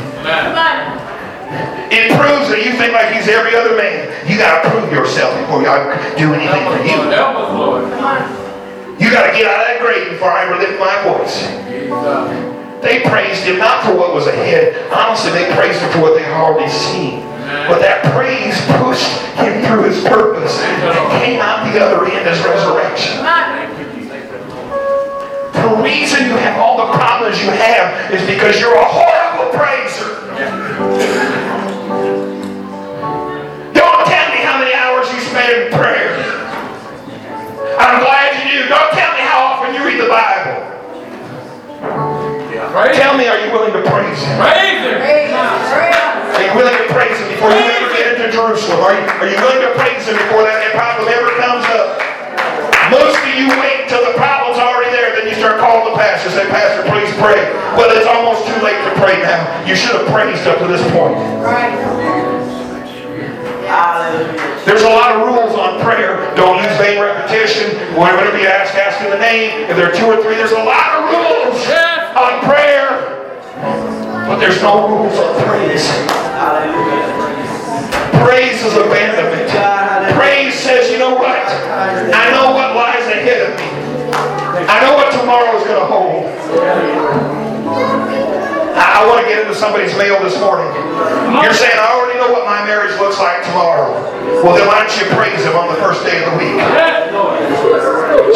It 1.91 2.07
proves 2.15 2.47
that 2.47 2.63
you 2.63 2.71
think 2.79 2.95
like 2.95 3.11
He's 3.11 3.27
every 3.27 3.59
other 3.59 3.75
man. 3.75 4.07
You 4.23 4.39
got 4.39 4.63
to 4.63 4.71
prove 4.71 4.87
yourself 4.87 5.35
before 5.35 5.67
I 5.67 5.99
do 6.15 6.31
anything 6.31 6.63
for 6.63 6.79
you. 6.79 7.11
You 9.03 9.11
got 9.11 9.27
to 9.27 9.35
get 9.35 9.51
out 9.51 9.59
of 9.59 9.67
that 9.67 9.83
grave 9.83 10.15
before 10.15 10.31
I 10.31 10.47
ever 10.47 10.55
lift 10.63 10.79
my 10.79 10.95
voice. 11.03 11.35
They 12.79 13.03
praised 13.03 13.43
Him 13.43 13.59
not 13.59 13.83
for 13.83 13.91
what 13.99 14.15
was 14.15 14.31
ahead. 14.31 14.79
Honestly, 14.95 15.35
they 15.35 15.51
praised 15.59 15.83
Him 15.83 15.91
for 15.91 15.99
what 16.07 16.15
they 16.15 16.23
had 16.23 16.39
already 16.39 16.71
seen. 16.71 17.27
But 17.67 17.83
that 17.83 17.99
praise 18.15 18.55
pushed 18.79 19.11
Him 19.35 19.59
through 19.67 19.91
His 19.91 19.99
purpose 20.07 20.55
and 20.63 21.19
came 21.19 21.43
out 21.43 21.67
the 21.67 21.83
other 21.83 22.07
end 22.07 22.23
as 22.31 22.39
resurrection. 22.47 23.19
Have 27.91 28.13
is 28.13 28.23
because 28.27 28.59
you're 28.59 28.75
a 28.75 28.85
horrible 28.85 29.51
praiser. 29.57 30.09
Don't 33.73 34.03
tell 34.07 34.27
me 34.31 34.39
how 34.43 34.59
many 34.59 34.73
hours 34.73 35.11
you 35.13 35.19
spend 35.19 35.51
in 35.51 35.71
prayer. 35.71 36.15
I'm 37.79 37.99
glad 37.99 38.39
you 38.39 38.61
do. 38.61 38.67
Don't 38.69 38.91
tell 38.91 39.13
me 39.13 39.21
how 39.21 39.55
often 39.55 39.75
you 39.75 39.83
read 39.85 39.99
the 39.99 40.09
Bible. 40.09 40.71
Tell 42.95 43.17
me, 43.17 43.27
are 43.27 43.39
you 43.45 43.51
willing 43.51 43.73
to 43.73 43.83
praise 43.89 44.21
Him? 44.23 44.37
Praise 44.39 44.79
Him. 44.79 45.01
Are 45.01 46.43
you 46.43 46.53
willing 46.55 46.77
to 46.77 46.87
praise 46.93 47.17
Him 47.19 47.27
before 47.29 47.51
you 47.51 47.63
ever 47.67 47.89
get 47.93 48.15
into 48.15 48.31
Jerusalem? 48.31 48.79
Are 48.79 48.93
you, 48.93 49.03
are 49.19 49.29
you 49.29 49.37
willing 49.43 49.63
to 49.67 49.73
praise 49.75 50.07
Him 50.07 50.15
before 50.15 50.43
that 50.43 50.61
problem 50.71 51.07
ever 51.11 51.31
comes 51.35 51.65
up? 51.67 51.99
Most 52.91 53.19
of 53.19 53.31
you 53.35 53.47
wait 53.59 53.87
until 53.87 54.03
the 54.03 54.15
problem's 54.15 54.40
already 54.40 54.40
there, 54.40 54.40
then 55.21 55.29
you 55.29 55.37
start 55.37 55.61
calling 55.61 55.93
the 55.93 55.97
pastor, 55.97 56.33
say, 56.33 56.49
Pastor, 56.49 56.81
please 56.89 57.13
pray. 57.21 57.37
Well, 57.77 57.93
it's 57.93 58.09
almost 58.09 58.41
too 58.49 58.57
late 58.65 58.81
to 58.89 58.91
pray 58.97 59.21
now. 59.21 59.45
You 59.69 59.75
should 59.75 59.93
have 59.93 60.09
praised 60.09 60.47
up 60.49 60.57
to 60.57 60.67
this 60.67 60.81
point. 60.91 61.13
Hallelujah. 63.69 64.65
There's 64.65 64.81
a 64.81 64.89
lot 64.89 65.15
of 65.15 65.29
rules 65.29 65.53
on 65.53 65.79
prayer. 65.81 66.33
Don't 66.35 66.57
use 66.57 66.73
vain 66.81 66.99
repetition. 66.99 67.77
Whenever 67.93 68.37
you 68.37 68.47
ask, 68.49 68.73
ask 68.73 68.97
in 69.05 69.11
the 69.11 69.21
name. 69.21 69.69
If 69.69 69.77
there 69.77 69.93
are 69.93 69.95
two 69.95 70.09
or 70.09 70.17
three, 70.21 70.35
there's 70.35 70.57
a 70.57 70.65
lot 70.65 70.89
of 70.97 71.13
rules 71.13 71.61
on 72.17 72.41
prayer. 72.41 73.29
But 74.25 74.41
there's 74.41 74.61
no 74.61 74.89
rules 74.89 75.17
on 75.21 75.37
praise. 75.45 75.85
Praise 78.25 78.65
is 78.65 78.73
abandonment. 78.73 79.49
Praise 80.17 80.53
says, 80.55 80.91
you 80.91 80.97
know 80.97 81.13
what? 81.13 81.45
I 81.45 82.31
know 82.33 82.53
what 82.53 82.75
lies 82.75 83.05
ahead 83.05 83.51
of 83.51 83.57
me. 83.57 83.80
I 84.67 84.81
know 84.83 84.93
what 84.95 85.11
tomorrow 85.11 85.55
is 85.57 85.63
going 85.65 85.81
to 85.81 85.89
hold. 85.89 86.25
I, 88.71 89.03
I 89.03 89.07
want 89.07 89.21
to 89.21 89.27
get 89.27 89.43
into 89.45 89.55
somebody's 89.55 89.93
mail 89.97 90.17
this 90.23 90.37
morning. 90.39 90.69
You're 91.43 91.55
saying, 91.55 91.77
I 91.77 91.93
already 91.95 92.19
know 92.19 92.31
what 92.33 92.45
my 92.45 92.63
marriage 92.65 92.93
looks 92.99 93.19
like 93.19 93.43
tomorrow. 93.45 93.93
Well, 94.43 94.57
then 94.57 94.65
why 94.67 94.81
don't 94.81 94.93
you 94.97 95.05
praise 95.13 95.41
Him 95.43 95.53
on 95.57 95.69
the 95.69 95.79
first 95.81 96.03
day 96.05 96.21
of 96.23 96.33
the 96.33 96.35
week? 96.39 96.57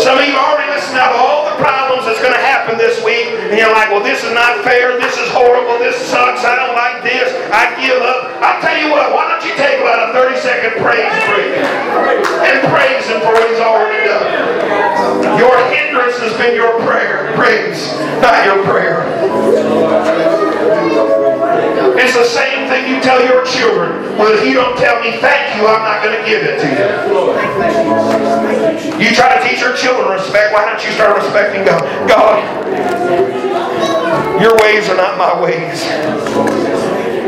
Some 0.02 0.18
of 0.20 0.26
you 0.28 0.36
already 0.38 0.70
listened 0.74 1.00
out 1.00 1.16
all 1.16 1.50
the 1.50 1.56
problems 1.62 2.06
that's 2.06 2.20
going 2.22 2.36
to 2.36 2.42
happen 2.44 2.78
this 2.78 3.00
week, 3.04 3.32
and 3.50 3.58
you're 3.58 3.72
like, 3.74 3.90
well, 3.90 4.04
this 4.04 4.24
is 4.24 4.34
not 4.34 4.62
fair. 4.64 5.00
This 5.00 5.16
is 5.18 5.30
horrible. 5.32 5.78
This 5.80 5.96
sucks. 6.10 6.44
I 6.44 6.56
don't 6.56 6.76
like 6.76 7.02
this. 7.02 7.32
I 7.54 7.74
give 7.80 8.02
up. 8.02 8.38
I'll 8.44 8.62
tell 8.62 8.78
you 8.78 8.92
what, 8.92 9.14
why 9.14 9.30
don't 9.32 9.44
you 9.46 9.56
take 9.58 9.80
about 9.82 10.10
a 10.10 10.14
30 10.14 10.36
second 10.42 10.74
praise 10.84 11.16
break 11.30 11.58
and 12.44 12.58
praise 12.70 13.06
Him 13.08 13.22
for 13.24 13.34
what 13.34 13.46
He's 13.50 13.62
already 13.64 14.04
done? 14.06 14.55
Your 15.38 15.58
hindrance 15.70 16.18
has 16.20 16.38
been 16.38 16.56
your 16.56 16.80
prayer, 16.82 17.34
praise, 17.36 17.92
not 18.22 18.46
your 18.46 18.64
prayer. 18.64 19.04
It's 21.98 22.14
the 22.14 22.26
same 22.26 22.68
thing 22.70 22.94
you 22.94 23.02
tell 23.02 23.24
your 23.24 23.46
children. 23.46 24.18
Well, 24.18 24.38
if 24.38 24.46
you 24.46 24.54
don't 24.54 24.78
tell 24.78 25.02
me 25.02 25.18
thank 25.20 25.56
you, 25.56 25.68
I'm 25.68 25.84
not 25.84 26.04
going 26.04 26.18
to 26.18 26.26
give 26.30 26.44
it 26.44 26.60
to 26.62 26.68
you. 26.68 26.88
You 29.04 29.14
try 29.16 29.38
to 29.38 29.44
teach 29.48 29.60
your 29.60 29.76
children 29.76 30.10
respect. 30.12 30.54
Why 30.54 30.66
don't 30.66 30.84
you 30.86 30.92
start 30.92 31.18
respecting 31.18 31.66
God? 31.66 31.84
God, 32.08 32.40
your 34.42 34.56
ways 34.58 34.90
are 34.90 34.96
not 34.96 35.18
my 35.18 35.42
ways. 35.42 35.84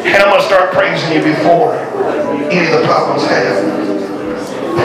And 0.08 0.16
I'm 0.16 0.30
going 0.30 0.41
to 0.41 0.47
start 0.47 0.72
praising 0.72 1.12
you 1.12 1.22
before 1.22 1.76
any 1.76 2.66
of 2.66 2.80
the 2.80 2.86
problems 2.86 3.24
have. 3.28 3.86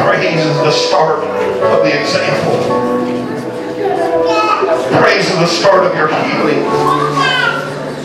Praise 0.01 0.41
is 0.41 0.57
the 0.59 0.71
start 0.71 1.25
of 1.25 1.85
the 1.85 2.01
example. 2.01 2.57
Praise 4.99 5.29
is 5.29 5.37
the 5.37 5.47
start 5.47 5.85
of 5.85 5.95
your 5.95 6.09
healing. 6.09 6.65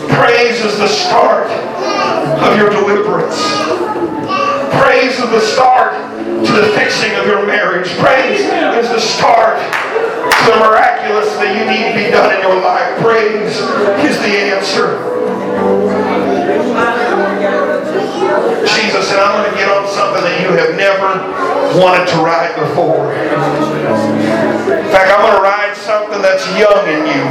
Praise 0.08 0.64
is 0.64 0.78
the 0.78 0.88
start 0.88 1.48
of 1.48 2.56
your 2.58 2.70
deliverance. 2.70 3.40
Praise 4.82 5.18
is 5.18 5.30
the 5.30 5.40
start 5.40 5.94
to 6.46 6.52
the 6.52 6.68
fixing 6.76 7.14
of 7.16 7.26
your 7.26 7.46
marriage. 7.46 7.88
Praise 7.96 8.40
is 8.40 8.88
the 8.90 9.00
start 9.00 9.58
to 9.58 10.50
the 10.52 10.58
miraculous 10.60 11.32
that 11.36 11.56
you 11.56 11.64
need 11.66 11.92
to 11.92 12.06
be 12.06 12.10
done 12.10 12.34
in 12.34 12.40
your 12.42 12.60
life. 12.60 13.00
Praise 13.00 13.56
is 14.04 14.18
the 14.20 14.36
answer. 14.36 15.17
Jesus 18.76 19.08
said, 19.08 19.20
I'm 19.20 19.42
going 19.42 19.50
to 19.50 19.56
get 19.56 19.68
on 19.68 19.86
something 19.88 20.22
that 20.22 20.40
you 20.42 20.52
have 20.56 20.74
never 20.74 21.20
wanted 21.78 22.08
to 22.08 22.18
ride 22.18 22.56
before. 22.56 23.12
In 23.12 24.90
fact, 24.90 25.12
I'm 25.12 25.22
going 25.22 25.36
to 25.36 25.42
ride 25.42 25.76
something 25.76 26.20
that's 26.20 26.44
young 26.58 26.88
in 26.88 27.06
you. 27.06 27.22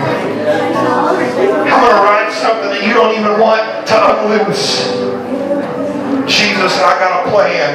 I'm 1.68 1.82
going 1.82 1.96
to 1.96 2.04
ride 2.06 2.32
something 2.32 2.70
that 2.70 2.86
you 2.86 2.94
don't 2.94 3.14
even 3.18 3.40
want 3.40 3.88
to 3.88 3.96
unloose. 3.98 4.88
Jesus 6.30 6.74
said, 6.74 6.84
I 6.84 7.00
got 7.00 7.28
a 7.28 7.32
plan. 7.32 7.72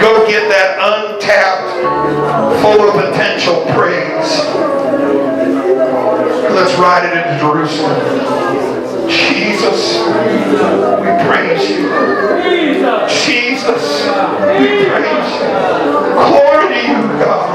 Go 0.00 0.26
get 0.26 0.48
that 0.48 0.78
untapped, 0.80 1.70
full 2.62 2.80
of 2.88 2.94
potential 2.94 3.64
praise. 3.74 4.30
Let's 6.54 6.74
ride 6.78 7.04
it 7.06 7.16
into 7.16 7.38
Jerusalem. 7.40 8.71
Jesus, 9.08 9.98
we 11.00 11.10
praise 11.26 11.68
you. 11.70 11.88
Jesus, 13.08 14.06
we 14.58 14.86
praise 14.88 15.28
you. 15.32 15.46
Glory 16.14 16.68
to 16.68 16.80
you, 16.86 17.02
God. 17.18 17.48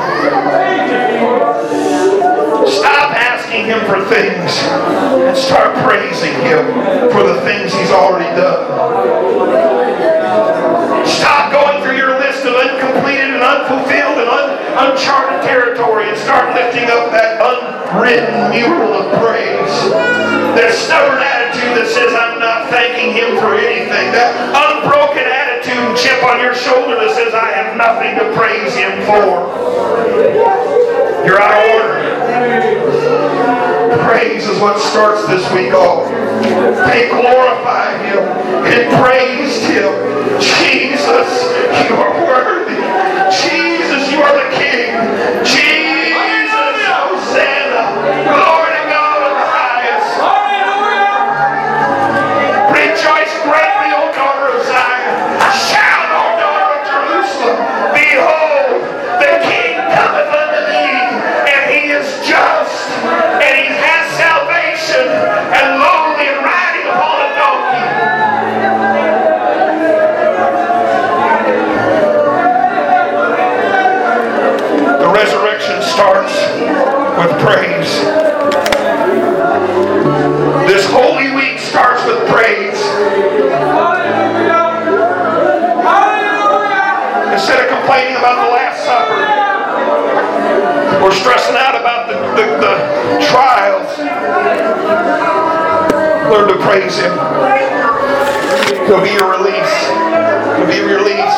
Stop 2.68 3.12
asking 3.16 3.66
Him 3.66 3.80
for 3.86 4.04
things 4.06 4.52
and 5.24 5.38
start 5.38 5.76
praising 5.86 6.34
Him 6.42 6.66
for 7.12 7.24
the 7.24 7.40
things 7.42 7.74
He's 7.74 7.92
already 7.92 8.30
done. 8.40 8.68
Stop 11.08 11.52
going 11.52 11.82
through 11.84 11.96
your 11.98 12.18
list 12.20 12.46
of 12.46 12.54
uncompleted 12.56 13.34
and 13.34 13.44
unfulfilled 13.44 14.18
and 14.20 14.30
un- 14.30 14.92
uncharted 14.92 15.42
territory 15.44 16.10
and 16.10 16.18
start 16.18 16.54
lifting 16.54 16.84
up 16.86 17.12
that 17.12 17.40
unwritten 17.42 18.52
mule 18.52 18.94
of 18.94 19.20
praise. 19.22 20.37
That 20.58 20.74
stubborn 20.74 21.22
attitude 21.22 21.78
that 21.78 21.86
says, 21.86 22.10
I'm 22.18 22.42
not 22.42 22.74
thanking 22.74 23.14
Him 23.14 23.38
for 23.38 23.54
anything. 23.54 24.10
That 24.10 24.34
unbroken 24.58 25.22
attitude 25.22 25.94
chip 25.94 26.18
on 26.26 26.42
your 26.42 26.58
shoulder 26.58 26.98
that 26.98 27.14
says, 27.14 27.30
I 27.38 27.54
have 27.54 27.78
nothing 27.78 28.18
to 28.18 28.26
praise 28.34 28.74
Him 28.74 29.06
for. 29.06 29.54
You're 31.30 31.38
out 31.38 31.54
of 31.54 31.62
order. 31.78 32.10
Praise 34.02 34.50
is 34.50 34.58
what 34.58 34.82
starts 34.82 35.30
this 35.30 35.46
week 35.54 35.78
off. 35.78 36.10
They 36.90 37.06
glorify 37.14 37.94
Him 38.02 38.26
and 38.66 38.90
praised 38.98 39.62
Him. 39.62 39.94
Jesus, 40.42 41.30
you 41.86 41.94
are 42.02 42.18
worthy. 42.26 42.82
Jesus, 43.30 44.10
you 44.10 44.26
are 44.26 44.34
the 44.34 44.50
King. 44.58 44.67
Learn 96.38 96.50
to 96.50 96.64
praise 96.64 96.98
Him. 97.00 97.14
He'll 98.86 99.02
be 99.02 99.10
your 99.10 99.32
release. 99.34 99.74
He'll 100.58 100.70
be 100.70 100.78
your 100.78 101.02
release. 101.02 101.38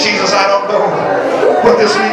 Jesus, 0.00 0.32
I 0.32 0.46
don't 0.48 0.68
know 0.72 0.88
what 1.64 1.76
this 1.76 1.92
week 1.98 2.11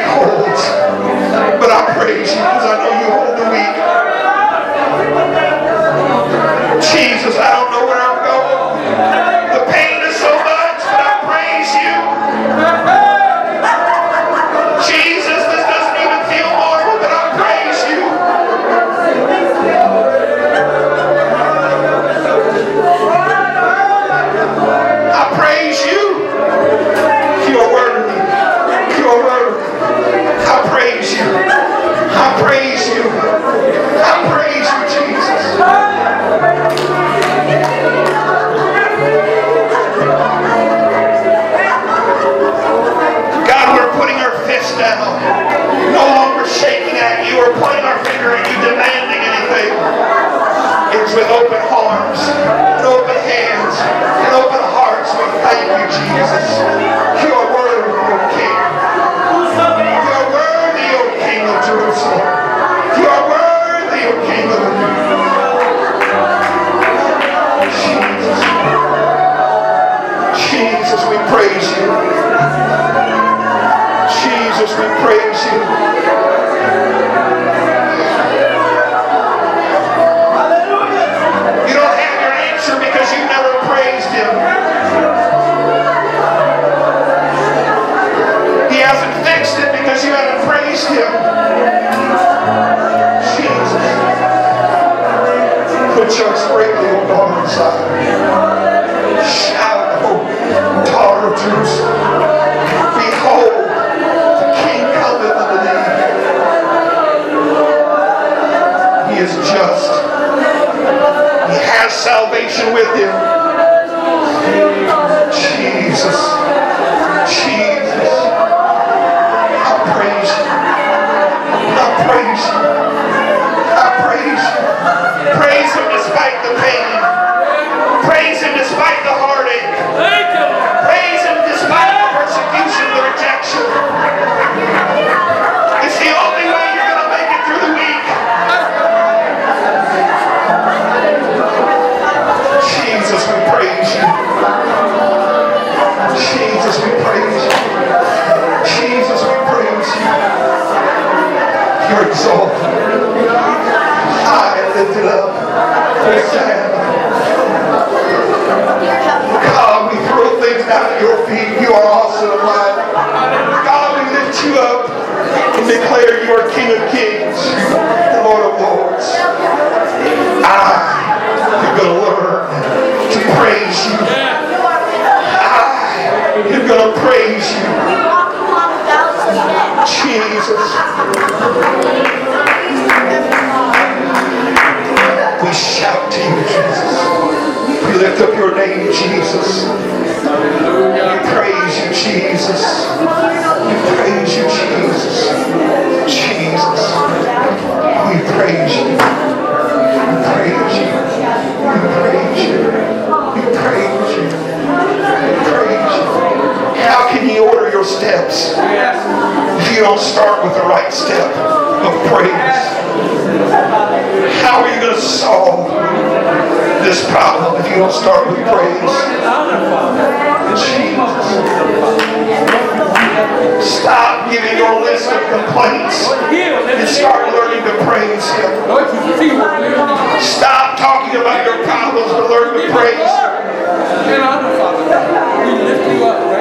but 232.20 232.28
learn 232.30 232.52
to 232.52 232.60
praise 232.76 233.00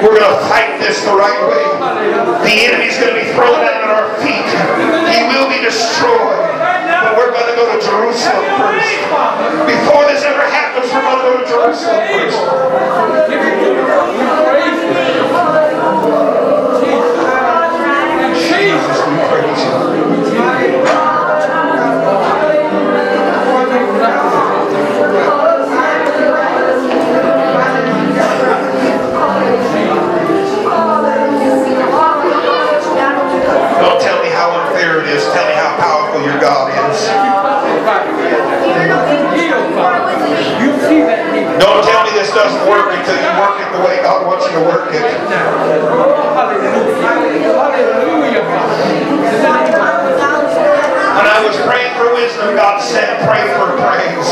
We're 0.03 0.19
going 0.19 0.27
to 0.27 0.39
fight 0.47 0.79
this 0.79 1.03
the 1.05 1.15
right 1.15 1.39
way. 1.47 1.63
The 2.43 2.55
enemy's 2.67 2.97
going 2.99 3.15
to 3.15 3.19
be 3.23 3.27
thrown 3.31 3.63
down 3.63 3.79
at 3.83 3.89
our 3.91 4.11
feet. 4.19 4.43
He 5.07 5.23
will 5.31 5.47
be 5.47 5.63
destroyed. 5.63 6.35
But 7.03 7.15
we're 7.15 7.31
going 7.31 7.47
to 7.47 7.55
go 7.55 7.63
to 7.71 7.79
Jerusalem 7.79 8.43
first. 8.59 8.91
Before 9.67 10.03
this 10.07 10.23
ever 10.23 10.47
happens, 10.51 10.91
we're 10.91 11.01
going 11.01 11.19
to 11.19 11.23
go 11.23 11.37
to 11.39 11.45
Jerusalem 11.47 12.03
first. 12.11 12.39
You 44.51 44.59
to 44.59 44.65
work 44.65 44.89
it. 44.93 45.03
When 51.19 51.27
I 51.27 51.43
was 51.45 51.55
praying 51.67 51.93
for 51.97 52.13
wisdom, 52.13 52.55
God 52.55 52.81
said, 52.81 53.21
pray 53.27 53.45
for 53.53 53.67
praise. 53.77 54.29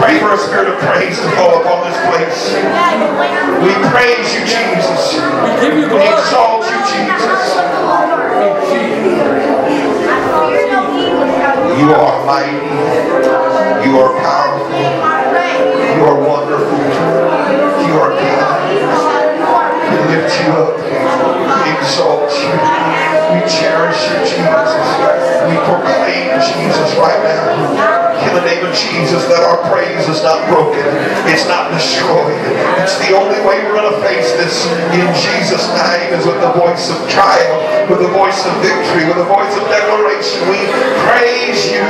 Pray 0.00 0.20
for 0.20 0.32
a 0.32 0.38
spirit 0.38 0.68
of 0.72 0.78
praise 0.80 1.18
to 1.20 1.28
fall 1.36 1.60
upon 1.60 1.84
this 1.90 1.98
place. 2.08 2.54
We 3.60 3.72
praise 3.90 4.32
you, 4.34 4.44
Jesus. 4.46 5.18
We 5.60 5.84
exalt 5.84 6.64
you, 6.64 6.80
Jesus. 6.86 7.56
You 11.76 11.92
are 11.92 12.24
mighty. 12.24 12.56
You 13.84 13.98
are 14.00 14.12
powerful. 14.20 14.70
You 15.96 16.04
are 16.04 16.18
wonderful. 16.20 16.78
You 17.86 17.94
are 18.00 18.12
kind. 18.18 18.45
Lift 20.26 20.42
you 20.42 20.50
up. 20.58 20.74
We 20.82 21.70
exalt 21.78 22.26
you. 22.34 22.50
We 23.30 23.46
cherish 23.46 23.94
you, 24.10 24.18
Jesus. 24.26 24.74
We 25.46 25.54
proclaim 25.62 26.34
Jesus 26.42 26.98
right 26.98 27.22
now. 27.22 28.10
In 28.26 28.34
the 28.34 28.42
name 28.42 28.66
of 28.66 28.74
Jesus, 28.74 29.22
that 29.30 29.46
our 29.46 29.62
praise 29.70 30.02
is 30.10 30.26
not 30.26 30.42
broken. 30.50 30.82
It's 31.30 31.46
not 31.46 31.70
destroyed. 31.70 32.42
It's 32.82 32.98
the 33.06 33.14
only 33.14 33.38
way 33.46 33.62
we're 33.70 33.78
going 33.78 33.86
to 33.86 34.02
face 34.02 34.34
this 34.34 34.66
in 34.98 35.06
Jesus' 35.14 35.70
name 35.78 36.18
is 36.18 36.26
with 36.26 36.42
the 36.42 36.50
voice 36.58 36.90
of 36.90 36.98
triumph, 37.06 37.86
with 37.86 38.02
the 38.02 38.10
voice 38.10 38.42
of 38.50 38.52
victory, 38.58 39.06
with 39.06 39.22
the 39.22 39.30
voice 39.30 39.54
of 39.54 39.62
declaration. 39.70 40.42
We 40.50 40.58
praise 41.06 41.70
you, 41.70 41.86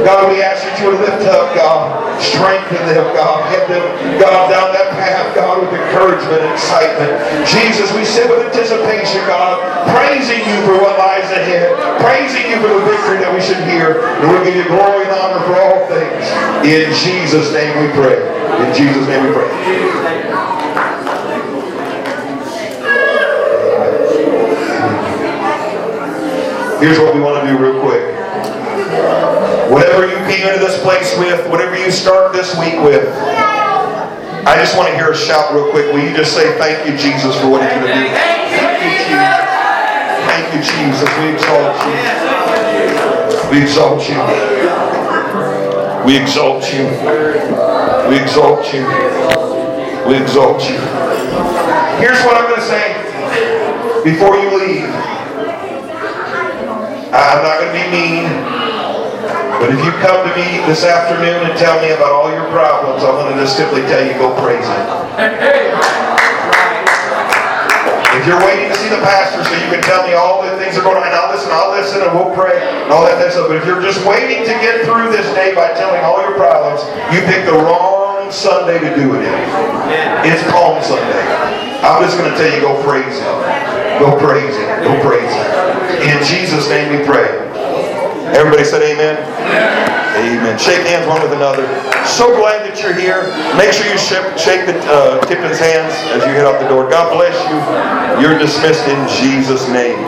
God, 0.00 0.32
we 0.32 0.40
ask 0.40 0.64
that 0.64 0.80
you 0.80 0.88
would 0.88 1.04
lift 1.04 1.28
up, 1.28 1.52
God. 1.52 2.00
Strengthen 2.16 2.80
them, 2.88 3.04
God. 3.12 3.44
Head 3.52 3.68
them, 3.68 3.84
God, 4.16 4.48
down 4.48 4.72
that 4.72 4.96
path, 4.96 5.36
God, 5.36 5.60
with 5.60 5.76
encouragement 5.76 6.40
and 6.40 6.52
excitement. 6.56 7.12
Jesus, 7.44 7.92
we 7.92 8.08
sit 8.08 8.30
with 8.32 8.40
anticipation, 8.48 9.20
God, 9.28 9.60
praising 9.92 10.40
you 10.48 10.56
for 10.64 10.80
what 10.80 10.96
lies 10.96 11.28
ahead, 11.28 11.76
praising 12.00 12.48
you 12.48 12.56
for 12.64 12.72
the 12.72 12.82
victory 12.88 13.20
that 13.20 13.28
we 13.28 13.44
should 13.44 13.60
hear. 13.68 14.00
And 14.22 14.32
we'll 14.32 14.44
give 14.44 14.56
you 14.56 14.64
glory 14.72 15.04
and 15.04 15.12
honor 15.12 15.42
for 15.44 15.60
all 15.60 15.84
things. 15.92 16.24
In 16.64 16.88
Jesus' 17.04 17.52
name 17.52 17.76
we 17.76 17.92
pray. 17.92 18.16
In 18.64 18.70
Jesus' 18.72 19.04
name 19.08 19.28
we 19.28 19.32
pray. 19.36 19.50
Here's 26.80 26.98
what 26.98 27.14
we 27.14 27.20
want 27.20 27.44
to 27.44 27.46
do 27.46 27.58
real 27.58 27.80
quick. 27.80 28.11
Whatever 29.72 30.04
you 30.04 30.20
came 30.28 30.46
into 30.46 30.60
this 30.60 30.76
place 30.82 31.16
with, 31.16 31.48
whatever 31.48 31.78
you 31.78 31.90
start 31.90 32.34
this 32.34 32.52
week 32.60 32.76
with, 32.84 33.08
I 34.44 34.56
just 34.60 34.76
want 34.76 34.90
to 34.90 34.94
hear 34.94 35.12
a 35.12 35.16
shout 35.16 35.54
real 35.54 35.70
quick. 35.70 35.90
Will 35.92 36.04
you 36.04 36.14
just 36.14 36.34
say 36.34 36.58
thank 36.58 36.84
you, 36.86 36.92
Jesus, 36.98 37.40
for 37.40 37.48
what 37.48 37.62
he's 37.62 37.72
going 37.72 37.88
to 37.88 37.94
do? 37.94 38.10
Thank 38.12 38.52
you, 38.52 39.00
Jesus. 39.00 39.48
Thank 40.28 40.52
you, 40.52 40.60
Jesus. 40.60 41.08
We 41.16 41.32
exalt 41.32 41.72
you. 41.88 41.96
We 43.48 43.62
exalt 43.64 44.04
you. 44.08 44.20
We 46.04 46.20
exalt 46.20 46.68
you. 46.68 46.84
We 48.10 48.20
exalt 48.20 48.74
you. 48.74 48.84
We 50.04 50.20
exalt 50.20 50.68
you. 50.68 50.76
Here's 51.96 52.20
what 52.26 52.36
I'm 52.36 52.44
going 52.50 52.60
to 52.60 52.66
say 52.66 52.92
before 54.04 54.36
you 54.36 54.52
leave. 54.58 54.90
I'm 57.14 57.40
not 57.40 57.60
going 57.60 57.72
to 57.72 57.78
be 57.78 57.88
mean, 57.88 58.61
but 59.62 59.70
if 59.70 59.78
you 59.86 59.94
come 60.02 60.26
to 60.26 60.34
me 60.34 60.58
this 60.66 60.82
afternoon 60.82 61.46
and 61.46 61.54
tell 61.54 61.78
me 61.78 61.94
about 61.94 62.10
all 62.10 62.26
your 62.34 62.50
problems, 62.50 63.06
I'm 63.06 63.14
going 63.14 63.30
to 63.30 63.38
just 63.38 63.54
simply 63.54 63.86
tell 63.86 64.02
you 64.02 64.10
go 64.18 64.34
praise 64.42 64.66
Him. 64.66 64.82
If 68.18 68.26
you're 68.26 68.42
waiting 68.42 68.74
to 68.74 68.76
see 68.82 68.90
the 68.90 68.98
pastor 69.06 69.46
so 69.46 69.54
you 69.54 69.70
can 69.70 69.78
tell 69.86 70.02
me 70.02 70.18
all 70.18 70.42
the 70.42 70.50
things 70.58 70.74
that 70.74 70.82
are 70.82 70.90
going 70.90 70.98
on, 70.98 71.06
and 71.06 71.14
I'll 71.14 71.30
listen, 71.30 71.54
I'll 71.54 71.70
listen, 71.78 72.02
and 72.02 72.10
we'll 72.10 72.34
pray, 72.34 72.58
and 72.58 72.90
all 72.90 73.06
that 73.06 73.22
of 73.22 73.30
stuff. 73.30 73.46
But 73.46 73.62
if 73.62 73.64
you're 73.64 73.78
just 73.78 74.02
waiting 74.02 74.42
to 74.50 74.54
get 74.58 74.82
through 74.82 75.14
this 75.14 75.30
day 75.30 75.54
by 75.54 75.70
telling 75.78 76.02
all 76.02 76.18
your 76.18 76.34
problems, 76.34 76.82
you 77.14 77.22
picked 77.22 77.46
the 77.46 77.54
wrong 77.54 78.34
Sunday 78.34 78.82
to 78.82 78.90
do 78.98 79.14
it 79.14 79.22
in. 79.22 79.38
It's 80.26 80.42
Palm 80.50 80.82
Sunday. 80.82 81.22
I'm 81.86 82.02
just 82.02 82.18
going 82.18 82.34
to 82.34 82.36
tell 82.36 82.50
you, 82.50 82.66
go 82.66 82.74
praise 82.82 83.14
Him. 83.14 83.38
Go 84.02 84.18
praise 84.18 84.58
Him. 84.58 84.90
Go 84.90 84.98
praise 85.06 85.30
Him. 85.30 85.46
In 86.02 86.18
Jesus' 86.26 86.66
name 86.66 86.98
we 86.98 87.06
pray. 87.06 87.51
Everybody 88.32 88.64
said 88.64 88.82
amen? 88.82 89.20
Amen. 90.16 90.58
Shake 90.58 90.86
hands 90.86 91.06
one 91.06 91.22
with 91.22 91.32
another. 91.32 91.64
So 92.04 92.36
glad 92.36 92.64
that 92.64 92.80
you're 92.80 92.96
here. 92.96 93.28
Make 93.56 93.72
sure 93.72 93.84
you 93.88 93.96
shake, 94.00 94.24
shake 94.36 94.64
the 94.64 94.76
uh, 94.88 95.20
Tipton's 95.24 95.60
hands 95.60 95.92
as 96.16 96.24
you 96.24 96.32
head 96.32 96.44
out 96.44 96.60
the 96.60 96.68
door. 96.68 96.88
God 96.88 97.12
bless 97.12 97.36
you. 97.48 97.56
You're 98.20 98.38
dismissed 98.38 98.88
in 98.88 99.00
Jesus' 99.20 99.68
name. 99.68 100.00